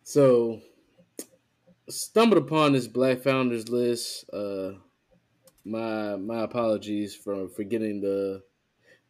[0.04, 0.60] So,
[1.88, 4.30] stumbled upon this Black Founders list.
[4.34, 4.74] Uh,
[5.64, 8.44] my my apologies for forgetting the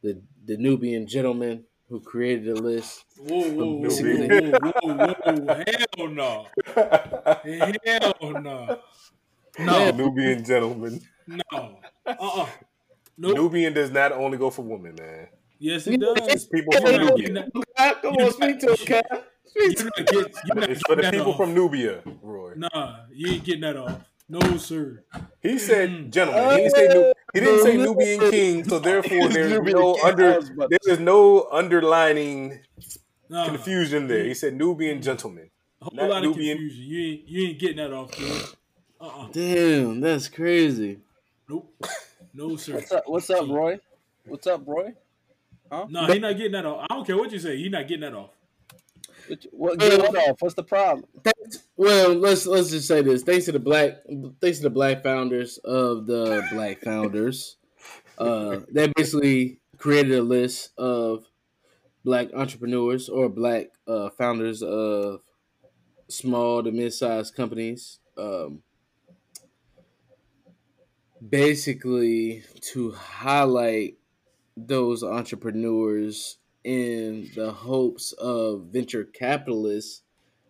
[0.02, 3.04] the the Nubian gentleman who created the list.
[3.18, 6.48] Whoa, whoa, whoa, Basically- whoa, whoa, whoa, hell no,
[7.86, 8.80] hell no,
[9.60, 11.02] no, Nubian gentleman.
[11.28, 12.48] no, uh-uh,
[13.18, 13.36] nope.
[13.36, 15.28] Nubian does not only go for women, man.
[15.60, 16.18] Yes, it does.
[16.28, 17.48] It's people You're from Nubia.
[18.02, 19.06] Come on, speak to him, Cap.
[19.46, 21.38] Speak to you're not get- you're not It's for the people off.
[21.38, 22.54] from Nubia, Roy.
[22.56, 24.00] Nah, you ain't getting that off.
[24.32, 25.04] No, sir.
[25.42, 26.10] He said Mm.
[26.10, 26.50] gentlemen.
[26.52, 30.34] He didn't say Nu- he didn't say Nubian king, so therefore there's Nubian no under
[30.34, 32.60] I was about to there's no underlining
[33.28, 34.24] Nah, confusion there.
[34.24, 35.50] He said Nubian gentleman.
[35.82, 36.58] a whole not lot of Nubian.
[36.58, 36.84] confusion.
[36.86, 38.42] You ain't you ain't getting that off, kid.
[39.02, 39.28] Uh-uh.
[39.34, 41.00] Damn, that's crazy.
[41.50, 41.74] Nope.
[42.34, 42.76] No, sir.
[42.76, 43.04] What's up?
[43.08, 43.80] What's up, Roy?
[44.28, 44.94] What's up, Roy?
[45.70, 45.88] Huh?
[45.90, 46.86] No, he not getting that off.
[46.90, 47.58] I don't care what you say.
[47.58, 48.30] He not getting that off.
[49.28, 50.38] What, what, get what off?
[50.42, 51.06] What's the problem?
[51.76, 53.24] Well, let's let's just say this.
[53.24, 53.94] Thanks to the black,
[54.40, 57.58] thanks to the black founders of the Black Founders,
[58.18, 61.26] uh, they basically created a list of
[62.04, 65.22] black entrepreneurs or black uh, founders of
[66.08, 68.00] small to mid-sized companies.
[68.18, 68.62] Um,
[71.28, 72.44] basically,
[72.74, 73.98] to highlight
[74.56, 80.04] those entrepreneurs in the hopes of venture capitalists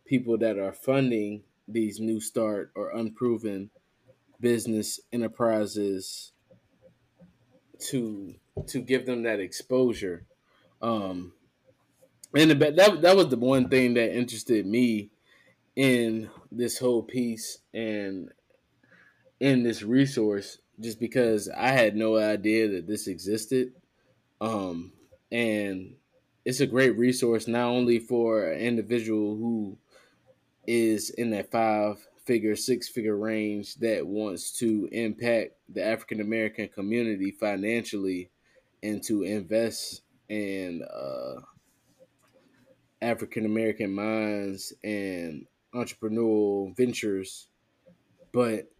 [0.05, 3.69] people that are funding these new start or unproven
[4.41, 6.33] business enterprises
[7.79, 8.35] to
[8.67, 10.25] to give them that exposure.
[10.81, 11.33] Um
[12.35, 15.11] and the, that that was the one thing that interested me
[15.75, 18.31] in this whole piece and
[19.39, 23.73] in this resource just because I had no idea that this existed.
[24.41, 24.91] Um
[25.31, 25.95] and
[26.45, 29.77] it's a great resource not only for an individual who
[30.65, 36.67] is in that five figure, six figure range that wants to impact the African American
[36.67, 38.29] community financially
[38.83, 41.41] and to invest in uh,
[43.01, 47.47] African American minds and entrepreneurial ventures,
[48.31, 48.71] but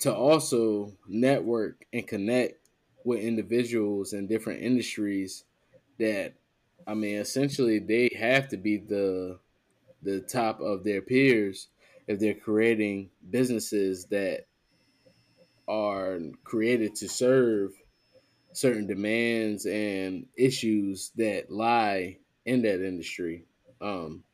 [0.00, 2.68] to also network and connect
[3.04, 5.44] with individuals in different industries
[5.98, 6.34] that
[6.86, 9.38] I mean essentially they have to be the
[10.02, 11.68] the top of their peers
[12.06, 14.46] if they're creating businesses that
[15.68, 17.72] are created to serve
[18.52, 23.44] certain demands and issues that lie in that industry.
[23.80, 24.24] Um,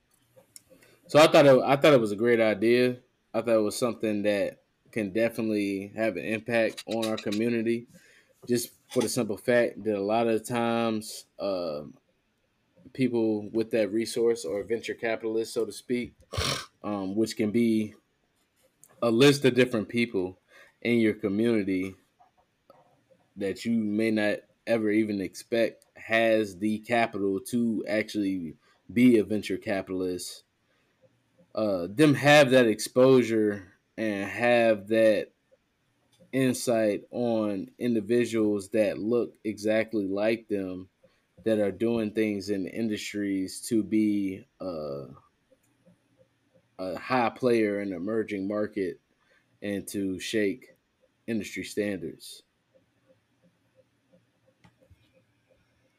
[1.07, 2.99] so I thought it, I thought it was a great idea.
[3.35, 4.62] I thought it was something that
[4.93, 7.87] can definitely have an impact on our community,
[8.47, 11.83] just for the simple fact that a lot of times uh,
[12.93, 16.14] people with that resource or venture capitalists, so to speak,
[16.82, 17.94] um, which can be
[19.02, 20.39] a list of different people
[20.82, 21.94] in your community
[23.36, 28.55] that you may not ever even expect has the capital to actually
[28.93, 30.44] be a venture capitalist.
[31.55, 35.28] Uh, them have that exposure and have that
[36.32, 40.89] insight on individuals that look exactly like them
[41.44, 45.06] that are doing things in industries to be uh,
[46.78, 49.01] a high player in emerging market
[49.62, 50.74] and to shake
[51.27, 52.43] industry standards.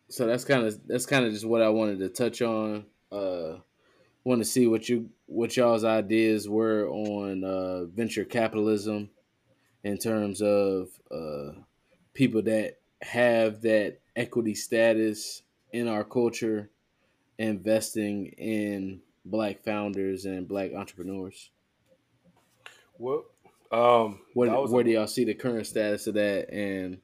[0.10, 2.86] So that's kind of that's kind of just what I wanted to touch on.
[3.11, 3.57] Uh,
[4.24, 9.10] want to see what you what y'all's ideas were on uh, venture capitalism
[9.84, 11.53] in terms of uh,
[12.14, 15.41] people that have that equity status
[15.72, 16.69] in our culture
[17.38, 21.49] investing in black founders and black entrepreneurs.
[22.98, 23.26] Well,
[23.72, 27.02] um, What was a- where do y'all see the current status of that, and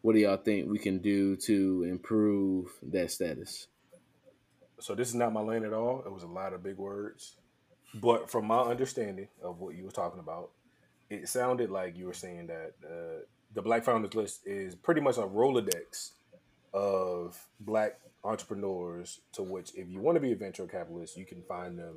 [0.00, 3.68] what do y'all think we can do to improve that status?
[4.78, 6.02] so this is not my lane at all.
[6.04, 7.36] It was a lot of big words,
[7.94, 10.50] but from my understanding of what you were talking about,
[11.08, 13.24] it sounded like you were saying that uh,
[13.56, 16.10] the Black Founders List is pretty much a rolodex
[16.74, 19.20] of black entrepreneurs.
[19.32, 21.96] To which, if you want to be a venture capitalist, you can find them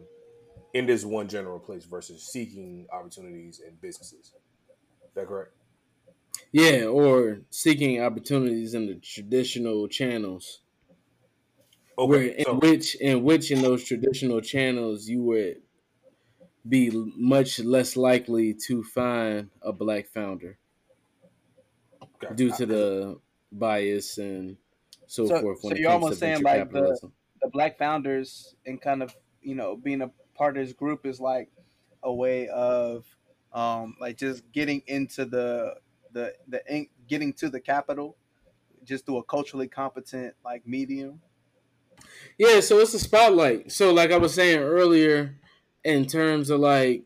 [0.73, 4.31] in this one general place versus seeking opportunities in businesses.
[5.07, 5.51] Is that correct?
[6.53, 10.61] Yeah, or seeking opportunities in the traditional channels.
[11.97, 15.61] where in so- which in which in those traditional channels you would
[16.67, 20.57] be much less likely to find a black founder
[22.23, 22.33] okay.
[22.35, 23.19] due to the
[23.51, 24.57] bias and
[25.07, 25.61] so, So- forth.
[25.61, 29.55] so When it you're almost saying, like, the- the black founders and kind of you
[29.55, 31.49] know being a part of this group is like
[32.03, 33.05] a way of
[33.53, 35.75] um like just getting into the
[36.11, 38.17] the the in- getting to the capital
[38.83, 41.21] just through a culturally competent like medium
[42.37, 43.71] Yeah, so it's a spotlight.
[43.71, 45.35] So like I was saying earlier,
[45.83, 47.03] in terms of like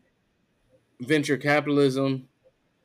[1.00, 2.28] venture capitalism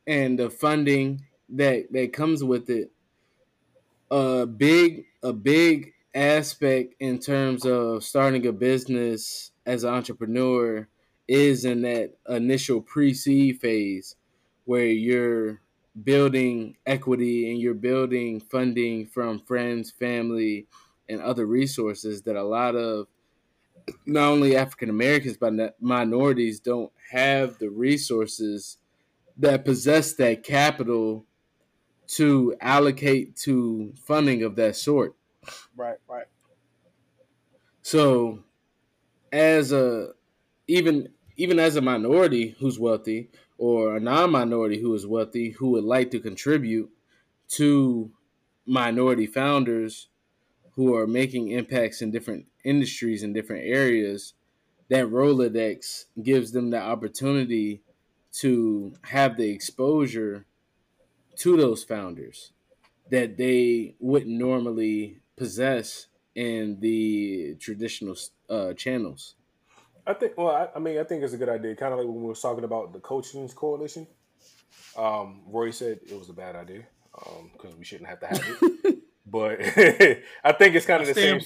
[0.06, 2.90] and the funding that that comes with it,
[4.10, 10.88] a big a big aspect in terms of starting a business as an entrepreneur
[11.28, 14.16] is in that initial pre-seed phase
[14.64, 15.60] where you're
[16.02, 20.66] building equity and you're building funding from friends, family,
[21.08, 23.06] and other resources that a lot of
[24.06, 28.78] not only African Americans but minorities don't have the resources
[29.36, 31.26] that possess that capital
[32.10, 35.14] to allocate to funding of that sort.
[35.76, 36.26] right right
[37.82, 38.44] So,
[39.32, 40.12] as a
[40.66, 45.84] even even as a minority who's wealthy or a non-minority who is wealthy who would
[45.84, 46.90] like to contribute
[47.48, 48.12] to
[48.66, 50.08] minority founders
[50.72, 54.34] who are making impacts in different industries in different areas,
[54.88, 57.82] that Rolodex gives them the opportunity
[58.32, 60.46] to have the exposure
[61.40, 62.52] to those founders
[63.10, 68.14] that they wouldn't normally possess in the traditional
[68.48, 69.34] uh, channels.
[70.06, 70.36] I think.
[70.36, 71.74] Well, I, I mean, I think it's a good idea.
[71.76, 74.06] Kind of like when we were talking about the coaching's coalition.
[74.96, 76.84] Um, Roy said it was a bad idea
[77.52, 78.98] because we shouldn't have to have it.
[79.26, 79.60] but
[80.44, 81.40] I think it's kind of the same.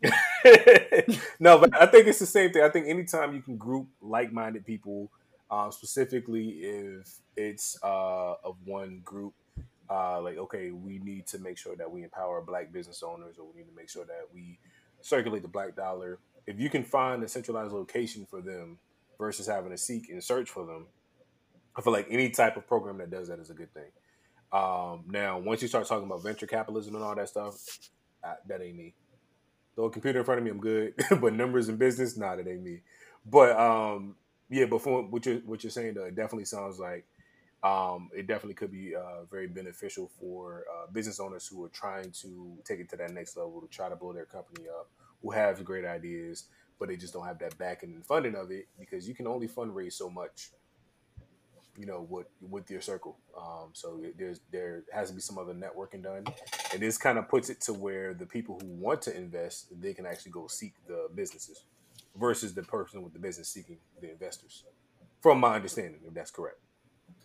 [1.40, 2.62] no, but I think it's the same thing.
[2.62, 5.10] I think anytime you can group like-minded people,
[5.50, 9.34] um, specifically if it's uh, of one group,
[9.90, 13.46] uh, like okay, we need to make sure that we empower Black business owners, or
[13.46, 14.58] we need to make sure that we
[15.00, 16.18] circulate the Black dollar.
[16.46, 18.78] If you can find a centralized location for them
[19.18, 20.86] versus having to seek and search for them,
[21.76, 23.90] I feel like any type of program that does that is a good thing.
[24.52, 27.54] Um, now, once you start talking about venture capitalism and all that stuff,
[28.24, 28.94] I, that ain't me.
[29.74, 30.94] Throw a computer in front of me, I'm good.
[31.20, 32.80] but numbers in business, nah, that ain't me.
[33.24, 34.16] But um,
[34.50, 37.04] yeah, but what you're what you're saying, though, it definitely sounds like
[37.62, 42.10] um, it definitely could be uh, very beneficial for uh, business owners who are trying
[42.12, 44.88] to take it to that next level to try to blow their company up,
[45.22, 46.44] who have great ideas,
[46.78, 49.48] but they just don't have that backing and funding of it because you can only
[49.48, 50.50] fundraise so much
[51.78, 53.16] you know with with your circle.
[53.36, 56.24] Um, so there's there has to be some other networking done.
[56.72, 59.94] And this kind of puts it to where the people who want to invest they
[59.94, 61.64] can actually go seek the businesses
[62.18, 64.64] versus the person with the business seeking the investors
[65.20, 66.58] from my understanding if that's correct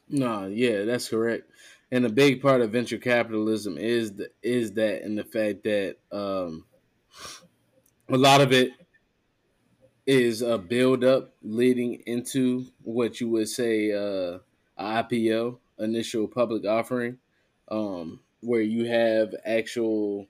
[0.09, 1.49] No, yeah, that's correct.
[1.91, 5.97] And a big part of venture capitalism is the, is that and the fact that
[6.11, 6.65] um,
[8.09, 8.71] a lot of it
[10.05, 14.39] is a build up leading into what you would say uh,
[14.79, 17.19] IPO, initial public offering,
[17.69, 20.27] um, where you have actual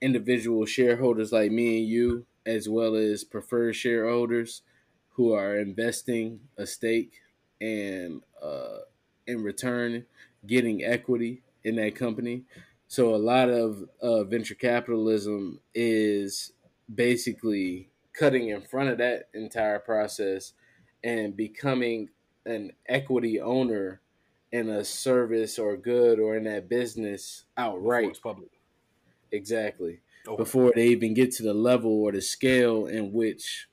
[0.00, 4.62] individual shareholders like me and you, as well as preferred shareholders
[5.10, 7.20] who are investing a stake
[7.60, 8.78] and uh,
[9.26, 10.04] in return
[10.46, 12.42] getting equity in that company.
[12.88, 16.52] So a lot of uh, venture capitalism is
[16.92, 20.52] basically cutting in front of that entire process
[21.02, 22.10] and becoming
[22.44, 24.00] an equity owner
[24.50, 28.08] in a service or good or in that business Before outright.
[28.10, 28.50] it's public.
[29.30, 30.00] Exactly.
[30.26, 30.36] Okay.
[30.36, 33.66] Before they even get to the level or the scale in which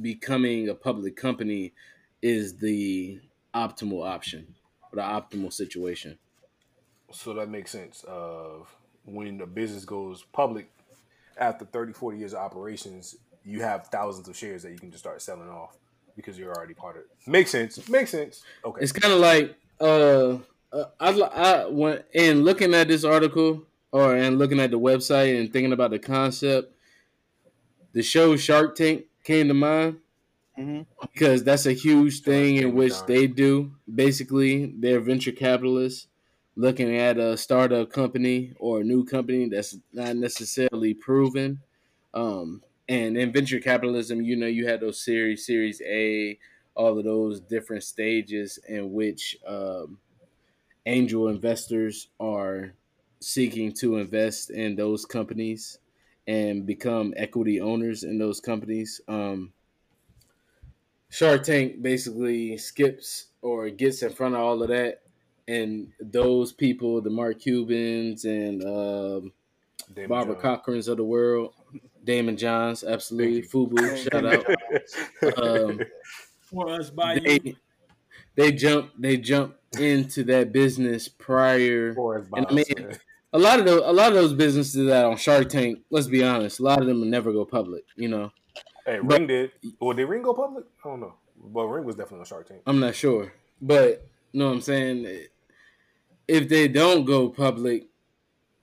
[0.00, 1.72] becoming a public company
[2.20, 3.20] is the
[3.54, 4.54] optimal option
[4.92, 6.18] or the optimal situation.
[7.10, 8.04] So that makes sense.
[8.06, 8.74] Of
[9.04, 10.70] when a business goes public
[11.38, 15.02] after 30, 40 years of operations, you have thousands of shares that you can just
[15.02, 15.76] start selling off
[16.16, 17.08] because you're already part of it.
[17.26, 17.88] Makes sense.
[17.88, 18.42] Makes sense.
[18.64, 18.82] Okay.
[18.82, 20.38] It's kind of like uh,
[20.72, 25.38] uh I I went in looking at this article or and looking at the website
[25.38, 26.74] and thinking about the concept.
[27.92, 30.00] The show Shark Tank came to mind
[30.56, 33.06] hmm because that's a huge thing in which Shark.
[33.06, 33.74] they do.
[33.92, 36.08] Basically, they're venture capitalists
[36.56, 41.62] looking at a startup company or a new company that's not necessarily proven.
[42.14, 46.38] Um, and in venture capitalism, you know, you had those series, Series A,
[46.74, 49.98] all of those different stages in which um,
[50.86, 52.74] angel investors are
[53.20, 55.78] seeking to invest in those companies
[56.26, 59.00] and become equity owners in those companies.
[59.08, 59.52] Um,
[61.10, 65.00] Shark Tank basically skips or gets in front of all of that,
[65.46, 69.32] and those people, the Mark Cubans and um,
[70.06, 70.42] Barbara John.
[70.42, 71.54] Corcoran's of the world,
[72.04, 75.38] Daymond Johns, absolutely, Fubu, shout out.
[75.42, 75.80] Um,
[76.42, 77.20] For us by you.
[77.20, 77.54] they
[78.34, 81.94] they jump they jump into that business prior.
[81.94, 82.98] Forrest And I mean- man.
[83.32, 86.24] A lot of those a lot of those businesses that on Shark Tank, let's be
[86.24, 87.84] honest, a lot of them will never go public.
[87.96, 88.32] You know,
[88.86, 89.50] Hey, but- Ring did.
[89.80, 90.64] Or did Ring go public?
[90.84, 91.14] I don't know.
[91.36, 92.62] But Ring was definitely on Shark Tank.
[92.66, 95.26] I'm not sure, but you know what I'm saying.
[96.26, 97.86] If they don't go public,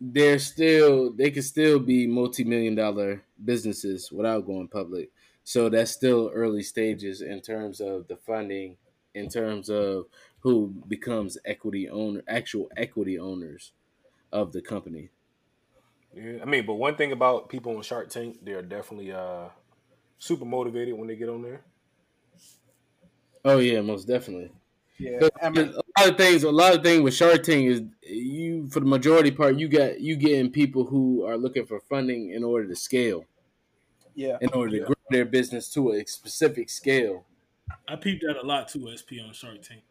[0.01, 5.11] they're still they could still be multi million dollar businesses without going public.
[5.43, 8.77] So that's still early stages in terms of the funding,
[9.13, 10.07] in terms of
[10.39, 13.71] who becomes equity owner, actual equity owners
[14.35, 15.11] of the company.
[16.13, 19.49] Yeah, I mean, but one thing about people on Shark Tank, they're definitely uh
[20.19, 21.65] super motivated when they get on there.
[23.43, 24.51] Oh yeah, most definitely.
[24.97, 27.83] Yeah, I mean, a lot of things, a lot of things with Shark Tank is
[28.03, 32.31] you, for the majority part, you got you getting people who are looking for funding
[32.31, 33.25] in order to scale,
[34.15, 34.85] yeah, in order to Yeah.
[34.85, 37.25] grow their business to a specific scale.
[37.87, 39.85] I peeped that a lot too, SP on Shark Tank.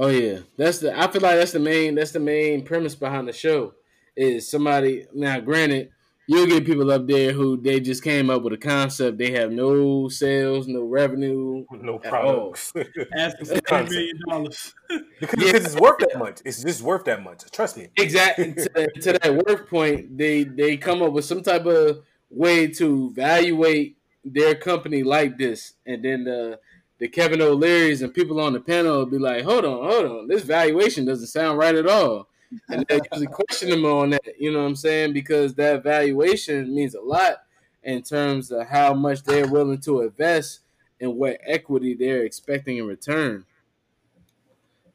[0.00, 0.96] Oh yeah, that's the.
[0.96, 1.96] I feel like that's the main.
[1.96, 3.74] That's the main premise behind the show.
[4.16, 5.40] Is somebody now?
[5.40, 5.90] Granted,
[6.28, 9.18] you'll get people up there who they just came up with a concept.
[9.18, 11.64] They have no sales, no revenue.
[11.72, 12.72] No At products.
[13.16, 13.90] Asking It's for a 10 concept.
[13.90, 14.74] million dollars.
[15.20, 15.56] because Yeah.
[15.56, 16.40] it's worth that much.
[16.44, 17.50] It's just worth that much.
[17.50, 17.88] Trust me.
[17.96, 22.04] exactly to, that- to that work point they they come up with some type of
[22.30, 26.60] way to evaluate their company like this and then the
[26.98, 30.28] the kevin o'leary's and people on the panel will be like hold on hold on.
[30.28, 32.28] This valuation doesn't sound right at all.
[32.68, 35.12] And they usually question them on that you know what i'm saying?
[35.12, 37.42] Because that valuation means a lot
[37.82, 40.60] in terms of how much they're willing to invest
[41.00, 43.44] and what equity they're expecting in return.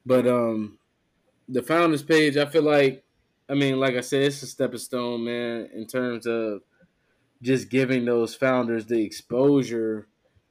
[0.05, 0.77] But um
[1.47, 3.03] the founders page, I feel like,
[3.49, 6.61] I mean, like I said, it's a stepping stone, man, in terms of
[7.41, 10.07] just giving those founders the exposure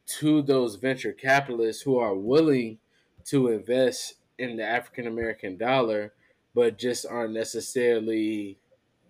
[0.07, 2.79] to those venture capitalists who are willing
[3.27, 6.13] to invest in the African American dollar,
[6.55, 8.59] but just aren't necessarily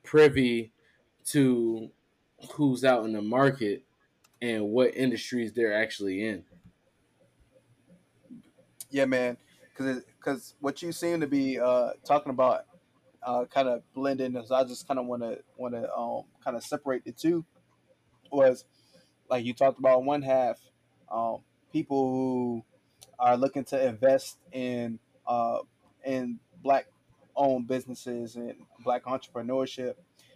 [0.02, 0.72] privy
[1.26, 1.90] to
[2.54, 3.84] who's out in the market
[4.40, 6.44] and what industries they're actually in.
[8.92, 9.36] yeah, man.
[9.70, 12.66] Because because what you seem to be uh, talking about,
[13.22, 14.36] uh, kind of blending.
[14.36, 17.44] I just kind of want to want to um, kind of separate the two.
[18.30, 18.64] Was
[19.28, 20.58] like you talked about one half,
[21.12, 21.38] um,
[21.72, 22.64] people who
[23.18, 25.58] are looking to invest in uh,
[26.04, 26.86] in black
[27.36, 29.94] owned businesses and black entrepreneurship,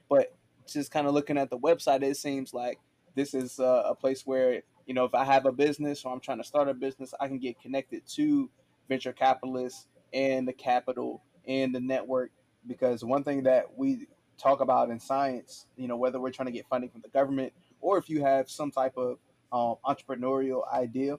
[0.08, 0.34] but
[0.66, 2.78] just kind of looking at the website, it seems like
[3.14, 6.20] this is uh, a place where you know if I have a business or I'm
[6.20, 8.50] trying to start a business, I can get connected to
[8.88, 12.30] venture capitalists and the capital and the network.
[12.66, 14.06] Because one thing that we
[14.38, 17.52] talk about in science, you know, whether we're trying to get funding from the government
[17.80, 19.18] or if you have some type of
[19.52, 21.18] um, entrepreneurial idea,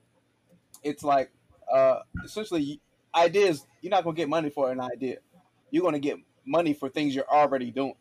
[0.83, 1.31] it's like
[1.71, 2.81] uh, essentially
[3.15, 3.65] ideas.
[3.81, 5.17] You're not gonna get money for an idea.
[5.71, 7.95] You're gonna get money for things you're already doing.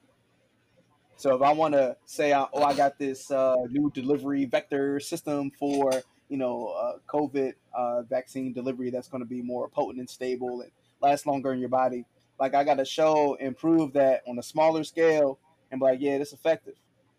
[1.16, 5.00] So if I want to say, uh, oh, I got this uh, new delivery vector
[5.00, 5.90] system for
[6.28, 10.60] you know uh, COVID uh, vaccine delivery that's going to be more potent and stable,
[10.60, 10.70] and
[11.00, 12.04] last longer in your body.
[12.38, 15.38] Like I got to show and prove that on a smaller scale,
[15.70, 16.74] and be like, yeah, it's effective.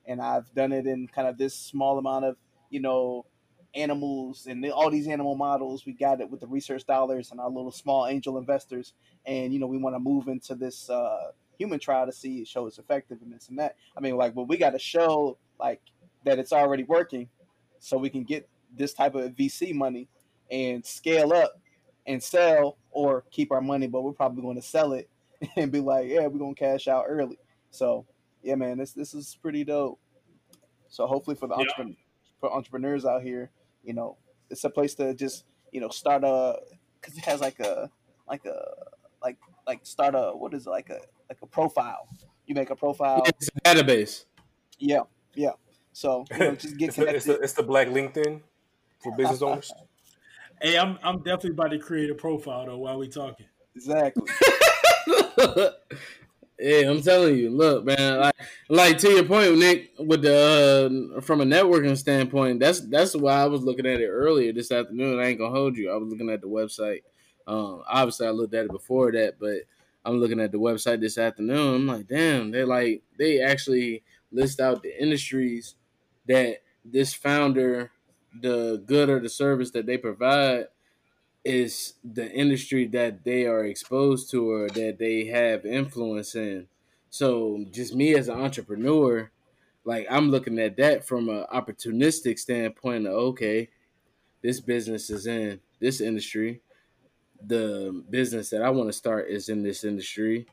[0.06, 2.38] And I've done it in kind of this small amount of
[2.70, 3.26] you know
[3.76, 5.86] animals and all these animal models.
[5.86, 8.94] We got it with the research dollars and our little small angel investors,
[9.26, 12.48] and you know we want to move into this uh, human trial to see it
[12.48, 13.76] show it's effective and this and that.
[13.96, 15.82] I mean, like, but we got to show like
[16.24, 17.30] that it's already working,
[17.80, 20.08] so we can get this type of VC money
[20.52, 21.60] and scale up
[22.06, 23.88] and sell or keep our money.
[23.88, 25.10] But we're probably going to sell it
[25.56, 27.38] and be like, yeah, we're gonna cash out early.
[27.72, 28.06] So
[28.44, 30.00] yeah, man, this this is pretty dope.
[30.90, 31.62] So hopefully for the Yeah.
[31.62, 31.96] entrepreneur,
[32.40, 33.52] for entrepreneurs out here,
[33.84, 34.18] you know,
[34.50, 36.60] it's a place to just you know start a
[37.00, 37.90] because it has like a
[38.28, 38.60] like a
[39.22, 41.00] like like start a what is it like a
[41.30, 42.08] like a profile.
[42.46, 43.24] You make a profile.
[43.26, 44.26] It's a database.
[44.80, 45.02] Yeah,
[45.34, 45.52] yeah.
[45.94, 47.34] So you know, just get it's, the, it's, connected.
[47.34, 48.42] the, it's the black LinkedIn
[49.02, 49.72] for business owners.
[50.62, 53.48] Hey, I'm I'm definitely about to create a profile though while we talking.
[53.76, 54.32] Exactly.
[56.60, 57.50] yeah, I'm telling you.
[57.50, 58.36] Look, man, like,
[58.70, 63.34] like to your point, Nick, with the uh, from a networking standpoint, that's that's why
[63.34, 65.20] I was looking at it earlier this afternoon.
[65.20, 65.92] I ain't gonna hold you.
[65.92, 67.02] I was looking at the website.
[67.46, 69.60] Um, obviously, I looked at it before that, but
[70.04, 71.76] I'm looking at the website this afternoon.
[71.76, 75.76] I'm like, damn, they like they actually list out the industries
[76.28, 77.92] that this founder,
[78.42, 80.68] the good or the service that they provide
[81.44, 86.68] is the industry that they are exposed to or that they have influence in.
[87.10, 89.32] So just me as an entrepreneur,
[89.86, 93.70] like I'm looking at that from an opportunistic standpoint of okay,
[94.42, 96.62] this business is in this industry.
[97.46, 100.48] The business that I want to start is in this industry.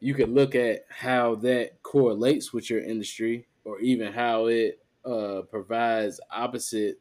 [0.00, 5.42] You could look at how that correlates with your industry or even how it uh,
[5.48, 7.00] provides opposite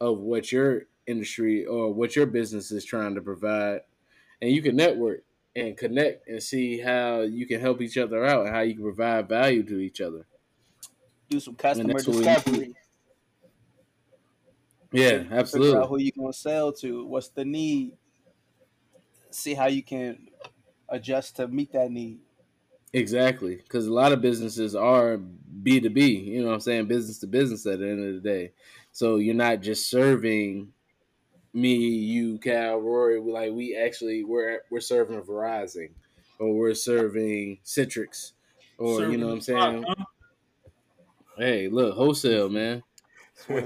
[0.00, 3.80] of what your industry or what your business is trying to provide
[4.42, 5.22] and you can network
[5.56, 8.84] and connect and see how you can help each other out and how you can
[8.84, 10.24] provide value to each other
[11.28, 12.74] Do some customer that's what we discovery.
[14.92, 17.06] yeah Figure out absolutely who you gonna sell to.
[17.06, 17.96] What's the need?
[19.30, 20.28] See how you can
[20.88, 22.18] adjust to meet that need.
[22.92, 25.18] exactly because a lot of businesses are
[25.62, 28.52] b2b you know what i'm saying business to business at the end of the day
[28.90, 30.72] so you're not just serving
[31.52, 35.90] me you cal rory we like we actually we're we're serving verizon
[36.38, 38.32] or we're serving citrix
[38.78, 40.04] or you know what i'm saying Huh?
[41.36, 42.82] hey look wholesale man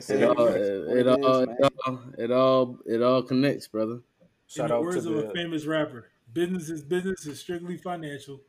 [0.08, 4.00] It all, it all, it all, it all, it all connects, brother.
[4.56, 8.40] In the out to words of a famous rapper, business is business is strictly financial.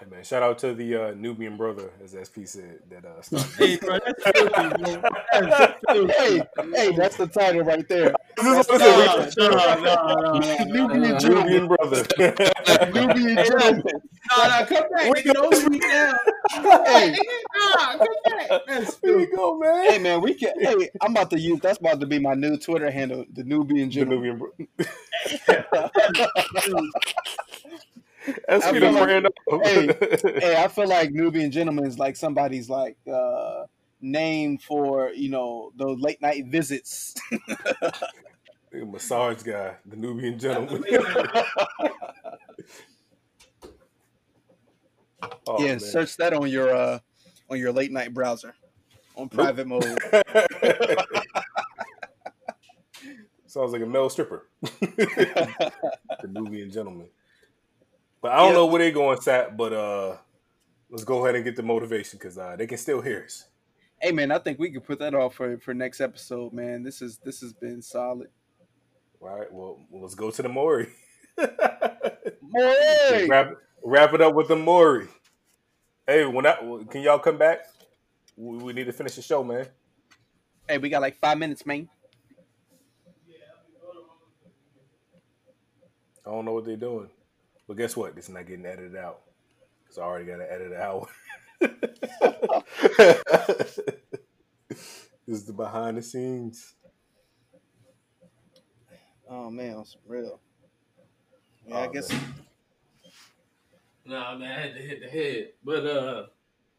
[0.00, 0.24] Hey man.
[0.24, 2.80] Shout out to the uh, Nubian brother, as SP said.
[2.90, 3.22] That uh.
[3.58, 5.10] Hey, bro, that's filthy, bro.
[5.32, 6.12] That's filthy.
[6.14, 6.42] hey,
[6.74, 8.14] hey, that's the title right there.
[8.36, 10.64] This is- That's No, no, no, no, no.
[10.64, 11.44] Nubian gentleman.
[11.46, 12.04] Nubian brother.
[12.92, 13.82] Nubian gentleman.
[14.30, 15.32] Nah, nah, come back, nigga.
[15.34, 16.14] Don't speak now.
[16.86, 17.16] Hey,
[17.54, 18.60] Nah, come back.
[18.66, 19.90] That's there you go, man.
[19.90, 20.58] hey, man, we can.
[20.60, 21.60] Hey, I'm about to use.
[21.60, 24.04] That's about to be my new Twitter handle, the Nubian The.
[24.04, 25.90] Nubian brother.
[28.24, 29.28] SP I the like- friend.
[29.64, 33.64] hey, hey, I feel like Nubian gentleman is like somebody's like uh
[34.00, 37.14] name for you know those late night visits.
[38.72, 40.84] Nigga, massage guy, the Nubian gentleman.
[45.46, 45.80] oh, yeah, man.
[45.80, 46.98] search that on your uh
[47.50, 48.54] on your late night browser
[49.16, 49.84] on private mode.
[53.46, 54.48] Sounds like a male stripper.
[54.62, 55.72] the
[56.28, 57.06] Nubian gentleman.
[58.24, 58.52] But I don't Yeah.
[58.54, 59.54] know where they're going, Sat.
[59.54, 60.16] But uh,
[60.88, 63.48] let's go ahead and get the motivation because uh, they can still hear us.
[64.00, 66.82] hey man, I think we could put that off for for next episode, man.
[66.82, 68.28] This is this has been solid.
[69.20, 69.52] All right.
[69.52, 70.88] Well, let's go to the Maury.
[72.56, 73.50] Hey, wrap
[73.82, 75.08] wrap it up with the Maury.
[76.06, 76.54] Hey, when I
[76.90, 77.66] can y'all come back?
[78.36, 79.66] We, we need to finish the show, man.
[80.68, 81.88] hey, we got like five minutes, man.
[86.26, 87.10] I don't know what they're doing,
[87.68, 88.14] but guess what?
[88.16, 89.20] It's not getting edited out.
[89.88, 91.08] Cause I already got to edit out.
[94.68, 94.78] this
[95.26, 96.74] is the behind the scenes.
[99.28, 100.40] Oh man, on some real.
[101.66, 102.10] Yeah, Oh, I guess.
[102.10, 102.34] man.
[104.06, 105.48] Nah, man, I had to hit the head.
[105.64, 106.26] But uh,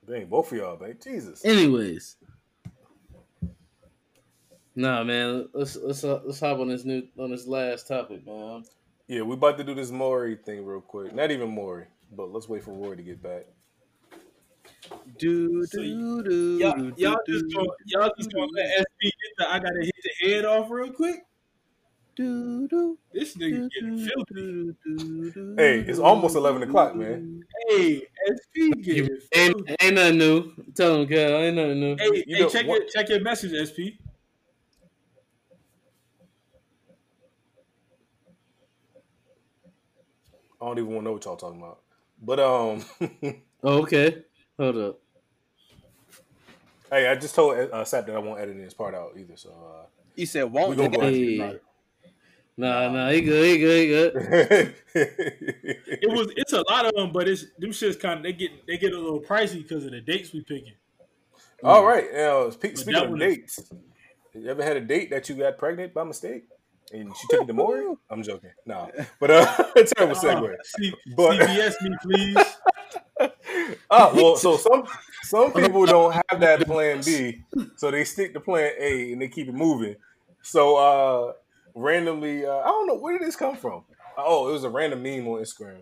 [0.08, 0.96] Dang, both of y'all, man.
[1.04, 1.44] Jesus.
[1.44, 2.18] anyways,
[4.76, 8.64] nah, man, let's let's uh, let's hop on this new on this last topic, man.
[9.08, 11.14] Yeah, we about to do this Maury thing real quick.
[11.14, 13.46] Not even Maury, but let's wait for Roy to get back.
[15.20, 16.58] Do So do do.
[16.58, 19.80] Y'all, do, y'all do, just gonna, y'all just gonna let SP get the I gotta
[19.82, 21.18] hit the head off real quick.
[22.16, 24.74] Do, do, This nigga getting filthy.
[25.58, 27.42] Hey, it's almost 11 o'clock, man.
[27.70, 30.54] Hey, SP getting Ain't, ain't nothing new.
[30.76, 31.40] Tell him, Cal.
[31.42, 31.96] Ain't nothing new.
[32.00, 34.00] Hey, You hey, know, check what- your check your message, SP.
[40.66, 41.80] I don't even want to know what y'all talking about.
[42.20, 42.84] But um,
[43.64, 44.24] Oh, okay.
[44.60, 45.00] Hold up.
[46.92, 49.38] hey, I just told uh, Sap that I won't edit this part out either.
[49.38, 49.86] So uh,
[50.16, 50.76] You said we won't.
[50.78, 51.40] gonna go ahead Hey.
[51.42, 51.60] and
[52.58, 54.76] Nah, nah, he good, he good, he good.
[54.96, 58.66] It was it's a lot of them, but it's them shits kind of they get
[58.66, 60.74] they get a little pricey because of the dates we picking.
[61.64, 62.06] All right.
[62.14, 63.60] Now, speaking of one- dates,
[64.34, 66.46] you ever had a date that you got pregnant by mistake
[66.92, 67.86] and she took to Maury?
[68.10, 68.52] I'm joking.
[68.66, 69.46] No, but uh,
[69.96, 70.54] terrible segue.
[70.54, 72.38] Uh, C- But- CBS me, please.
[73.90, 74.86] Oh well, so some
[75.24, 77.42] some people don't have that plan B,
[77.78, 79.96] so they stick to plan A and they keep it moving.
[80.42, 81.34] So uh
[81.74, 83.84] randomly, uh, I don't know where did this come from.
[84.18, 85.82] Oh, it was a random meme on Instagram.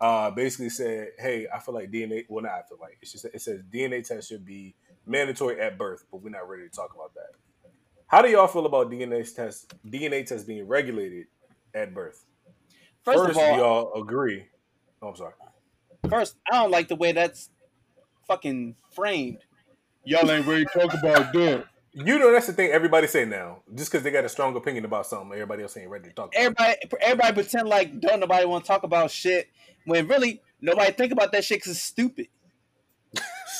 [0.00, 2.26] Uh, basically said, "Hey, I feel like DNA.
[2.28, 4.74] Well, not I feel like it's just it says DNA test should be
[5.06, 7.30] mandatory at birth, but we're not ready to talk about that.
[8.14, 11.26] How do y'all feel about DNA test DNA test being regulated
[11.74, 12.24] at birth?
[13.02, 14.44] First, First, of all, y'all agree?
[15.02, 15.32] Oh, I'm sorry.
[16.08, 17.50] first, I don't like the way that's
[18.28, 19.38] fucking framed.
[20.04, 21.64] Y'all ain't ready to talk about that.
[21.92, 23.62] You know that's the thing everybody say now.
[23.74, 26.32] Just because they got a strong opinion about something, everybody else ain't ready to talk.
[26.36, 26.44] About it.
[26.44, 29.48] Everybody, everybody pretend like don't nobody want to talk about shit
[29.86, 32.28] when really nobody think about that shit because it's stupid.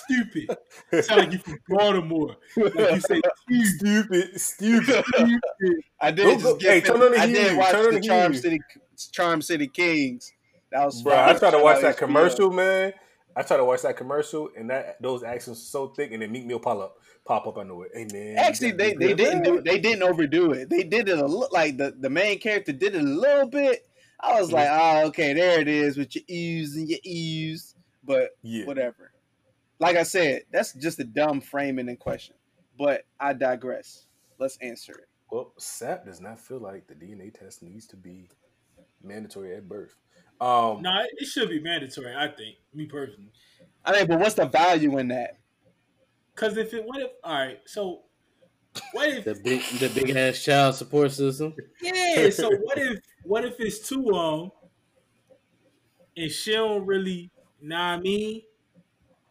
[0.02, 0.56] Stupid.
[1.04, 2.36] Sound like you from Baltimore.
[2.56, 3.20] Like you say,
[3.76, 5.04] stupid, stupid.
[6.00, 7.86] I did Go- just go- get hey, turn on the I Huey, did watch turn
[7.86, 8.60] on the the Charm City
[9.12, 10.32] Charm City Kings.
[10.72, 11.14] That was Bro.
[11.14, 11.98] I tried to watch that HBO.
[11.98, 12.92] commercial, man.
[13.36, 16.30] I tried to watch that commercial, and that those accents were so thick, and then
[16.30, 17.58] Meek Mill pop up, pop up.
[17.58, 17.90] I know it.
[17.94, 19.64] Hey man, Actually, they, they didn't good.
[19.64, 20.70] do they didn't overdo it.
[20.70, 23.86] They did it a little like the, the main character did it a little bit.
[24.20, 24.56] I was mm-hmm.
[24.56, 27.74] like, oh, okay, there it is with your ews and your ews.
[28.04, 29.10] But Yeah, whatever.
[29.80, 32.36] Like I said, that's just a dumb framing and question.
[32.78, 34.06] But I digress.
[34.38, 35.08] Let's answer it.
[35.30, 38.28] well, SAP does not feel like the DNA test needs to be
[39.02, 39.94] mandatory at birth.
[40.40, 42.14] Um, nah, it- it should be mandatory.
[42.14, 43.30] I think, me personally.
[43.84, 45.38] I mean, but what's the value in that?
[46.34, 47.10] Because if it, what if?
[47.22, 48.02] All right, so
[48.92, 49.24] what if?
[49.24, 51.54] The big, the big ass child support system.
[51.80, 52.30] Yeah.
[52.30, 53.00] So what if?
[53.22, 54.50] What if it's too long,
[56.16, 57.30] and she don't really,
[57.60, 58.42] nah, I mean,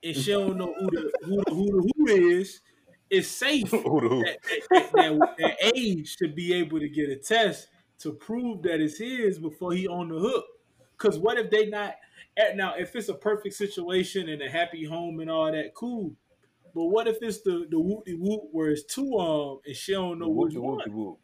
[0.03, 2.07] and she don't know who the who the, who the who
[2.39, 2.61] is.
[3.09, 4.23] It's safe who the who?
[4.25, 4.37] that,
[4.71, 7.67] that, that, that age to be able to get a test
[7.99, 10.45] to prove that it's his before he on the hook.
[10.97, 11.95] Because what if they not
[12.37, 12.73] eh, now?
[12.75, 16.13] If it's a perfect situation and a happy home and all that, cool.
[16.75, 19.91] But what if it's the the whoop de whoop where it's two um and she
[19.93, 21.17] don't know which Whoop-de-whoop, one?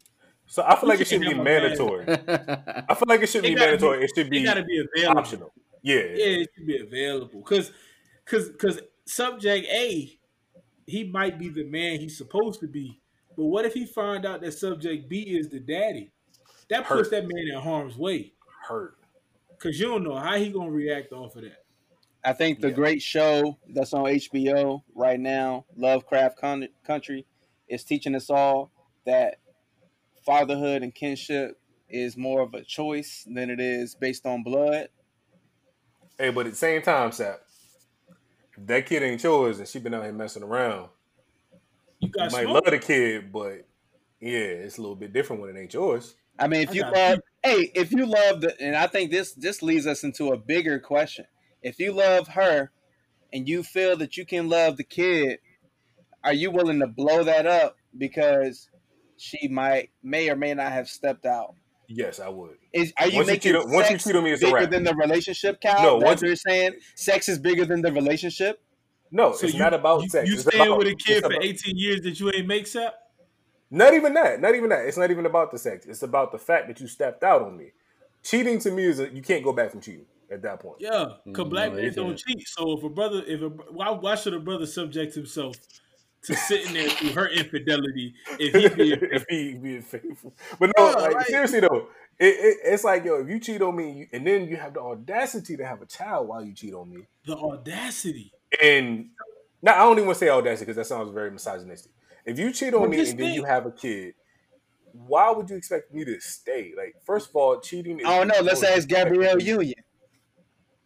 [0.46, 2.06] So I feel like it should be have a bad- mandatory.
[2.90, 4.04] I feel like it should It be gotta mandatory.
[4.04, 5.20] It should It be got to be available.
[5.20, 5.54] optional.
[5.82, 5.96] Yeah.
[5.96, 7.42] Yeah, it should be available.
[7.44, 7.72] Cause,
[8.30, 10.18] cause, cause subject A,
[10.88, 13.02] he might be the man he's supposed to be.
[13.36, 16.12] But what if he find out that subject B is the daddy?
[16.70, 18.34] That puts that man in harm's way.
[18.68, 18.96] Hurt.
[19.60, 21.64] Cause you don't know how he gonna react off of that.
[22.24, 22.76] I think the Yeah.
[22.76, 27.26] great show that's on HBO right now, Lovecraft Con- Country,
[27.68, 28.72] is teaching us all
[29.06, 29.40] that
[30.26, 34.90] fatherhood and kinship is more of a choice than it is based on blood.
[36.18, 37.49] Hey, but at the same time, Sap, if
[38.66, 40.90] that kid ain't yours and she been out here messing around,
[42.00, 42.66] You you might smoke.
[42.66, 43.68] love the kid, but
[44.20, 46.16] yeah, it's a little bit different when it ain't yours.
[46.38, 49.12] I mean, if I you got love, hey, if you love the, and I think
[49.12, 51.26] this this leads us into a bigger question.
[51.62, 52.72] If you love her,
[53.34, 55.40] and you feel that you can love the kid,
[56.24, 58.70] are you willing to blow that up because
[59.18, 61.56] she might may or may not have stepped out?
[61.92, 62.58] Yes, I would.
[62.72, 64.42] Is are you Once you making cheat on- once you sex cheat on me, it's
[64.44, 64.70] bigger wrap.
[64.70, 65.82] than the relationship, Cal?
[65.82, 66.74] No, That's once- what you're saying.
[66.96, 68.62] Sex is bigger than the relationship.
[69.12, 70.28] No, So it's you, not about you, sex.
[70.28, 72.74] You it's staying about, with a kid for about- 18 years that you ain't make
[72.76, 72.96] up?
[73.72, 74.40] Not even that.
[74.40, 74.86] Not even that.
[74.86, 75.88] It's not even about the sex.
[75.88, 77.72] It's about the fact that you stepped out on me.
[78.24, 80.76] Cheating to me is a, you can't go back from cheating at that point.
[80.80, 80.90] Yeah,
[81.34, 82.18] cause Mm, black no, men don't can't.
[82.20, 82.48] cheat.
[82.50, 85.56] So if a brother, if a why, why should a brother subject himself
[86.24, 90.34] to sitting there through her infidelity if he being if he being faithful.
[90.60, 91.88] But no, Yeah, like, like- seriously though,
[92.20, 94.74] it, it, it's like yo, if you cheat on me, you, and then you have
[94.74, 98.32] the audacity to have a child while you cheat on me, the audacity?
[98.62, 99.10] and
[99.62, 101.92] now I don't even want to say audacity because that sounds very misogynistic.
[102.26, 104.14] If you cheat on But me just and then you have a kid,
[104.94, 106.74] why would you expect me to stay?
[106.78, 108.00] Like, first of all, cheating.
[108.00, 108.42] Is I don't know.
[108.42, 109.76] Let's ask Gabrielle Union.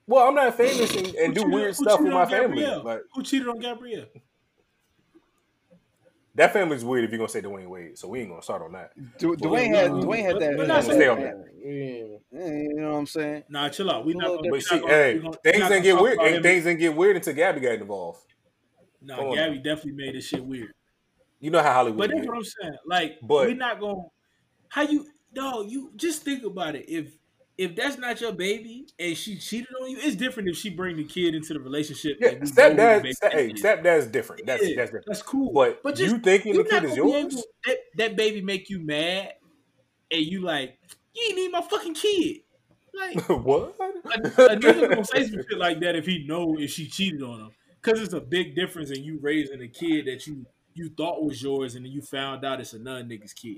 [0.05, 2.61] Well, I'm not famous and, and do cheated- weird who stuff with my on family.
[2.61, 2.84] Gabrielle?
[2.84, 4.05] Like, Who cheated on Gabrielle?
[6.35, 7.97] That family's weird if you're gonna say Dwyane Wade.
[7.97, 8.91] So we ain't gonna start on that.
[9.19, 10.55] Du- Dwyane had Dwyane had that.
[10.55, 11.45] we're I'm not gonna saying- stay on that.
[11.64, 12.45] Yeah.
[12.47, 13.43] You know what I'm saying?
[13.49, 14.05] Nah, chill out.
[14.05, 14.23] We not.
[14.30, 16.19] Well, Gonna, we But not see, gonna, hey, we gonna, things didn't get weird.
[16.19, 18.19] Hey, things didn't get weird until Gabby got involved.
[19.01, 20.73] Nah, Come on, Gabby definitely made this shit weird.
[21.39, 22.27] You know how Hollywood But that's is.
[22.27, 22.77] what I'm saying.
[22.88, 23.95] Like, But- we're not going.
[23.97, 24.01] to
[24.69, 25.05] How you?
[25.35, 26.85] No, you just think about it.
[26.89, 27.11] If
[27.57, 30.97] if that's not your baby and she cheated on you, it's different if she bring
[30.97, 32.17] the kid into the relationship.
[32.19, 33.13] Yeah, and you know who the stepdad.
[33.13, 34.45] Step, hey, stepdad's different.
[34.45, 35.05] That's Yeah, that's different.
[35.07, 35.51] That's cool.
[35.53, 37.43] But, But you just- thinking You're the kid is yours?
[37.65, 39.34] that, that baby make you mad,
[40.11, 40.77] and you like,
[41.13, 42.38] you ain't need my fucking kid.
[42.95, 43.75] Like what?
[43.80, 47.23] a, a nigga gonna say some shit like that if he know if she cheated
[47.23, 47.51] on him,
[47.81, 51.41] because it's a big difference in you raising a kid that you you thought was
[51.41, 53.57] yours and then you found out it's another nigga's kid.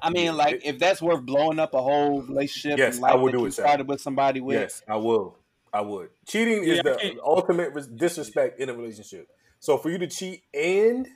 [0.00, 3.32] I mean, like if that's worth blowing up a whole relationship, Yes, and I would
[3.32, 4.60] do it, started with somebody with.
[4.60, 5.36] Yes, I will.
[5.72, 6.10] I would.
[6.26, 9.28] Cheating is the ultimate disrespect in a relationship.
[9.60, 11.06] So for you to cheat and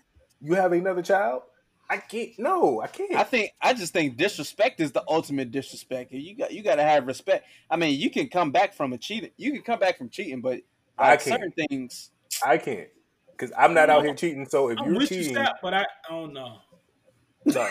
[0.40, 1.42] you have another child,
[1.88, 2.30] I can't.
[2.38, 3.14] No, I can't.
[3.14, 6.12] I think I just think disrespect is the ultimate disrespect.
[6.12, 7.46] You got you got to have respect.
[7.70, 9.30] I mean, you can come back from a cheating.
[9.36, 10.60] You can come back from cheating, but
[10.98, 11.22] I can't.
[11.22, 12.10] certain things.
[12.44, 12.88] I can't
[13.32, 14.46] because I'm not out here cheating.
[14.46, 16.58] So if you're you, cheating, but I, I don't know.
[17.44, 17.68] No.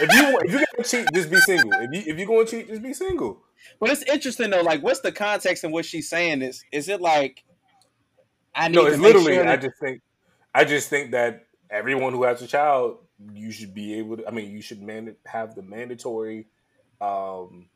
[0.00, 1.72] if you if you gonna cheat, just be single.
[1.72, 3.42] If you if you gonna cheat, just be single.
[3.80, 4.62] But it's interesting though.
[4.62, 6.42] Like, what's the context in what she's saying?
[6.42, 7.44] Is is it like
[8.54, 9.34] I need No, to it's literally.
[9.34, 10.02] sure I just think,
[10.54, 12.98] I just think that everyone who has a child,
[13.32, 14.28] you should be able to.
[14.28, 16.46] I mean, you should man have the mandatory
[17.00, 17.66] um,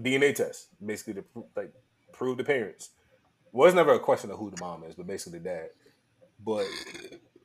[0.00, 1.24] DNA test, basically to
[1.56, 1.72] like
[2.12, 2.90] prove the parents.
[3.52, 5.68] Well, it's never a question of who the mom is, but basically the dad.
[6.44, 6.66] But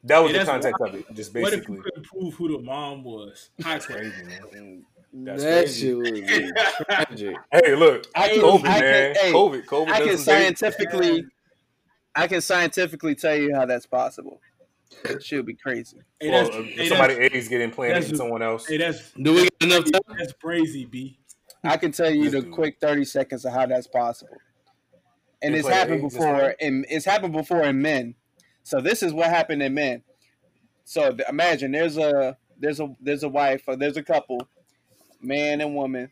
[0.04, 0.94] that was Yeah, the that's context wild.
[0.96, 1.14] of it.
[1.14, 3.50] Just What if basically you couldn't prove who the mom was?
[3.62, 4.86] High crazy, man.
[5.14, 5.88] That's that crazy.
[5.88, 7.36] shit was tragic.
[7.52, 9.16] Hey, look, I can- COVID, I can- man.
[9.16, 9.90] hey, COVID, COVID.
[9.90, 11.26] I can does some scientifically,
[12.16, 14.40] I can scientifically tell you how that's possible.
[15.06, 15.98] It should be crazy.
[16.20, 18.68] Hey, Well, that's, uh, hey, somebody that's, eggs get implanted in someone else.
[18.68, 20.18] hey, that's Do we got enough time?
[20.18, 21.18] that's crazy, B.
[21.64, 22.56] I can tell you the Let's do it.
[22.56, 24.38] quick thirty seconds of how that's possible.
[25.44, 28.16] And They it's happened eggs, before, and it's happened before in men.
[28.64, 30.04] So this is what happened in men.
[30.84, 34.48] So imagine there's a there's a there's a wife or there's a couple,
[35.22, 36.10] man and woman,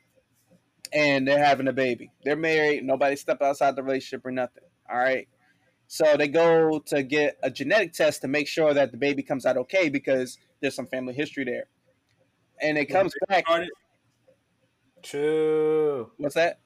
[0.93, 2.11] and they're having a baby.
[2.23, 2.83] They're married.
[2.83, 4.63] Nobody step outside the relationship or nothing.
[4.89, 5.27] All right.
[5.87, 9.45] So they go to get a genetic test to make sure that the baby comes
[9.45, 11.67] out okay because there's some family history there.
[12.61, 13.45] And it comes back.
[15.01, 16.11] Chill.
[16.17, 16.59] What's that?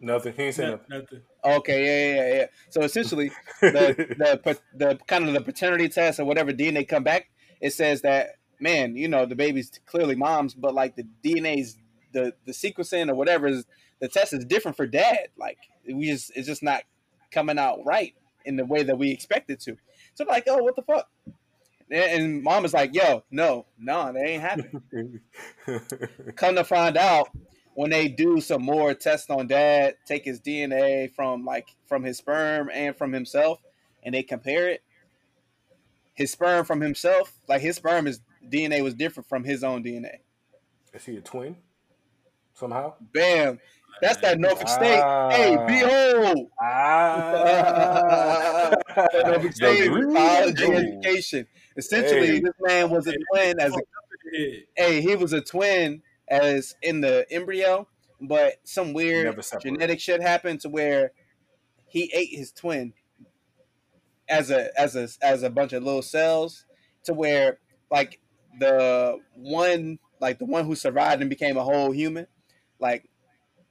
[0.00, 0.34] Nothing.
[0.36, 0.86] He ain't saying nothing.
[0.90, 1.20] nothing.
[1.44, 2.46] Okay, yeah, yeah, yeah.
[2.70, 7.30] So essentially, the the the kind of the paternity test or whatever DNA come back,
[7.60, 11.76] it says that man, you know, the baby's clearly mom's, but like the DNA's
[12.12, 13.64] the the sequencing or whatever is
[14.00, 15.28] the test is different for dad.
[15.36, 16.82] Like we just it's just not
[17.30, 19.76] coming out right in the way that we expect it to.
[20.14, 21.08] So like, oh, what the fuck?
[21.90, 25.20] And, and mom is like, yo, no, no, that ain't happening.
[26.36, 27.28] Come to find out,
[27.78, 32.18] when they do some more tests on dad, take his DNA from like from his
[32.18, 33.60] sperm and from himself,
[34.02, 34.82] and they compare it.
[36.12, 38.18] His sperm from himself, like his sperm is
[38.48, 40.16] DNA was different from his own DNA.
[40.92, 41.54] Is he a twin?
[42.52, 42.94] Somehow?
[43.12, 43.60] Bam.
[44.02, 45.00] That's that Norfolk State.
[45.30, 45.66] Hey, Ah.
[45.66, 46.50] behold.
[46.60, 48.74] Ah.
[48.96, 51.46] That Norfolk State The biology real- education.
[51.76, 52.40] Essentially, Hey.
[52.40, 53.78] this man was a twin as a
[54.32, 54.56] Yeah.
[54.76, 57.88] hey, he was a twin as in the embryo,
[58.20, 61.12] but some weird genetic shit happened to where
[61.88, 62.92] he ate his twin
[64.28, 66.66] as a as a as a bunch of little cells
[67.04, 67.58] to where
[67.90, 68.20] like
[68.58, 72.26] the one like the one who survived and became a whole human
[72.78, 73.08] like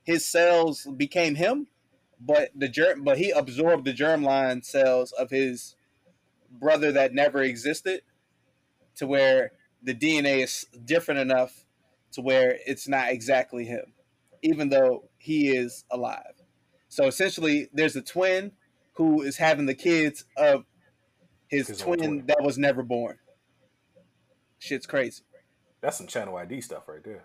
[0.04, 1.68] his cells became him
[2.20, 5.76] but the germ but he absorbed the germline cells of his
[6.50, 8.02] brother that never existed
[8.96, 9.52] to where
[9.84, 11.67] the DNA is different enough
[12.18, 13.94] to where it's not exactly him,
[14.42, 16.34] even though he is alive.
[16.90, 18.52] So essentially, there's a twin
[18.94, 20.66] who is having the kids of
[21.48, 22.26] his, His twin, twin.
[22.26, 23.20] that was never born.
[24.60, 25.22] Shit's crazy.
[25.80, 27.24] That's some channel ID stuff right there.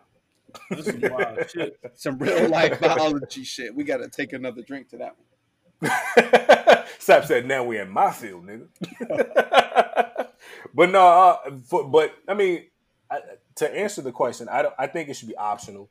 [0.71, 1.81] That's some wild shit.
[1.95, 3.75] Some real life biology shit.
[3.75, 5.17] We got to take another drink to that
[5.81, 6.85] one.
[6.99, 8.69] Sap said, "Now we in my field, nigga."
[10.75, 12.67] but no, uh, for, but I mean,
[13.11, 13.21] I,
[13.57, 14.75] to answer the question, I don't.
[14.79, 15.91] I think it should be optional.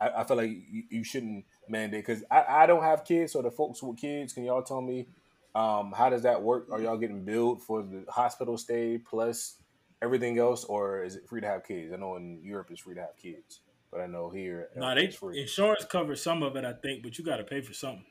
[0.00, 3.32] I, I feel like you, you shouldn't mandate because I, I don't have kids.
[3.32, 5.08] So the folks with kids, can y'all tell me
[5.54, 6.68] um, how does that work?
[6.70, 9.56] Are y'all getting billed for the hospital stay plus
[10.02, 11.92] everything else, or is it free to have kids?
[11.92, 13.60] I know in Europe it's free to have kids,
[13.90, 15.40] but I know here Nah, they free.
[15.42, 18.06] insurance covers some of it, I think, but you got to pay for something.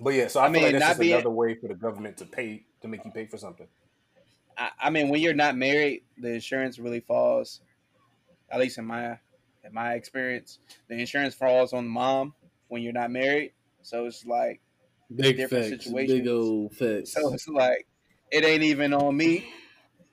[0.00, 1.68] But yeah, so I, I feel mean, like that's not just being- another way for
[1.68, 3.66] the government to pay to make you pay for something.
[4.56, 7.60] I, I mean, when you're not married, the insurance really falls.
[8.50, 9.18] At least in my
[9.64, 10.58] in my experience,
[10.88, 12.34] the insurance falls on the mom
[12.68, 13.52] when you're not married.
[13.82, 14.60] So it's like
[15.14, 15.84] Big different facts.
[15.84, 16.20] situations.
[16.20, 17.12] Big old facts.
[17.12, 17.86] so it's like
[18.30, 19.52] it ain't even on me,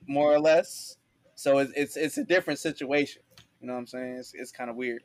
[0.06, 0.96] more or less.
[1.34, 3.22] So it's it's, it's a different situation.
[3.60, 4.16] You know what I'm saying?
[4.18, 5.02] It's, it's kind of weird.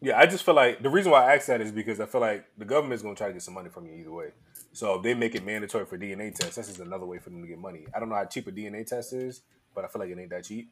[0.00, 2.20] Yeah, I just feel like the reason why I ask that is because I feel
[2.20, 4.32] like the government's going to try to get some money from you either way.
[4.72, 7.40] So if they make it mandatory for DNA tests, this is another way for them
[7.40, 7.86] to get money.
[7.94, 9.42] I don't know how cheap a DNA test is,
[9.74, 10.70] but I feel like it ain't that cheap.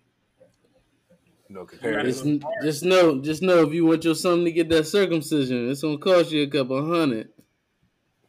[1.53, 2.25] You know, compared Just,
[2.63, 5.99] just know, just know, if you want your son to get that circumcision, it's gonna
[5.99, 7.29] cost you a couple hundred.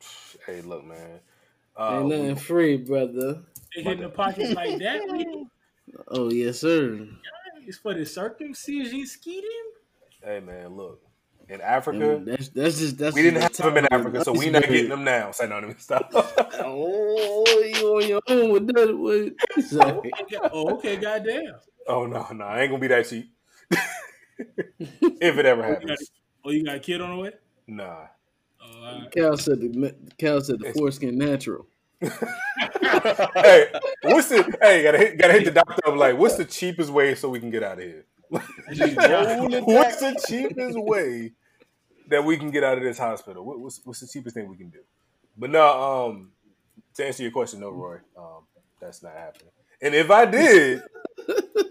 [0.45, 1.21] hey, look, man.
[1.79, 3.43] Ain't Uh, nothing free, brother.
[3.73, 4.99] They hitting the pockets like that.
[6.07, 7.07] Oh yes, sir.
[7.65, 9.43] It's for the circumcision scheme.
[10.23, 11.01] hey, man, look.
[11.49, 14.49] In Africa, And that's that's just that's we didn't have them in Africa, so we
[14.49, 15.31] not getting them now.
[15.31, 16.11] Say no, let me stop.
[16.65, 18.97] Oh, you on your own with that?
[18.97, 19.63] What?
[19.65, 20.11] Sorry.
[20.51, 21.55] Oh, okay, goddamn.
[21.87, 23.31] Oh no, no, I ain't gonna be that cheap.
[24.37, 26.11] if it ever Oh, you got, happens,
[26.45, 27.31] oh, you got a kid on the way?
[27.67, 28.07] nah.
[28.61, 29.11] Oh, all right.
[29.11, 31.67] Cal said the Cal said the foreskin natural.
[32.01, 33.67] hey,
[34.01, 34.83] what's the hey?
[34.83, 35.95] Gotta hit, gotta hit the doctor up.
[35.95, 38.05] Like, what's the cheapest way so we can get out of here?
[38.29, 41.31] what's the cheapest way
[42.07, 43.45] that we can get out of this hospital?
[43.45, 44.79] What, what's what's the cheapest thing we can do?
[45.37, 46.31] But no, um,
[46.95, 48.43] to answer your question, no, Roy, um,
[48.79, 49.51] that's not happening.
[49.83, 50.81] And if I did,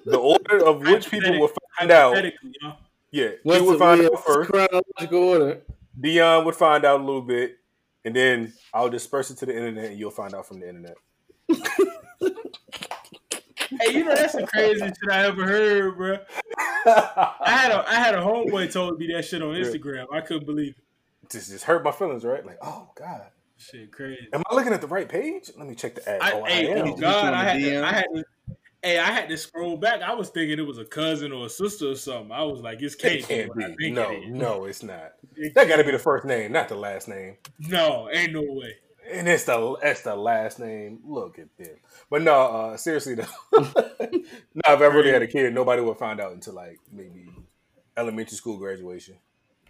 [0.04, 2.74] the order of which people would find out, Hypothetically, you know?
[3.10, 4.50] yeah, he would find out first.
[4.50, 5.60] chronological order?
[5.98, 7.56] Dion would find out a little bit,
[8.04, 10.96] and then I'll disperse it to the internet, and you'll find out from the internet.
[13.80, 16.18] Hey, you know that's the craziest shit I ever heard, bro.
[16.86, 20.06] I had a I had a homeboy told me that shit on Instagram.
[20.12, 21.30] I couldn't believe it.
[21.30, 22.44] just just hurt my feelings, right?
[22.44, 23.28] Like, oh god,
[23.70, 24.28] Shit, crazy.
[24.32, 25.50] am I looking at the right page?
[25.56, 26.20] Let me check the ad.
[26.20, 26.88] I, oh, I hey, am.
[26.88, 28.24] oh God, I had, to, I had to.
[28.82, 30.02] Hey, I had to scroll back.
[30.02, 32.32] I was thinking it was a cousin or a sister or something.
[32.32, 33.92] I was like, it's can't, It can't be.
[33.92, 34.30] No, it is.
[34.30, 35.12] no, it's not.
[35.36, 37.36] It That got to be the first name, not the last name.
[37.60, 38.74] No, ain't no way.
[39.12, 40.98] And it's the that's the last name.
[41.04, 41.76] Look at them.
[42.10, 43.24] But no, uh, seriously though.
[43.52, 43.62] no,
[44.00, 47.28] if I really had a kid, nobody would find out until like maybe
[47.96, 49.16] elementary school graduation,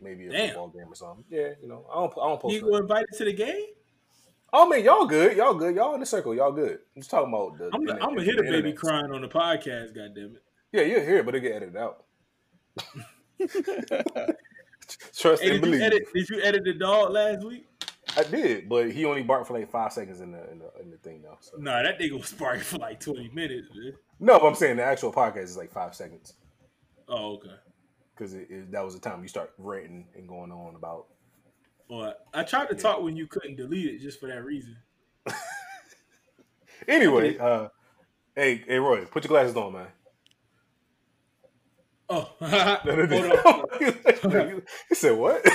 [0.00, 0.48] maybe a Damn.
[0.48, 1.24] football game or something.
[1.28, 2.54] Yeah, you know, I don't, I don't post.
[2.54, 2.72] You nothing.
[2.72, 3.66] go invited to the game?
[4.52, 5.36] Oh man, y'all good.
[5.36, 5.74] Y'all good.
[5.74, 6.34] Y'all in the circle.
[6.34, 6.78] Y'all good.
[6.94, 7.70] I'm just talking about the.
[7.72, 9.94] I'm the gonna I'm hit a baby crying on the podcast.
[9.94, 10.42] Goddamn it!
[10.72, 12.04] Yeah, you hear here, but it get edited out.
[15.16, 15.80] Trust Hey, and did you believe.
[15.82, 16.02] edit?
[16.14, 17.66] Did you edit the dog last week?
[18.16, 20.90] I did, but he only barked for like five seconds in the in the, in
[20.90, 21.38] the thing though.
[21.40, 21.56] So.
[21.58, 23.68] Nah, that nigga was barking for like 20 minutes.
[23.74, 23.94] Man.
[24.20, 26.34] No, but I'm saying the actual podcast is like five seconds
[27.08, 27.54] Oh, okay.
[28.14, 31.06] because it, it, that was the time you start ranting and going on about.
[31.92, 34.76] Well, I tried to talk when you couldn't delete it just for that reason.
[36.88, 37.68] Anyway, uh,
[38.34, 39.86] hey, hey, Roy, put your glasses on, man.
[42.08, 44.62] Oh, hold on.
[44.88, 45.46] he said, "What?"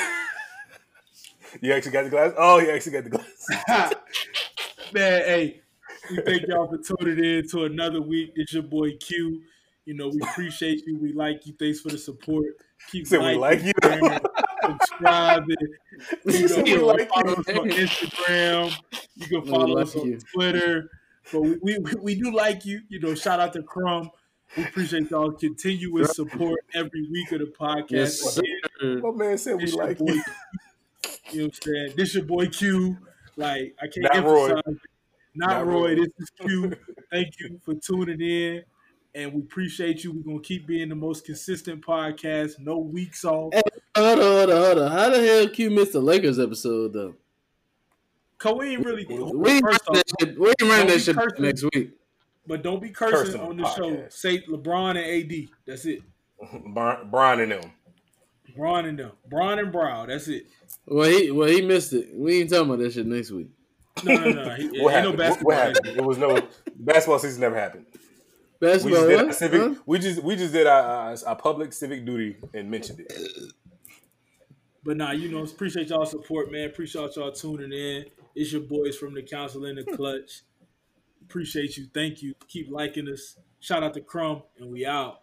[1.60, 2.32] you actually got the glass?
[2.38, 3.94] Oh, he actually got the glass.
[4.94, 5.62] Man, hey,
[6.10, 8.32] we thank y'all for tuning in to another week.
[8.36, 9.42] It's your boy Q.
[9.84, 10.98] You know, we appreciate you.
[10.98, 11.56] We like you.
[11.60, 12.56] Thanks for the support.
[12.90, 13.74] Keep Said we like you.
[15.00, 15.56] Sharing, subscribing.
[16.26, 17.36] You He know, we you can like follow you.
[17.36, 18.78] us on Instagram.
[19.16, 20.20] You can We follow like us on you.
[20.34, 20.90] Twitter.
[21.32, 22.82] But we, we, we- we do like you.
[22.90, 24.10] You know, shout out to Crumb.
[24.56, 27.90] We appreciate y'all continuous support every week of the podcast.
[27.92, 28.40] Yes.
[28.82, 30.24] My man said we This your like boy, you.
[31.32, 31.94] you know what I'm saying?
[31.98, 32.98] This your boy Q.
[33.36, 34.80] Like I can't Not emphasize it.
[35.36, 35.74] Not, Not Roy.
[35.74, 35.96] Roy.
[35.96, 36.74] This is Q.
[37.12, 38.64] Thank you for tuning in.
[39.18, 40.12] And we appreciate you.
[40.14, 42.60] We're gonna keep being the most consistent podcast.
[42.60, 43.52] No weeks off.
[43.96, 44.92] Hold on, hold on, hold on.
[44.92, 47.16] How the hell Q missed the Lakers episode though?
[48.38, 49.16] Cause we ain't really We
[49.54, 50.40] ain't first running off, that shit.
[50.40, 51.44] We ain't running that shit cursing.
[51.44, 51.94] next week.
[52.46, 54.06] but don't be Cursing cursing on on the the show.
[54.10, 55.48] Say LeBron and AD.
[55.66, 56.04] That's it.
[56.76, 57.72] Brian, Brian and them.
[58.56, 59.12] Bron and them.
[59.28, 60.06] Bron and Brow.
[60.06, 60.46] That's it.
[60.86, 62.10] Well, he well he missed it.
[62.14, 63.50] We ain't talking about that shit next week.
[64.04, 64.50] No, no, no.
[64.54, 65.08] He, What ain't no happened?
[65.08, 65.46] What, basketball.
[65.46, 65.88] what happened?
[65.98, 67.42] It was no basketball season.
[67.42, 67.88] Never happened.
[68.60, 69.36] We just did our what?
[69.36, 69.62] civic.
[69.62, 69.76] Huh?
[69.86, 73.14] We just we just did our, our, our public civic duty and mentioned it.
[74.84, 76.70] But nah, you know, appreciate y'all support, man.
[76.70, 78.06] Appreciate y'all tuning in.
[78.36, 80.44] It's your boys from the Council in the Clutch.
[81.24, 81.88] Appreciate you.
[81.94, 82.34] Thank you.
[82.48, 83.36] Keep liking us.
[83.60, 85.22] Shout out to Crumb, and we out.